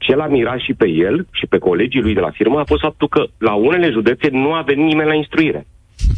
ce 0.00 0.14
l-a 0.14 0.26
mirat 0.26 0.58
și 0.58 0.74
pe 0.74 0.88
el 0.88 1.26
și 1.30 1.46
pe 1.46 1.58
colegii 1.58 2.00
lui 2.00 2.14
de 2.14 2.20
la 2.20 2.30
firmă 2.30 2.58
a 2.58 2.64
fost 2.64 2.80
faptul 2.80 3.08
că 3.08 3.22
la 3.38 3.54
unele 3.54 3.90
județe 3.90 4.28
nu 4.30 4.52
a 4.54 4.62
venit 4.62 4.84
nimeni 4.84 5.08
la 5.08 5.14
instruire. 5.14 5.66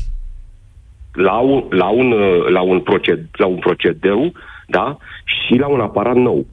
La 1.12 1.39
un, 1.39 1.64
la 1.70 1.89
un, 1.89 2.12
uh, 2.12 2.49
la 2.49 2.61
un, 2.61 2.80
proced, 2.80 3.20
la 3.33 3.47
un 3.47 3.59
procedeu, 3.59 4.33
da, 4.66 4.97
și 5.24 5.55
la 5.55 5.66
un 5.66 5.80
aparat 5.80 6.14
nou. 6.14 6.47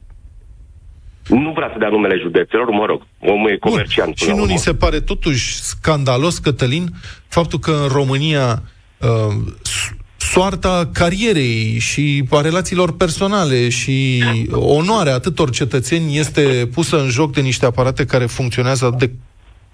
Nu 1.28 1.52
vrea 1.56 1.70
să 1.74 1.80
dea 1.80 1.90
numele 1.90 2.18
județelor, 2.22 2.70
mă 2.70 2.86
rog, 2.86 3.02
omul 3.20 3.50
e 3.50 3.58
comerciant. 3.58 4.18
Și 4.18 4.30
nu 4.36 4.44
ni 4.46 4.58
se 4.58 4.74
pare 4.74 5.00
totuși 5.00 5.54
scandalos, 5.62 6.38
Cătălin, 6.38 6.86
faptul 7.28 7.60
că 7.60 7.72
în 7.72 7.88
România 7.88 8.62
uh, 9.02 9.36
s- 9.64 9.94
soarta 10.20 10.90
carierei 10.94 11.78
și 11.80 12.24
a 12.30 12.42
relațiilor 12.42 12.96
personale 12.96 13.70
și 13.70 14.24
onoarea 14.52 15.14
atâtor 15.14 15.50
cetățeni 15.50 16.18
este 16.18 16.70
pusă 16.74 17.00
în 17.00 17.10
joc 17.10 17.34
de 17.34 17.42
niște 17.42 17.66
aparate 17.66 18.06
care 18.06 18.26
funcționează 18.26 18.86
atât 18.86 19.00
de, 19.00 19.12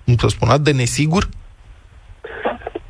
cum 0.05 0.15
să 0.17 0.27
spun, 0.27 0.49
atât 0.49 0.63
de 0.63 0.71
nesigur? 0.71 1.29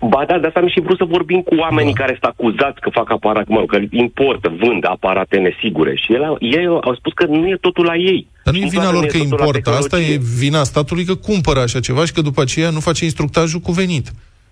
Ba 0.09 0.25
da, 0.27 0.39
de 0.39 0.47
asta 0.47 0.59
am 0.59 0.67
și 0.67 0.79
vrut 0.79 0.97
să 0.97 1.03
vorbim 1.03 1.41
cu 1.41 1.55
oamenii 1.55 1.93
da. 1.93 1.99
care 1.99 2.17
sunt 2.19 2.33
acuzați 2.33 2.79
că 2.79 2.89
fac 2.89 3.11
aparate, 3.11 3.45
mă 3.49 3.59
rog, 3.59 3.69
că 3.69 3.79
importă, 3.89 4.53
vând 4.59 4.85
aparate 4.87 5.37
nesigure. 5.37 5.95
Și 5.95 6.13
el, 6.13 6.37
ei 6.39 6.65
au 6.65 6.95
spus 6.95 7.13
că 7.13 7.25
nu 7.25 7.47
e 7.47 7.57
totul 7.61 7.85
la 7.85 7.95
ei. 7.95 8.27
Dar 8.43 8.53
nu 8.53 8.59
e 8.59 8.63
Și 8.63 8.69
vina 8.69 8.81
toată 8.81 8.97
lor 8.97 9.05
nu 9.05 9.11
că 9.11 9.17
totul 9.17 9.35
la 9.37 9.45
importă, 9.45 9.69
asta 9.69 9.97
e 9.97 9.99
tehnologie. 9.99 10.35
vina 10.39 10.63
statului 10.63 11.03
că 11.03 11.15
cumpără 11.15 11.59
așa 11.59 11.79
ceva 11.79 12.05
și 12.05 12.11
că 12.11 12.21
după 12.21 12.41
aceea 12.41 12.69
nu 12.69 12.79
face 12.79 13.03
instructajul 13.03 13.59
cuvenit. 13.59 14.11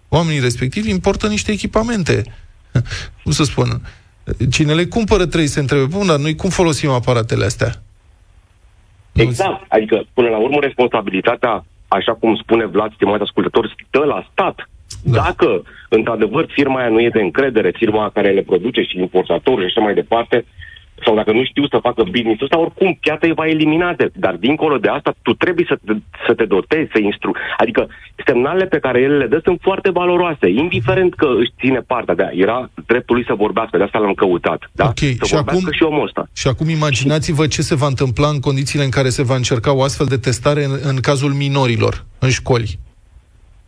Oamenii 0.10 0.40
respectivi 0.40 0.90
importă 0.90 1.28
niște 1.28 1.52
echipamente. 1.52 2.24
Cum 3.24 3.32
să 3.32 3.44
spun? 3.44 3.68
Cine 4.52 4.74
le 4.74 4.86
cumpără 4.86 5.26
trebuie 5.26 5.48
să 5.48 5.54
se 5.54 5.60
întrebe, 5.60 5.86
bun, 5.86 6.08
dar 6.08 6.20
noi 6.20 6.36
cum 6.36 6.50
folosim 6.50 6.90
aparatele 6.90 7.46
astea? 7.46 7.72
Exact. 9.14 9.66
Adică, 9.68 10.04
până 10.14 10.30
la 10.30 10.38
urmă, 10.38 10.58
responsabilitatea, 10.62 11.66
așa 11.88 12.14
cum 12.14 12.36
spune 12.36 12.66
Vlad, 12.66 12.94
stimat 12.94 13.22
ascultător, 13.22 13.76
stă 13.88 14.00
la 14.00 14.28
stat. 14.32 14.70
Da. 15.04 15.22
Dacă, 15.22 15.64
într-adevăr, 15.90 16.46
firma 16.50 16.80
aia 16.80 16.90
nu 16.90 17.02
e 17.02 17.10
de 17.10 17.22
încredere, 17.22 17.72
firma 17.76 18.10
care 18.14 18.32
le 18.32 18.42
produce 18.42 18.82
și 18.82 19.00
importatorul 19.00 19.60
și 19.60 19.66
așa 19.66 19.82
mai 19.82 19.94
departe, 19.94 20.46
sau 21.06 21.16
dacă 21.16 21.32
nu 21.32 21.44
știu 21.44 21.68
să 21.68 21.78
facă 21.88 22.04
business-ul 22.04 22.48
ăsta, 22.48 22.60
oricum 22.60 22.98
piața 23.00 23.28
îi 23.28 23.34
va 23.34 23.48
elimina. 23.48 23.94
De, 23.94 24.10
dar 24.14 24.36
dincolo 24.36 24.78
de 24.78 24.88
asta, 24.88 25.14
tu 25.22 25.34
trebuie 25.34 25.66
să 25.70 25.76
te, 25.86 25.94
să 26.28 26.34
te 26.34 26.46
dotezi, 26.46 26.92
să 26.94 27.00
instru. 27.02 27.32
Adică 27.58 27.88
semnalele 28.26 28.66
pe 28.66 28.80
care 28.80 29.02
el 29.02 29.18
le 29.18 29.28
dă 29.28 29.40
sunt 29.44 29.60
foarte 29.62 29.90
valoroase, 29.90 30.48
indiferent 30.50 31.14
că 31.14 31.28
își 31.40 31.52
ține 31.60 31.80
partea 31.80 32.16
de 32.16 32.32
Era 32.34 32.70
dreptul 32.86 33.16
lui 33.16 33.26
să 33.26 33.34
vorbească, 33.34 33.78
de 33.78 33.84
asta 33.84 34.00
l-am 34.00 34.14
căutat. 34.14 34.70
Da? 34.72 34.86
Ok, 34.86 34.98
să 34.98 35.26
și 35.26 35.34
vorbească 35.34 35.64
acum- 35.66 35.78
și 35.78 35.84
omul 35.84 36.04
ăsta. 36.04 36.28
Și 36.34 36.48
acum 36.48 36.70
imaginați-vă 36.70 37.48
ce 37.48 37.62
se 37.62 37.76
va 37.76 37.88
întâmpla 37.88 38.28
în 38.28 38.40
condițiile 38.40 38.84
în 38.84 38.90
care 38.90 39.10
se 39.10 39.24
va 39.24 39.36
încerca 39.36 39.74
o 39.76 39.84
astfel 39.84 40.06
de 40.06 40.18
testare 40.18 40.64
în, 40.64 40.72
în 40.84 40.96
cazul 40.96 41.32
minorilor, 41.32 42.06
în 42.20 42.30
școli. 42.30 42.80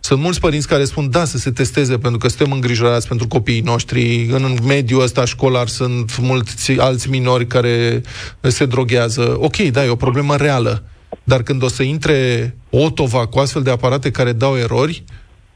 Sunt 0.08 0.22
mulți 0.22 0.40
părinți 0.40 0.68
care 0.68 0.84
spun 0.84 1.10
da 1.10 1.24
să 1.24 1.38
se 1.38 1.52
testeze 1.52 1.98
pentru 1.98 2.20
că 2.20 2.28
suntem 2.28 2.54
îngrijorați 2.54 3.08
pentru 3.08 3.28
copiii 3.28 3.62
noștri. 3.62 4.28
În 4.32 4.44
mediul 4.68 5.02
ăsta 5.02 5.26
școlar 5.26 5.68
sunt 5.68 6.18
mulți 6.20 6.80
alți 6.80 7.10
minori 7.10 7.46
care 7.46 8.02
se 8.42 8.66
droghează. 8.66 9.36
Ok, 9.40 9.56
da, 9.56 9.86
e 9.86 9.90
o 9.90 9.96
problemă 9.96 10.36
reală. 10.36 10.84
Dar 11.24 11.42
când 11.42 11.64
o 11.64 11.68
să 11.68 11.84
intre 11.84 12.16
Otova 12.70 13.28
cu 13.28 13.40
astfel 13.40 13.62
de 13.62 13.72
aparate 13.72 14.12
care 14.12 14.32
dau 14.32 14.58
erori, 14.58 15.04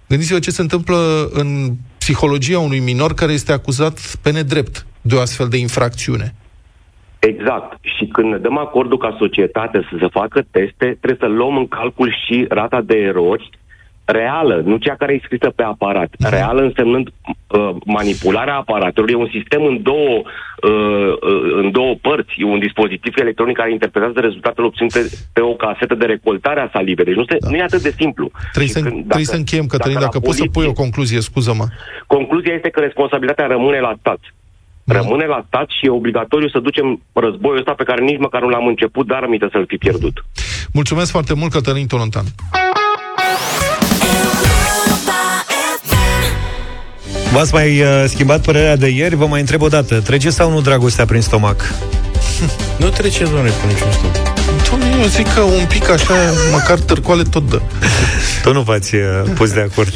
gândiți-vă 0.08 0.40
ce 0.40 0.52
se 0.52 0.62
întâmplă 0.62 1.30
în 1.34 1.72
psihologia 1.98 2.60
unui 2.60 2.80
minor 2.80 3.14
care 3.14 3.32
este 3.32 3.52
acuzat 3.52 4.00
pe 4.22 4.32
nedrept 4.32 4.86
de 5.02 5.16
o 5.16 5.20
astfel 5.20 5.48
de 5.48 5.58
infracțiune. 5.58 6.36
Exact. 7.20 7.78
Și 7.82 8.06
când 8.06 8.32
ne 8.32 8.38
dăm 8.38 8.58
acordul 8.58 8.98
ca 8.98 9.16
societate 9.20 9.88
să 9.90 9.98
se 10.00 10.08
facă 10.12 10.46
teste, 10.52 10.98
trebuie 11.02 11.18
să 11.20 11.26
luăm 11.28 11.58
în 11.58 11.68
calcul 11.68 12.16
și 12.26 12.46
rata 12.50 12.82
de 12.82 12.96
erori 12.96 13.50
reală, 14.12 14.62
nu 14.66 14.76
cea 14.78 14.96
care 14.96 15.14
e 15.14 15.22
scrisă 15.24 15.50
pe 15.56 15.64
aparat. 15.64 16.10
Reală 16.20 16.62
însemnând 16.62 17.08
uh, 17.08 17.70
manipularea 17.86 18.56
aparatului. 18.56 19.14
E 19.14 19.26
un 19.26 19.30
sistem 19.38 19.64
în 19.66 19.82
două, 19.82 20.16
uh, 20.70 21.14
uh, 21.22 21.54
în 21.62 21.72
două 21.72 21.94
părți. 22.02 22.34
E 22.38 22.44
un 22.46 22.60
dispozitiv 22.60 23.14
electronic 23.18 23.56
care 23.58 23.72
interpretează 23.72 24.20
rezultatele 24.20 24.68
obținute 24.68 25.02
pe 25.34 25.42
o 25.42 25.54
casetă 25.54 25.96
de 25.96 26.06
recoltare 26.06 26.60
a 26.62 26.70
salivei. 26.74 27.06
Deci 27.06 27.16
nu, 27.16 27.26
se, 27.30 27.38
da. 27.40 27.50
nu 27.50 27.56
e 27.56 27.62
atât 27.64 27.82
de 27.82 27.94
simplu. 27.98 28.32
Trebuie, 28.52 28.66
Și 28.68 28.72
să, 28.78 28.82
când- 28.82 29.04
trebuie 29.06 29.26
să 29.26 29.36
încheiem, 29.36 29.66
Cătălin, 29.66 29.94
dacă, 30.00 30.06
la 30.06 30.12
dacă 30.12 30.26
poți 30.26 30.38
să 30.38 30.44
poliție- 30.44 30.62
pui 30.62 30.72
o 30.76 30.82
concluzie, 30.84 31.20
scuză-mă. 31.20 31.66
Concluzia 32.08 32.54
este 32.54 32.70
că 32.70 32.80
responsabilitatea 32.80 33.48
rămâne 33.48 33.80
la 33.80 33.94
stat. 34.00 34.20
Rămâne 34.86 35.26
la 35.26 35.44
stat 35.48 35.68
și 35.70 35.86
e 35.86 35.90
obligatoriu 35.90 36.50
să 36.50 36.60
ducem 36.60 37.02
războiul 37.14 37.58
ăsta 37.58 37.74
pe 37.74 37.84
care 37.84 38.02
nici 38.04 38.20
măcar 38.20 38.42
nu 38.42 38.50
l-am 38.50 38.66
început, 38.68 39.08
dar 39.08 39.24
aminte 39.24 39.48
să-l 39.52 39.66
fi 39.68 39.78
pierdut. 39.78 40.26
Mulțumesc 40.74 41.12
foarte 41.12 41.34
mult, 41.34 41.52
Cătălin 41.52 41.88
Tolontan. 41.88 42.24
V-ați 47.34 47.54
mai 47.54 47.82
uh, 47.82 48.06
schimbat 48.08 48.42
părerea 48.42 48.76
de 48.76 48.88
ieri? 48.88 49.16
Vă 49.16 49.26
mai 49.26 49.40
întreb 49.40 49.62
o 49.62 49.68
dată. 49.68 50.00
Trece 50.00 50.30
sau 50.30 50.52
nu 50.52 50.62
dragostea 50.62 51.06
prin 51.06 51.22
stomac? 51.22 51.74
Nu 52.78 52.90
trece, 52.90 53.24
doamne, 53.24 53.50
pe 53.50 53.68
niciun 53.68 53.92
stop. 53.92 54.18
Doamne, 54.68 54.98
eu 55.02 55.08
zic 55.08 55.34
că 55.34 55.40
un 55.40 55.66
pic 55.68 55.90
așa, 55.90 56.14
măcar 56.52 56.80
târcoale 56.80 57.24
tot 57.24 57.50
dă. 57.50 57.62
Tot 58.44 58.54
nu 58.54 58.62
v-ați 58.62 58.96
uh, 58.96 59.02
pus 59.36 59.52
de 59.52 59.68
acord. 59.72 59.94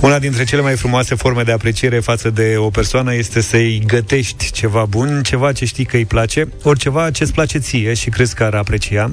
Una 0.00 0.18
dintre 0.18 0.44
cele 0.44 0.62
mai 0.62 0.76
frumoase 0.76 1.14
forme 1.14 1.42
de 1.42 1.52
apreciere 1.52 2.00
față 2.00 2.30
de 2.30 2.54
o 2.56 2.70
persoană 2.70 3.14
este 3.14 3.40
să-i 3.40 3.82
gătești 3.86 4.50
ceva 4.50 4.84
bun, 4.88 5.22
ceva 5.22 5.52
ce 5.52 5.64
știi 5.64 5.84
că 5.84 5.96
îi 5.96 6.04
place, 6.04 6.48
ori 6.62 6.78
ceva 6.78 7.10
ce 7.10 7.22
îți 7.22 7.32
place 7.32 7.58
ție 7.58 7.94
și 7.94 8.10
crezi 8.10 8.34
că 8.34 8.44
ar 8.44 8.54
aprecia. 8.54 9.10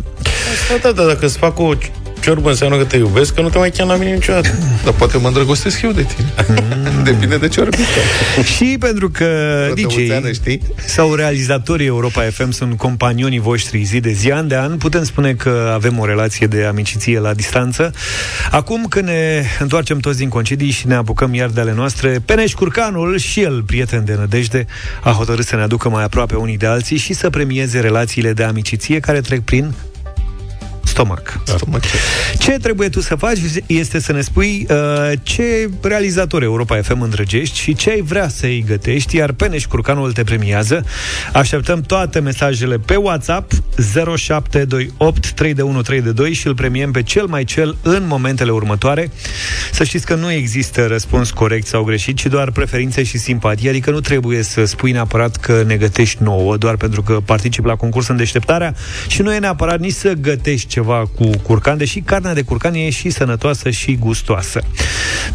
Asta, 0.72 0.78
da, 0.82 0.92
dar 0.92 1.06
dacă 1.06 1.26
îți 1.26 1.38
fac 1.38 1.60
o 1.60 1.74
ciorbă 2.22 2.50
înseamnă 2.50 2.78
că 2.78 2.84
te 2.84 2.98
iubesc, 2.98 3.34
că 3.34 3.42
nu 3.42 3.50
te 3.50 3.58
mai 3.58 3.72
cheam 3.72 3.88
la 3.88 3.96
mine 3.96 4.14
niciodată. 4.14 4.50
Dar 4.84 4.94
poate 4.94 5.18
mă 5.18 5.28
îndrăgostesc 5.28 5.82
eu 5.82 5.92
de 5.92 6.04
tine. 6.16 6.34
Depinde 7.04 7.38
de 7.38 7.48
ciorbică. 7.48 7.84
Și 8.56 8.76
pentru 8.80 9.10
că 9.10 9.26
Rădăuțeană, 9.68 10.30
DJ 10.30 10.34
știi? 10.34 10.62
sau 10.86 11.14
realizatorii 11.14 11.86
Europa 11.86 12.22
FM 12.22 12.52
sunt 12.52 12.78
companionii 12.78 13.40
voștri 13.40 13.84
zi 13.84 14.00
de 14.00 14.12
zi, 14.12 14.32
an 14.32 14.48
de 14.48 14.56
an, 14.56 14.78
putem 14.78 15.04
spune 15.04 15.34
că 15.34 15.72
avem 15.74 16.00
o 16.00 16.06
relație 16.06 16.48
de 16.48 16.64
amiciție 16.64 17.20
la 17.20 17.34
distanță. 17.34 17.94
Acum 18.52 18.86
când 18.86 19.08
ne 19.08 19.44
întoarcem 19.60 20.00
toți 20.00 20.18
din 20.18 20.30
concedii 20.30 20.72
și 20.72 20.88
ne 20.88 20.96
apucăm 20.96 21.34
iar 21.34 21.50
de 21.50 21.60
ale 21.60 21.74
noastre, 21.74 22.22
Peneș 22.26 22.54
Curcanul 22.54 23.18
și 23.18 23.42
el, 23.42 23.64
prieten 23.64 24.06
de 24.06 24.16
nădejde, 24.20 24.66
a 25.04 25.10
hotărât 25.10 25.46
să 25.46 25.56
ne 25.56 25.62
aducă 25.62 25.90
mai 25.90 26.04
aproape 26.04 26.36
unii 26.36 26.58
de 26.58 26.66
alții 26.66 26.98
și 26.98 27.14
să 27.14 27.30
premieze 27.30 27.80
relațiile 27.80 28.34
de 28.34 28.44
amiciție 28.44 29.00
care 29.00 29.22
trec 29.22 29.42
prin 29.42 29.74
stomac. 30.84 31.40
Stomac. 31.46 31.82
Ce 32.38 32.52
trebuie 32.52 32.90
tu 32.90 33.02
să 33.02 33.16
faci 33.16 33.38
este 33.66 34.00
să 34.00 34.12
ne 34.12 34.22
spui 34.22 34.68
uh, 34.70 35.12
ce 35.24 35.70
realizator 35.82 36.44
Europa 36.44 36.82
FM 36.82 37.02
îndrăgești 37.02 37.60
și 37.60 37.76
ce 37.76 37.90
ai 37.90 38.02
vrea 38.02 38.28
să-i 38.28 38.64
gătești, 38.68 39.16
iar 39.16 39.32
Peneș 39.32 39.66
Curcanul 39.66 40.12
te 40.12 40.24
premiază. 40.24 40.86
Așteptăm 41.34 41.82
toate 41.82 42.20
mesajele 42.20 42.78
pe 42.78 42.96
WhatsApp 42.96 43.52
0728 44.16 45.32
32132 45.32 46.34
și 46.34 46.48
îl 46.48 46.56
premiem 46.56 46.92
pe 46.92 47.04
cel 47.04 47.26
mai 47.26 47.44
cel 47.44 47.78
în 47.82 48.08
momentele 48.08 48.52
următoare. 48.52 49.12
Să 49.72 49.84
știți 49.84 50.06
că 50.06 50.16
nu 50.16 50.32
există 50.32 50.86
răspuns 50.86 51.32
corect 51.32 51.68
sau 51.68 51.84
greșit, 51.84 52.18
ci 52.18 52.26
doar 52.26 52.52
preferințe 52.52 53.04
și 53.04 53.18
simpatie, 53.18 53.70
adică 53.70 53.92
nu 53.92 54.00
trebuie 54.00 54.44
să 54.44 54.66
spui 54.66 54.92
neapărat 54.92 55.36
că 55.36 55.64
ne 55.68 55.76
gătești 55.76 56.24
nouă, 56.24 56.58
doar 56.58 56.76
pentru 56.76 57.02
că 57.02 57.20
participi 57.26 57.68
la 57.68 57.76
concurs 57.76 58.08
în 58.08 58.18
deșteptarea 58.18 58.76
și 59.08 59.22
nu 59.22 59.34
e 59.34 59.40
neapărat 59.40 59.80
nici 59.80 59.94
să 59.94 60.14
gătești 60.14 60.71
ceva 60.72 61.10
cu 61.16 61.30
curcan, 61.44 61.78
deși 61.78 62.00
carnea 62.00 62.34
de 62.34 62.42
curcan 62.42 62.74
e 62.74 62.90
și 62.90 63.10
sănătoasă 63.10 63.70
și 63.70 63.96
gustoasă. 63.96 64.62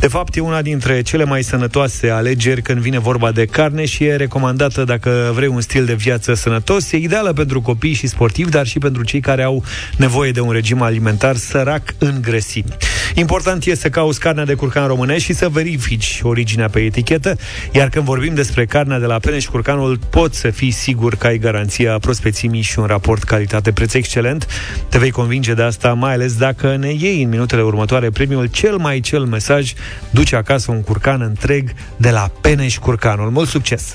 De 0.01 0.09
fapt, 0.09 0.37
e 0.37 0.41
una 0.41 0.62
dintre 0.62 1.03
cele 1.03 1.24
mai 1.24 1.43
sănătoase 1.43 2.11
alegeri 2.11 2.62
când 2.62 2.80
vine 2.80 2.99
vorba 2.99 3.32
de 3.32 3.45
carne 3.45 3.84
și 3.84 4.05
e 4.05 4.16
recomandată 4.16 4.84
dacă 4.84 5.30
vrei 5.34 5.49
un 5.49 5.61
stil 5.61 5.84
de 5.84 5.95
viață 5.95 6.34
sănătos. 6.34 6.93
E 6.93 6.97
ideală 6.97 7.32
pentru 7.32 7.61
copii 7.61 7.93
și 7.93 8.07
sportivi, 8.07 8.51
dar 8.51 8.66
și 8.66 8.78
pentru 8.78 9.05
cei 9.05 9.20
care 9.20 9.43
au 9.43 9.64
nevoie 9.97 10.30
de 10.30 10.41
un 10.41 10.51
regim 10.53 10.82
alimentar 10.82 11.37
sărac 11.37 11.95
în 11.99 12.18
grăsimi. 12.22 12.76
Important 13.18 13.64
este 13.64 13.80
să 13.80 13.88
cauți 13.88 14.20
carnea 14.20 14.44
de 14.44 14.54
curcan 14.54 14.86
românesc 14.86 15.24
și 15.24 15.32
să 15.32 15.48
verifici 15.48 16.20
originea 16.22 16.68
pe 16.68 16.80
etichetă, 16.80 17.36
iar 17.72 17.88
când 17.88 18.04
vorbim 18.04 18.34
despre 18.34 18.66
carnea 18.66 18.98
de 18.98 19.06
la 19.06 19.18
peneș 19.18 19.42
și 19.42 19.50
curcanul, 19.50 19.98
poți 20.10 20.38
să 20.38 20.50
fii 20.50 20.70
sigur 20.70 21.14
că 21.14 21.26
ai 21.26 21.38
garanția 21.38 21.98
prospețimii 21.98 22.60
și 22.60 22.78
un 22.78 22.84
raport 22.84 23.22
calitate-preț 23.22 23.94
excelent. 23.94 24.46
Te 24.88 24.98
vei 24.98 25.10
convinge 25.10 25.54
de 25.54 25.62
asta, 25.62 25.92
mai 25.92 26.12
ales 26.12 26.36
dacă 26.36 26.76
ne 26.76 26.92
iei 26.92 27.22
în 27.22 27.28
minutele 27.28 27.62
următoare 27.62 28.10
premiul 28.10 28.46
cel 28.46 28.76
mai 28.76 29.00
cel 29.00 29.24
mesaj, 29.24 29.72
duce 30.10 30.36
acasă 30.36 30.70
un 30.70 30.82
curcan 30.82 31.20
întreg 31.20 31.70
de 31.96 32.10
la 32.10 32.30
peneș 32.40 32.72
și 32.72 32.78
curcanul. 32.78 33.30
Mult 33.30 33.48
succes! 33.48 33.94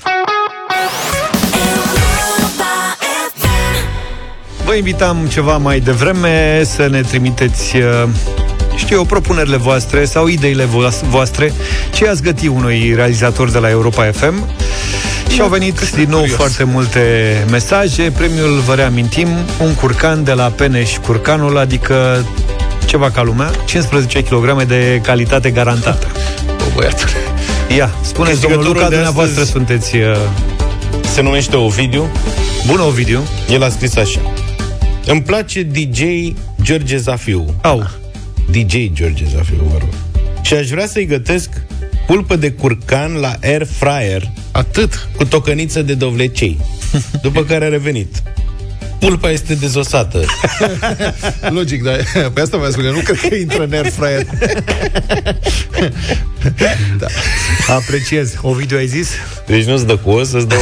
Vă 4.64 4.74
invitam 4.74 5.26
ceva 5.28 5.56
mai 5.56 5.80
devreme 5.80 6.62
să 6.64 6.86
ne 6.86 7.00
trimiteți 7.00 7.76
uh, 7.76 8.08
știu 8.76 8.96
eu, 8.96 9.04
propunerile 9.04 9.56
voastre 9.56 10.04
sau 10.04 10.26
ideile 10.26 10.64
voas- 10.64 11.02
voastre 11.08 11.52
ce 11.94 12.08
ați 12.08 12.22
găti 12.22 12.46
unui 12.46 12.92
realizator 12.94 13.50
de 13.50 13.58
la 13.58 13.70
Europa 13.70 14.04
FM 14.12 14.34
și 15.32 15.40
au 15.40 15.48
venit 15.48 15.90
din 15.94 16.06
nou 16.10 16.24
foarte 16.26 16.64
multe 16.64 17.00
mesaje. 17.50 18.10
Premiul, 18.16 18.60
vă 18.66 18.74
reamintim, 18.74 19.28
un 19.62 19.74
curcan 19.74 20.24
de 20.24 20.32
la 20.32 20.44
Peneș 20.44 20.96
Curcanul, 21.06 21.58
adică 21.58 22.24
ceva 22.84 23.10
ca 23.10 23.22
lumea, 23.22 23.50
15 23.64 24.22
kg 24.22 24.62
de 24.62 25.00
calitate 25.02 25.50
garantată. 25.50 26.06
O, 26.48 26.74
băiatule. 26.74 27.10
Ia, 27.76 27.90
spuneți, 28.02 28.40
domnul 28.40 28.58
Câștigătorul 28.58 28.72
Luca, 28.72 28.88
de 28.88 28.94
dumneavoastră 28.94 29.40
astăzi- 29.42 29.50
sunteți... 29.50 29.96
Uh, 29.96 30.16
Se 31.14 31.22
numește 31.22 31.56
Ovidiu. 31.56 32.06
Bună, 32.66 32.82
Ovidiu. 32.82 33.20
El 33.48 33.62
a 33.62 33.68
scris 33.68 33.96
așa. 33.96 34.20
Îmi 35.06 35.22
place 35.22 35.62
DJ 35.62 36.00
George 36.62 36.96
Zafiu. 36.96 37.54
Au. 37.62 37.88
DJ 38.50 38.92
George 38.92 39.24
Zafiu, 39.34 39.64
vă 39.70 39.78
rog. 39.78 39.94
Și 40.42 40.54
aș 40.54 40.68
vrea 40.68 40.86
să-i 40.86 41.06
gătesc 41.06 41.50
pulpă 42.06 42.36
de 42.36 42.52
curcan 42.52 43.14
la 43.14 43.36
air 43.42 43.64
fryer. 43.64 44.30
Atât. 44.50 45.08
Cu 45.16 45.24
tocăniță 45.24 45.82
de 45.82 45.94
dovlecei. 45.94 46.58
După 47.22 47.44
care 47.44 47.64
a 47.64 47.68
revenit. 47.68 48.22
Pulpa 49.02 49.30
este 49.30 49.54
dezosată. 49.54 50.24
Logic, 51.56 51.82
dar 51.82 51.98
pe 52.34 52.40
asta 52.40 52.56
vă 52.56 52.68
spune, 52.70 52.90
nu 52.90 52.98
cred 52.98 53.20
că 53.20 53.34
intră 53.34 53.62
în 53.62 53.72
air 53.72 53.86
fryer. 53.86 54.26
da. 57.00 57.06
Apreciez. 57.74 58.34
Ovidiu, 58.42 58.76
ai 58.76 58.86
zis? 58.86 59.10
Deci 59.46 59.64
nu-ți 59.64 59.86
dă 59.86 59.96
cu 59.96 60.10
os, 60.10 60.32
îți 60.32 60.48
dă 60.48 60.54
o... 60.54 60.58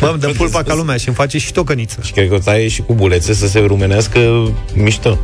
Bă, 0.00 0.08
îmi 0.10 0.20
dă 0.20 0.28
pulpa 0.28 0.62
ca 0.62 0.74
lumea 0.74 0.96
și 0.96 1.06
îmi 1.08 1.16
face 1.16 1.38
și 1.38 1.52
tocăniță. 1.52 1.98
Și 2.02 2.12
cred 2.12 2.28
că 2.28 2.34
o 2.34 2.38
taie 2.38 2.68
și 2.68 2.82
cu 2.82 2.94
bulețe 2.94 3.34
să 3.34 3.46
se 3.46 3.58
rumenească 3.58 4.52
mișto. 4.74 5.20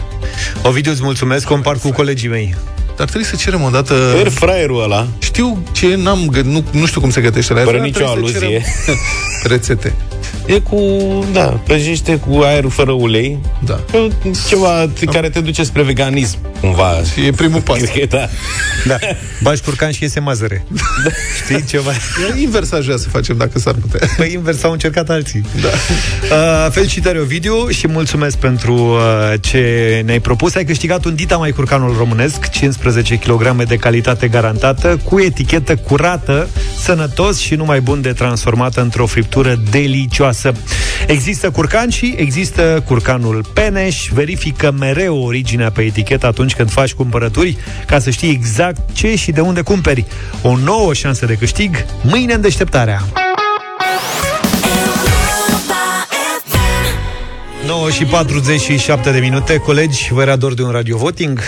Ovidiu, 0.63 0.91
îți 0.91 1.03
mulțumesc, 1.03 1.47
compar 1.47 1.77
cu 1.77 1.91
colegii 1.91 2.29
mei. 2.29 2.55
Dar 3.01 3.09
trebuie 3.09 3.31
să 3.31 3.37
cerem 3.37 3.63
o 3.63 3.69
dată... 3.69 3.95
Air 4.15 4.29
fryer-ul 4.29 4.83
ăla. 4.83 5.07
Știu 5.19 5.63
ce 5.73 5.95
n-am 5.95 6.27
gă... 6.31 6.41
nu, 6.41 6.65
nu 6.71 6.87
știu 6.87 7.01
cum 7.01 7.11
se 7.11 7.21
gătește 7.21 7.53
la 7.53 7.59
air 7.59 7.69
Fără 7.69 7.79
fryer, 7.79 7.95
nicio 7.95 8.13
trebuie 8.13 8.33
să 8.33 8.39
aluzie. 8.39 8.63
cerem 8.85 8.99
Rețete. 9.53 9.95
E 10.47 10.59
cu, 10.59 10.79
da, 11.33 11.45
prăjește 11.45 12.17
cu 12.17 12.41
aer 12.41 12.65
fără 12.69 12.93
ulei. 12.93 13.39
Da. 13.65 13.81
Ceva 14.49 14.91
care 15.11 15.29
te 15.29 15.41
duce 15.41 15.63
spre 15.63 15.83
veganism, 15.83 16.39
cumva. 16.61 17.01
Și 17.13 17.27
e 17.27 17.31
primul 17.31 17.61
pas. 17.61 17.77
Cred 17.81 17.91
că 17.91 17.99
e, 17.99 18.05
da. 18.05 18.29
Da. 18.87 18.97
Bași 19.43 19.63
curcan 19.63 19.91
și 19.91 20.03
iese 20.03 20.21
mazăre. 20.21 20.65
Da. 21.05 21.11
Știi 21.45 21.65
ceva? 21.65 21.91
E 22.37 22.41
invers 22.41 22.73
aș 22.73 22.85
vrea 22.85 22.97
să 22.97 23.09
facem, 23.09 23.37
dacă 23.37 23.59
s-ar 23.59 23.75
putea. 23.75 24.09
Păi 24.17 24.33
invers 24.33 24.63
au 24.63 24.73
încercat 24.73 25.11
alții. 25.11 25.45
Da. 25.61 25.69
Uh, 25.69 26.71
felicitări, 26.73 27.19
Ovidiu, 27.19 27.69
și 27.69 27.89
mulțumesc 27.89 28.37
pentru 28.37 28.75
uh, 28.75 29.35
ce 29.41 30.03
ne-ai 30.05 30.21
propus. 30.21 30.55
Ai 30.55 30.65
câștigat 30.65 31.05
un 31.05 31.15
Dita 31.15 31.37
mai 31.37 31.51
curcanul 31.51 31.95
românesc, 31.99 32.49
15 32.49 32.79
kg 33.21 33.65
de 33.65 33.77
calitate 33.77 34.29
garantată, 34.29 35.01
cu 35.05 35.21
etichetă 35.21 35.77
curată, 35.77 36.49
sănătos 36.79 37.39
și 37.39 37.55
numai 37.55 37.81
bun 37.81 38.01
de 38.01 38.13
transformată 38.13 38.81
într-o 38.81 39.07
friptură 39.07 39.55
delicioasă. 39.71 40.53
Există 41.07 41.51
curcan 41.51 41.89
și 41.89 42.15
există 42.17 42.83
curcanul 42.87 43.45
Peneș. 43.55 44.09
Verifică 44.13 44.75
mereu 44.79 45.23
originea 45.23 45.71
pe 45.71 45.83
etichetă 45.83 46.27
atunci 46.27 46.55
când 46.55 46.71
faci 46.71 46.93
cumpărături, 46.93 47.57
ca 47.87 47.99
să 47.99 48.11
știi 48.11 48.31
exact 48.31 48.81
ce 48.93 49.17
și 49.17 49.33
de 49.33 49.41
unde 49.41 49.61
cumperi. 49.61 50.05
O 50.43 50.57
nouă 50.57 50.95
șansă 50.95 51.27
de 51.27 51.35
câștig, 51.35 51.85
mâine 52.03 52.35
în 52.35 52.41
deșteptarea. 52.41 53.03
9 57.71 57.91
și 57.91 58.05
47 58.05 59.11
de 59.11 59.19
minute. 59.19 59.57
Colegi, 59.57 60.13
vă 60.13 60.23
era 60.23 60.37
dor 60.37 60.55
de 60.55 60.63
un 60.63 60.71
radio 60.71 60.97
voting? 60.97 61.41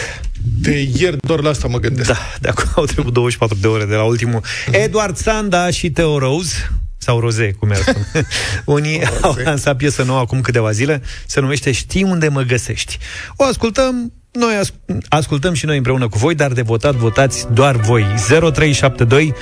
De 0.61 0.89
ieri 0.99 1.17
doar 1.21 1.41
la 1.41 1.49
asta 1.49 1.69
mă 1.69 1.79
gândesc. 1.79 2.09
Da, 2.09 2.17
de 2.41 2.49
acum 2.49 2.65
au 2.77 2.85
trecut 2.85 3.13
24 3.13 3.57
de 3.61 3.67
ore 3.67 3.85
de 3.85 3.95
la 3.95 4.03
ultimul. 4.03 4.41
Eduard 4.71 5.17
Sanda 5.17 5.71
și 5.71 5.91
Teo 5.91 6.19
Rose 6.19 6.71
sau 6.99 7.21
Roze, 7.21 7.53
cum 7.59 7.69
i-ar 7.69 7.81
spune. 7.81 8.27
Unii 8.79 9.03
au 9.21 9.37
lansat 9.45 9.77
piesă 9.77 10.03
nouă 10.03 10.19
acum 10.19 10.41
câteva 10.41 10.71
zile, 10.71 11.03
se 11.27 11.41
numește 11.41 11.73
Știi 11.73 12.03
unde 12.03 12.29
mă 12.29 12.41
găsești. 12.41 12.99
O 13.37 13.45
ascultăm, 13.45 14.13
noi 14.33 14.55
as- 14.55 14.73
ascultăm 15.09 15.53
și 15.55 15.67
noi 15.67 15.77
împreună 15.77 16.09
cu 16.09 16.19
voi, 16.19 16.35
dar 16.35 16.53
de 16.53 16.63
votat 16.63 16.95
votați 16.95 17.47
doar 17.53 17.77
voi. 17.77 18.07
0372 18.53 19.35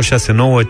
069 0.00 0.62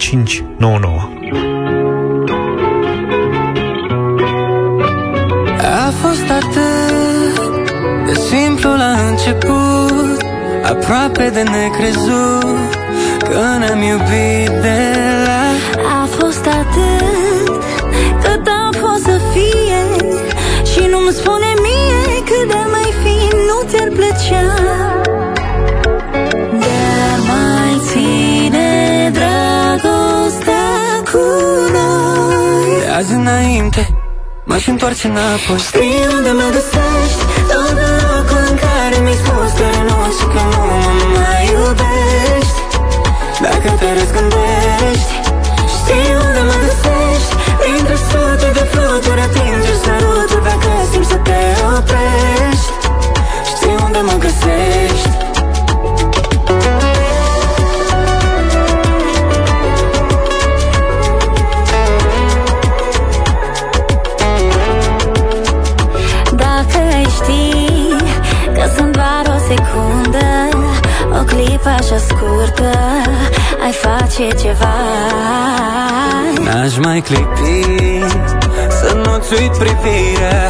a 5.91 5.93
fost 6.07 6.31
atât 6.31 7.65
De 8.07 8.15
simplu 8.15 8.71
la 8.71 8.93
început 9.09 10.23
Aproape 10.63 11.31
de 11.35 11.43
necrezut 11.43 12.71
Că 13.19 13.41
ne-am 13.59 13.83
iubit 13.83 14.51
de 14.63 14.81
la 15.27 15.43
A 16.03 16.09
fost 16.19 16.47
atât 16.47 17.63
Cât 18.23 18.31
a 18.31 18.41
da, 18.43 18.69
fost 18.81 19.03
să 19.03 19.21
fie 19.33 19.81
Și 20.71 20.89
nu-mi 20.91 21.13
spune 21.13 21.51
mie 21.65 22.23
Cât 22.25 22.49
de 22.49 22.63
mai 22.71 22.91
fi 23.03 23.37
Nu 23.49 23.69
ți-ar 23.69 23.89
plăcea. 23.89 24.47
De 26.59 26.83
mai 27.31 27.81
ține 27.87 29.11
dragostea 29.13 30.69
cu 31.13 31.25
noi. 31.73 32.97
Azi 32.97 33.13
înainte 33.13 34.00
M-aș 34.51 34.67
întoarce 34.67 35.07
înapoi. 35.07 35.59
Știi 35.69 36.07
unde 36.17 36.33
mă 36.41 36.49
găsești 36.57 37.23
Tot 37.51 37.77
în 37.89 37.95
locul 38.05 38.43
în 38.51 38.57
care 38.65 38.97
mi-ai 39.05 39.19
spus 39.23 39.51
că 39.59 39.67
renunți 39.75 40.17
și 40.19 40.27
că 40.33 40.43
nu 40.53 40.63
mă 40.71 41.07
mai 41.17 41.45
iubești. 41.55 42.59
Dacă 43.45 43.69
te 43.81 43.89
răzgândești 43.99 45.13
Știi 45.75 46.11
unde 46.25 46.41
mă 46.49 46.57
găsești. 46.65 47.33
Printre 47.61 47.97
sute 48.09 48.49
de 48.59 48.65
fluturi 48.73 49.21
atinge 49.27 49.75
sărutul 49.85 50.41
Dacă 50.49 50.71
simți 50.91 51.11
să 51.13 51.19
te 51.27 51.41
oprești. 51.77 52.71
Știi 53.51 53.77
unde 53.87 54.01
mă 54.09 54.17
găsești 54.25 55.09
O 71.41 71.43
clipă 71.43 71.69
așa 71.69 71.97
scurtă 71.97 72.71
Ai 73.65 73.73
face 73.73 74.29
ceva. 74.43 74.75
N-aș 76.45 76.77
mai 76.79 77.01
clipi 77.01 78.05
Să 78.69 78.95
nu-ți 79.05 79.43
uit 79.43 79.57
privirea. 79.57 80.49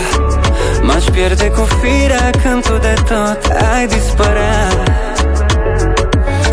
M-aș 0.83 1.05
pierde 1.05 1.51
cu 1.51 1.61
firea 1.61 2.31
Când 2.43 2.67
tu 2.67 2.77
de 2.79 2.95
tot 3.09 3.53
ai 3.73 3.87
dispărea. 3.87 4.69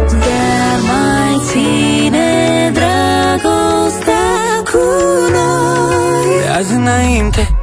Dar 0.09 0.79
mai 0.81 1.41
ține 1.49 2.71
dragostea 2.73 4.61
cu 4.71 4.83
noi. 5.31 6.41
De 6.41 6.49
azi 6.57 6.73
înainte 6.73 7.56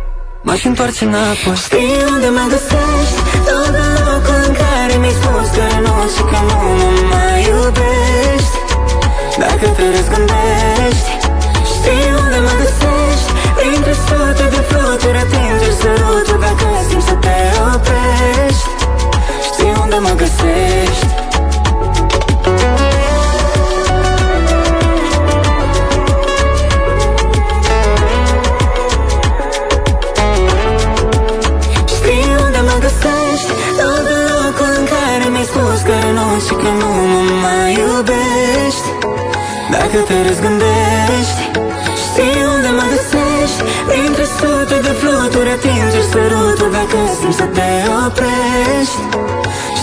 M-aș 0.54 0.64
întoarce 0.64 1.04
înapoi 1.04 1.56
Știi 1.64 1.96
unde 2.12 2.28
mă 2.36 2.44
găsești? 2.52 3.18
Tot 3.48 3.74
în 3.84 3.92
locul 4.06 4.40
în 4.48 4.52
care 4.62 4.94
mi-ai 5.02 5.16
spus 5.20 5.46
că 5.54 5.62
renunți 5.72 6.14
și 6.16 6.22
că 6.30 6.38
nu 6.48 6.58
mă 6.78 6.90
mai 7.12 7.38
iubești. 7.50 8.56
Dacă 9.42 9.66
te 9.76 9.84
răzgândești 9.94 11.10
Știi 11.72 12.08
unde 12.22 12.38
mă 12.46 12.54
găsești? 12.62 13.30
Printre 13.58 13.94
sute 14.06 14.46
de 14.54 14.60
fluturi 14.68 15.18
atinge 15.24 15.70
sărutul 15.80 16.38
Dacă 16.44 16.66
simți 16.88 17.06
să 17.08 17.14
te 17.24 17.38
oprești. 17.74 18.68
Știi 19.48 19.74
unde 19.82 19.98
mă 20.06 20.12
găsești 20.22 21.23
mă 37.44 37.50
mai 37.56 37.72
iubești. 37.84 38.88
Dacă 39.74 39.98
te 40.08 40.16
răzgândești 40.28 41.40
Știi 42.04 42.42
unde 42.54 42.70
mă 42.78 42.84
găsești. 42.94 43.60
Printre 43.88 44.24
sute 44.38 44.76
de 44.86 44.92
fluturi 45.00 45.48
atinge 45.56 46.00
sărutul 46.12 46.70
Dacă 46.78 46.96
simți 47.18 47.36
să 47.36 47.46
te 47.56 47.68
oprești. 48.06 48.98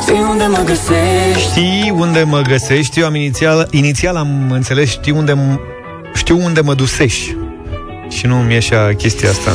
Știi 0.02 0.24
unde 0.32 0.46
mă 0.56 0.62
găsești. 0.72 1.50
Știi 1.50 1.94
unde 2.04 2.24
mă 2.24 2.42
găsești? 2.52 3.00
Eu 3.00 3.06
am 3.06 3.16
inițial, 3.16 3.68
inițial 3.72 4.16
am 4.16 4.52
înțeles 4.52 4.90
știi 4.90 5.12
unde 5.12 5.34
m- 5.34 5.60
știu 6.14 6.38
unde 6.44 6.62
mă 6.62 6.74
dusești. 6.74 7.36
Și 8.10 8.26
nu 8.26 8.36
mi 8.36 8.54
ieșea 8.54 8.96
chestia 8.96 9.30
asta. 9.30 9.52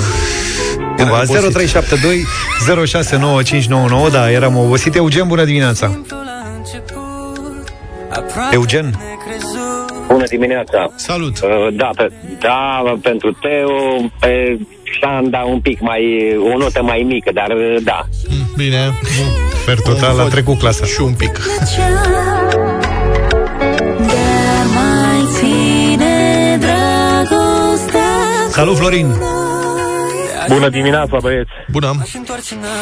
Cumva, 0.97 1.23
0372 1.27 2.25
069599 2.87 4.09
Da, 4.09 4.31
eram 4.31 4.57
obosit. 4.57 4.95
Eugen, 4.95 5.27
bună 5.27 5.45
dimineața 5.45 5.91
Eugen 8.53 8.99
Bună 10.07 10.25
dimineața! 10.29 10.93
Salut! 10.95 11.41
Uh, 11.43 11.49
da, 11.73 11.91
pe, 11.97 12.13
da, 12.39 12.83
pentru 13.03 13.33
Teo, 13.33 14.11
pe 14.21 14.59
Șanda 14.83 15.39
un 15.39 15.61
pic 15.61 15.81
mai, 15.81 16.37
o 16.55 16.57
notă 16.57 16.83
mai 16.83 17.05
mică, 17.07 17.31
dar 17.35 17.49
uh, 17.51 17.77
da. 17.85 18.07
Bine. 18.57 18.99
Per 19.65 19.81
total 19.81 20.21
a 20.21 20.25
trecut 20.25 20.59
clasa. 20.59 20.85
Și 20.85 21.01
un 21.01 21.13
pic. 21.13 21.41
Dar 23.99 24.67
mai 24.75 25.25
ține 25.33 26.59
dragostea 26.59 28.49
Salut, 28.49 28.77
Florin 28.77 29.15
Bună 30.49 30.69
dimineața, 30.69 31.17
băieți! 31.21 31.51
Bună! 31.71 31.91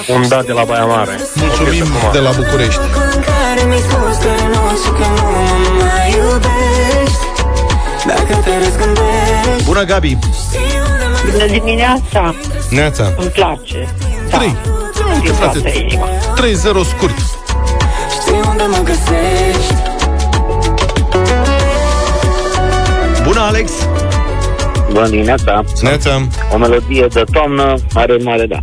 Un 0.09 0.29
dat 0.29 0.45
de 0.47 0.53
la 0.53 0.65
Baia 0.65 0.85
Mare. 0.85 1.19
Mulțumim 1.35 1.87
de 2.13 2.19
la 2.19 2.31
București. 2.31 2.81
în 3.15 3.21
care 3.23 3.63
mi-ai 3.67 3.79
spus 3.79 4.17
că 4.17 4.29
renunți 4.41 4.85
și 4.85 4.91
că 4.91 5.07
nu 5.17 5.27
mă 5.31 5.85
mai 5.85 6.11
iubești 6.11 7.25
Dacă 8.07 8.41
te 8.45 8.51
răzgândești 8.65 9.65
Bună, 9.65 9.83
Gabi 9.85 10.19
Bună 11.33 11.47
dimineața! 11.47 12.35
Neața. 12.71 13.13
Îmi 13.19 13.29
place. 13.29 13.89
Da. 14.31 14.37
Trei. 14.37 14.57
Din 15.23 15.33
toată 15.39 15.59
inima. 15.59 16.07
3-0 16.37 16.89
scurt. 16.97 17.15
Știi 18.21 18.41
unde 18.49 18.63
mă 18.71 18.81
găsești 18.85 19.75
Bună, 23.25 23.41
Alex 23.41 23.71
Bună 24.95 25.09
dimineața! 25.09 25.65
Neața. 25.83 26.27
O 26.53 26.57
melodie 26.57 27.07
de 27.13 27.25
toamnă 27.33 27.75
are 27.95 28.13
un 28.13 28.23
mare 28.23 28.47
da. 28.47 28.59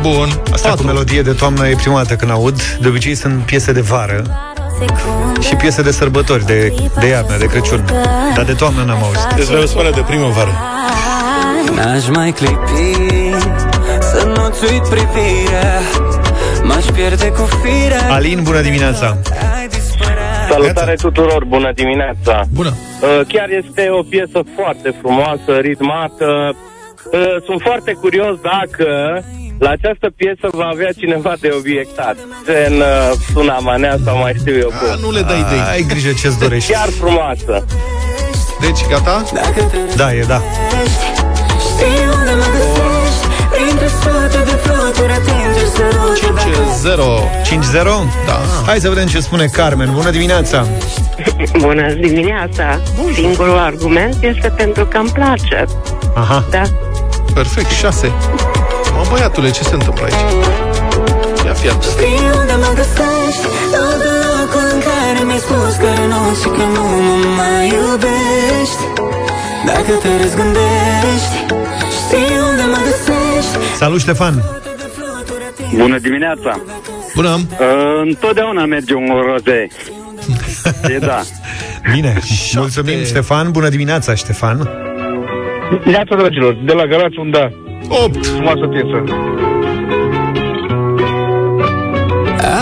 Bun. 0.00 0.40
Asta 0.52 0.74
cu 0.74 0.82
melodie 0.82 1.22
de 1.22 1.32
toamnă 1.32 1.68
e 1.68 1.74
prima 1.74 1.96
dată 1.96 2.14
când 2.14 2.30
aud 2.30 2.62
De 2.80 2.88
obicei 2.88 3.14
sunt 3.14 3.42
piese 3.42 3.72
de 3.72 3.80
vară 3.80 4.22
Și 5.40 5.54
piese 5.54 5.82
de 5.82 5.90
sărbători 5.90 6.44
De, 6.44 6.74
de 7.00 7.06
iarnă, 7.06 7.36
de 7.38 7.46
Crăciun 7.46 7.84
Dar 8.34 8.44
de 8.44 8.52
toamnă 8.52 8.82
n-am 8.82 9.02
auzit 9.02 9.32
Deci 9.36 9.44
vreau 9.44 9.60
să 9.60 9.66
spună 9.66 9.90
de 9.90 10.00
primăvară. 10.00 10.50
N-aș 11.74 12.08
mai 12.08 12.32
clipi 12.32 13.34
Să 14.00 14.26
nu-ți 14.26 14.72
uit 14.72 14.88
privirea 14.88 15.80
M-aș 16.62 16.84
pierde 16.84 17.26
cu 17.26 17.48
firea 17.62 18.12
Alin, 18.12 18.40
bună 18.42 18.60
dimineața 18.60 19.16
Salutare 20.50 20.94
tuturor, 20.94 21.44
bună 21.44 21.72
dimineața! 21.74 22.42
Bună! 22.54 22.68
Uh, 22.68 23.20
chiar 23.28 23.48
este 23.50 23.88
o 23.90 24.02
piesă 24.02 24.42
foarte 24.56 24.94
frumoasă, 25.00 25.52
ritmată. 25.60 26.56
Uh, 27.12 27.42
sunt 27.44 27.60
foarte 27.60 27.92
curios 27.92 28.36
dacă 28.40 28.86
la 29.58 29.70
această 29.70 30.10
piesă 30.16 30.48
va 30.52 30.64
avea 30.64 30.92
cineva 30.92 31.32
de 31.40 31.48
obiectat. 31.58 32.16
Gen 32.44 32.72
uh, 32.72 32.86
Suna 33.32 33.58
Manea 33.58 33.96
sau 34.04 34.18
mai 34.18 34.34
știu 34.38 34.56
eu 34.56 34.68
cum. 34.68 35.00
Nu 35.00 35.10
le 35.10 35.20
dai 35.20 35.40
idei. 35.40 35.62
Ai 35.70 35.84
grijă 35.88 36.12
ce-ți 36.12 36.38
dorești 36.38 36.72
Chiar 36.72 36.88
frumoasă. 36.88 37.64
Deci, 38.60 38.86
gata? 38.90 39.22
Da, 39.96 40.14
e 40.14 40.24
da 40.28 40.40
5-0 46.16 46.94
5-0? 47.42 47.82
Da 48.26 48.40
Hai 48.66 48.78
să 48.80 48.88
vedem 48.88 49.06
ce 49.06 49.20
spune 49.20 49.46
Carmen 49.46 49.90
Bună 49.94 50.10
dimineața 50.10 50.66
Bună 51.64 51.92
dimineața! 51.92 52.80
Singurul 53.14 53.58
argument 53.58 54.16
este 54.20 54.48
pentru 54.56 54.84
că 54.86 54.96
îmi 54.98 55.08
place. 55.08 55.64
Aha 56.14 56.44
Da. 56.50 56.62
Perfect, 57.34 57.70
6 57.70 58.12
Mă, 58.94 59.02
băiatule, 59.10 59.50
ce 59.50 59.62
se 59.62 59.74
întâmplă 59.74 60.04
aici? 60.04 60.14
Ia 61.46 61.52
fi 61.52 61.68
atent. 61.68 61.82
Știi 61.82 62.20
unde 62.40 62.54
mă 62.62 62.70
găsești 62.80 63.46
Tot 63.72 64.00
în 64.10 64.18
locul 64.30 64.66
în 64.74 64.80
care 64.88 65.20
mi-ai 65.26 65.38
spus 65.46 65.74
că 65.82 65.88
renunți 65.98 66.40
și 66.42 66.48
că 66.56 66.64
nu 66.76 66.84
mă 67.06 67.16
mai 67.38 67.66
iubești 67.78 68.82
Dacă 69.68 69.92
te 70.02 70.10
răzgândești 70.22 71.36
Știi 71.98 72.36
unde 72.48 72.64
mă 72.72 72.78
găsești 72.86 73.19
Salut, 73.76 74.00
Ștefan 74.00 74.42
Bună 75.76 75.98
dimineața! 75.98 76.60
Bună! 77.14 77.28
Uh, 77.34 77.66
întotdeauna 78.04 78.64
merge 78.64 78.94
un 78.94 79.08
roze. 79.26 79.66
e 80.94 80.98
da. 80.98 81.20
Bine, 81.94 82.18
mulțumim, 82.54 83.04
Ștefan 83.04 83.50
Bună 83.50 83.68
dimineața, 83.68 84.14
Ștefan 84.14 84.68
Dimineața, 85.82 86.16
dragilor, 86.16 86.56
de 86.64 86.72
la 86.72 86.86
Galați, 86.86 87.18
un 87.18 87.30
da. 87.30 87.48
8. 87.88 88.26
Frumoasă 88.26 88.66
piesă. 88.66 89.04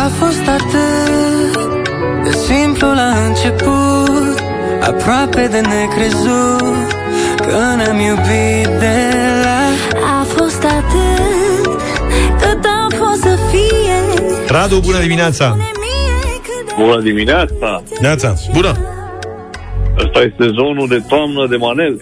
A 0.04 0.08
fost 0.18 0.48
atât 0.48 1.56
de 2.24 2.30
simplu 2.30 2.88
la 2.88 3.08
început 3.26 4.42
Aproape 4.80 5.48
de 5.50 5.60
necrezut 5.60 6.92
Că 7.36 7.58
ne-am 7.76 8.00
iubit 8.00 8.68
de 8.78 8.94
la 9.42 9.57
A 9.57 9.57
fost 10.48 10.62
atât 10.64 11.80
Cât 12.40 12.64
a 12.64 12.86
fost 12.96 13.20
să 13.20 13.38
fie 13.50 14.24
Radu, 14.48 14.78
bună 14.80 14.98
dimineața 14.98 15.56
Bună 16.78 17.00
dimineața! 17.00 17.82
Neața. 18.00 18.34
Bună! 18.52 18.76
Ăsta 20.04 20.18
este 20.18 20.44
zonul 20.60 20.86
de 20.88 21.02
toamnă 21.08 21.46
de 21.50 21.56
Manel. 21.56 22.00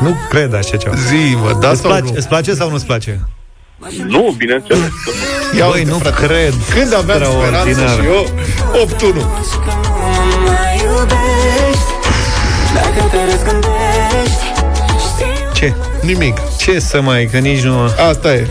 Nu 0.00 0.14
cred 0.28 0.54
așa 0.54 0.76
ceva. 0.76 0.94
Zi, 0.94 1.36
mă, 1.42 1.56
da 1.60 1.68
îți 1.68 1.80
sau 1.80 1.90
place, 1.90 2.04
nu? 2.04 2.12
Îți 2.16 2.28
place 2.28 2.54
sau 2.54 2.70
nu-ți 2.70 2.86
place? 2.86 3.20
Nu, 4.06 4.34
bineînțeles 4.38 4.80
că 5.04 5.10
nu. 5.52 5.58
Ia 5.58 5.66
Băi, 5.68 5.78
uite, 5.78 5.90
nu 5.90 5.96
frate. 5.98 6.26
cred. 6.26 6.54
Când 6.74 6.94
aveam 6.94 7.22
speranță 7.22 7.68
Extraordinar. 7.68 7.88
și 7.88 8.06
eu, 8.06 8.24
8-1. 8.86 9.16
mai 10.46 10.74
iubești 10.84 11.90
Dacă 12.74 13.00
te 13.10 13.20
răzgândești 13.30 14.41
Ce? 15.62 15.74
Nimic. 16.00 16.36
Ce 16.58 16.78
să 16.78 17.00
mai, 17.00 17.26
că 17.26 17.38
nici 17.38 17.62
nu... 17.62 17.78
Asta 18.08 18.34
e. 18.34 18.46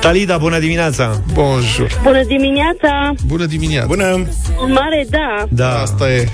Talida, 0.00 0.36
bună 0.36 0.58
dimineața! 0.58 1.20
Bonjour. 1.32 2.00
Bună 2.02 2.22
dimineața! 2.22 3.12
Bună 3.26 3.44
dimineața. 3.44 3.86
Bună! 3.86 4.26
Mare 4.58 5.06
da! 5.10 5.44
Da. 5.48 5.80
Asta 5.80 6.10
e. 6.10 6.24
9-1. 6.24 6.30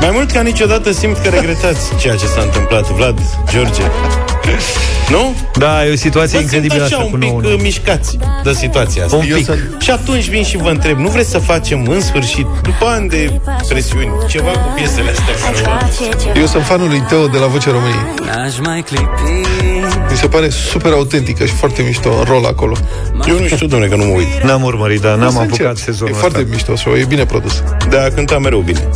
Mai 0.00 0.10
mult 0.12 0.30
ca 0.30 0.40
niciodată 0.40 0.92
simt 0.92 1.16
că 1.18 1.28
regretați 1.28 1.96
ceea 1.98 2.14
ce 2.14 2.26
s-a 2.26 2.40
întâmplat, 2.42 2.90
Vlad, 2.90 3.18
George. 3.50 3.82
Nu? 5.10 5.34
Da, 5.58 5.86
e 5.86 5.92
o 5.92 5.96
situație 5.96 6.36
Vă 6.38 6.42
incredibilă 6.42 6.86
simt 6.86 6.92
asta 6.92 6.96
așa 6.96 7.04
cu 7.10 7.14
un 7.14 7.20
pic 7.20 7.28
9 7.30 7.54
uh, 7.54 7.60
mișcați 7.62 8.18
de 8.44 8.52
situația 8.52 9.04
asta. 9.04 9.16
Un 9.16 9.24
Eu 9.28 9.36
pic. 9.36 9.44
sunt- 9.44 9.76
Și 9.80 9.90
atunci 9.90 10.28
vin 10.28 10.44
și 10.44 10.56
vă 10.56 10.68
întreb, 10.68 10.98
nu 10.98 11.08
vreți 11.08 11.30
să 11.30 11.38
facem 11.38 11.86
în 11.88 12.00
sfârșit, 12.00 12.46
după 12.62 12.84
ani 12.86 13.08
de 13.08 13.40
presiuni, 13.68 14.10
ceva 14.28 14.50
cu 14.50 14.72
piesele 14.74 15.10
astea 15.10 15.34
care 15.62 16.38
Eu 16.38 16.46
sunt 16.46 16.64
fanul 16.64 16.88
lui 16.88 17.00
Teo 17.08 17.26
de 17.26 17.38
la 17.38 17.46
Vocea 17.46 17.70
României. 17.70 18.00
N-aș 18.26 18.58
mai 18.62 18.82
clipi 18.82 19.08
Mi 20.10 20.16
se 20.16 20.26
pare 20.26 20.48
super 20.48 20.92
autentică 20.92 21.44
și 21.44 21.52
foarte 21.52 21.82
mișto 21.82 22.10
în 22.18 22.24
rol 22.24 22.44
acolo. 22.44 22.76
Eu 23.28 23.38
nu 23.38 23.46
știu, 23.46 23.66
domnule, 23.66 23.90
că 23.90 23.96
nu 23.96 24.04
mă 24.04 24.12
uit. 24.16 24.42
N-am 24.42 24.62
urmărit, 24.62 25.00
dar 25.00 25.14
n-am 25.16 25.30
Sincer, 25.30 25.50
apucat 25.52 25.76
sezonul 25.76 26.14
E 26.14 26.18
foarte 26.18 26.38
ăsta. 26.38 26.50
mișto 26.52 26.74
și 26.74 26.88
e 27.00 27.04
bine 27.08 27.24
produs. 27.24 27.62
Da, 27.90 27.98
cânta 28.14 28.38
mereu 28.38 28.60
bine. 28.60 28.88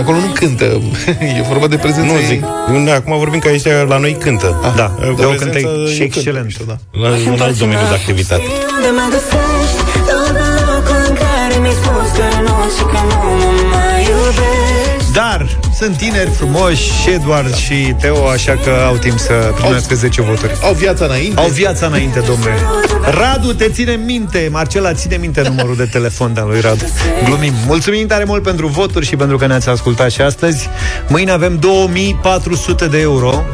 Acolo 0.00 0.16
nu 0.16 0.26
cântă, 0.40 0.64
e 1.38 1.42
vorba 1.48 1.66
de 1.66 1.76
prezența 1.76 2.12
Nu 2.12 2.18
ei. 2.18 2.24
zic. 2.26 2.44
Noi 2.68 2.90
acum 2.92 3.18
vorbim 3.18 3.38
că 3.40 3.48
aici 3.48 3.62
la 3.88 3.98
noi 3.98 4.16
cântă. 4.24 4.72
Da, 4.76 4.86
Cu 4.88 5.00
Teo 5.00 5.28
prezența 5.28 5.44
cântă 5.44 5.58
ei 5.58 5.92
și 5.92 5.98
cântă 5.98 6.04
excelent. 6.18 6.44
Mișto, 6.44 6.64
da. 6.66 6.76
La 7.02 7.08
un 7.32 7.40
alt 7.40 7.58
domeniu 7.58 7.86
de 7.90 7.94
activitate. 8.00 8.42
Unde 8.76 8.90
mă 8.98 9.06
găsești 9.14 9.78
Tot 10.08 10.36
în 10.48 10.56
locul 10.70 11.00
în 11.08 11.14
care 11.24 11.54
mi-ai 11.62 11.76
spus 11.82 12.08
că 12.16 12.24
renunți 12.34 12.76
și 12.78 12.84
că 12.92 12.98
nu 13.10 13.16
mă 13.22 13.62
mai 13.74 14.00
iubești 14.10 15.12
Dar 15.18 15.40
sunt 15.80 15.96
tineri 15.96 16.30
frumoși, 16.30 17.02
și 17.02 17.10
Eduard 17.10 17.54
și 17.54 17.94
Teo, 18.00 18.28
așa 18.28 18.52
că 18.52 18.70
au 18.86 18.96
timp 18.96 19.18
să 19.18 19.32
primească 19.56 19.94
10 19.94 20.22
voturi. 20.22 20.52
Au 20.62 20.72
viața 20.72 21.04
înainte. 21.04 21.40
Au 21.40 21.48
viața 21.48 21.86
înainte, 21.86 22.20
domnule. 22.20 22.54
Radu, 23.02 23.52
te 23.52 23.68
ține 23.68 24.00
minte. 24.04 24.48
Marcela, 24.52 24.92
ține 24.92 25.16
minte 25.16 25.42
numărul 25.42 25.76
de 25.76 25.84
telefon 25.84 26.34
de 26.34 26.40
lui 26.46 26.60
Radu. 26.60 26.84
Glumim. 27.24 27.52
Mulțumim 27.66 28.06
tare 28.06 28.24
mult 28.24 28.42
pentru 28.42 28.66
voturi 28.66 29.06
și 29.06 29.16
pentru 29.16 29.36
că 29.36 29.46
ne-ați 29.46 29.68
ascultat 29.68 30.10
și 30.10 30.20
astăzi. 30.20 30.68
Mâine 31.08 31.30
avem 31.30 31.56
2400 31.58 32.86
de 32.86 32.98
euro 32.98 33.44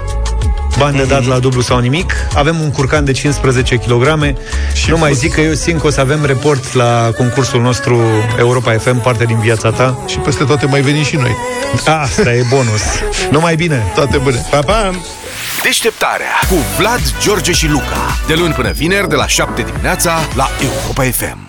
bani 0.78 0.96
de 0.96 1.04
dat 1.04 1.26
la 1.26 1.38
dublu 1.38 1.60
sau 1.60 1.78
nimic. 1.78 2.12
Avem 2.34 2.60
un 2.60 2.70
curcan 2.70 3.04
de 3.04 3.12
15 3.12 3.76
kg 3.76 4.34
și 4.72 4.90
nu 4.90 4.98
mai 4.98 5.14
zic 5.14 5.32
că 5.32 5.40
eu 5.40 5.52
simt 5.52 5.80
că 5.80 5.86
o 5.86 5.90
să 5.90 6.00
avem 6.00 6.24
report 6.24 6.74
la 6.74 7.10
concursul 7.16 7.60
nostru 7.60 8.00
Europa 8.38 8.72
FM, 8.72 9.00
parte 9.00 9.24
din 9.24 9.38
viața 9.38 9.70
ta. 9.70 10.04
Și 10.06 10.18
peste 10.18 10.44
toate 10.44 10.66
mai 10.66 10.80
venim 10.80 11.02
și 11.02 11.16
noi. 11.16 11.36
Asta 11.86 12.32
e 12.32 12.44
bonus. 12.48 12.82
Numai 13.30 13.54
bine. 13.54 13.92
Toate 13.94 14.18
bune. 14.18 14.46
Pa, 14.50 14.58
pa! 14.58 14.90
Deșteptarea 15.62 16.40
cu 16.48 16.54
Vlad, 16.78 17.00
George 17.20 17.52
și 17.52 17.68
Luca. 17.68 18.16
De 18.26 18.34
luni 18.34 18.54
până 18.54 18.70
vineri, 18.70 19.08
de 19.08 19.14
la 19.14 19.26
7 19.26 19.62
dimineața, 19.62 20.18
la 20.34 20.48
Europa 20.60 21.02
FM. 21.02 21.41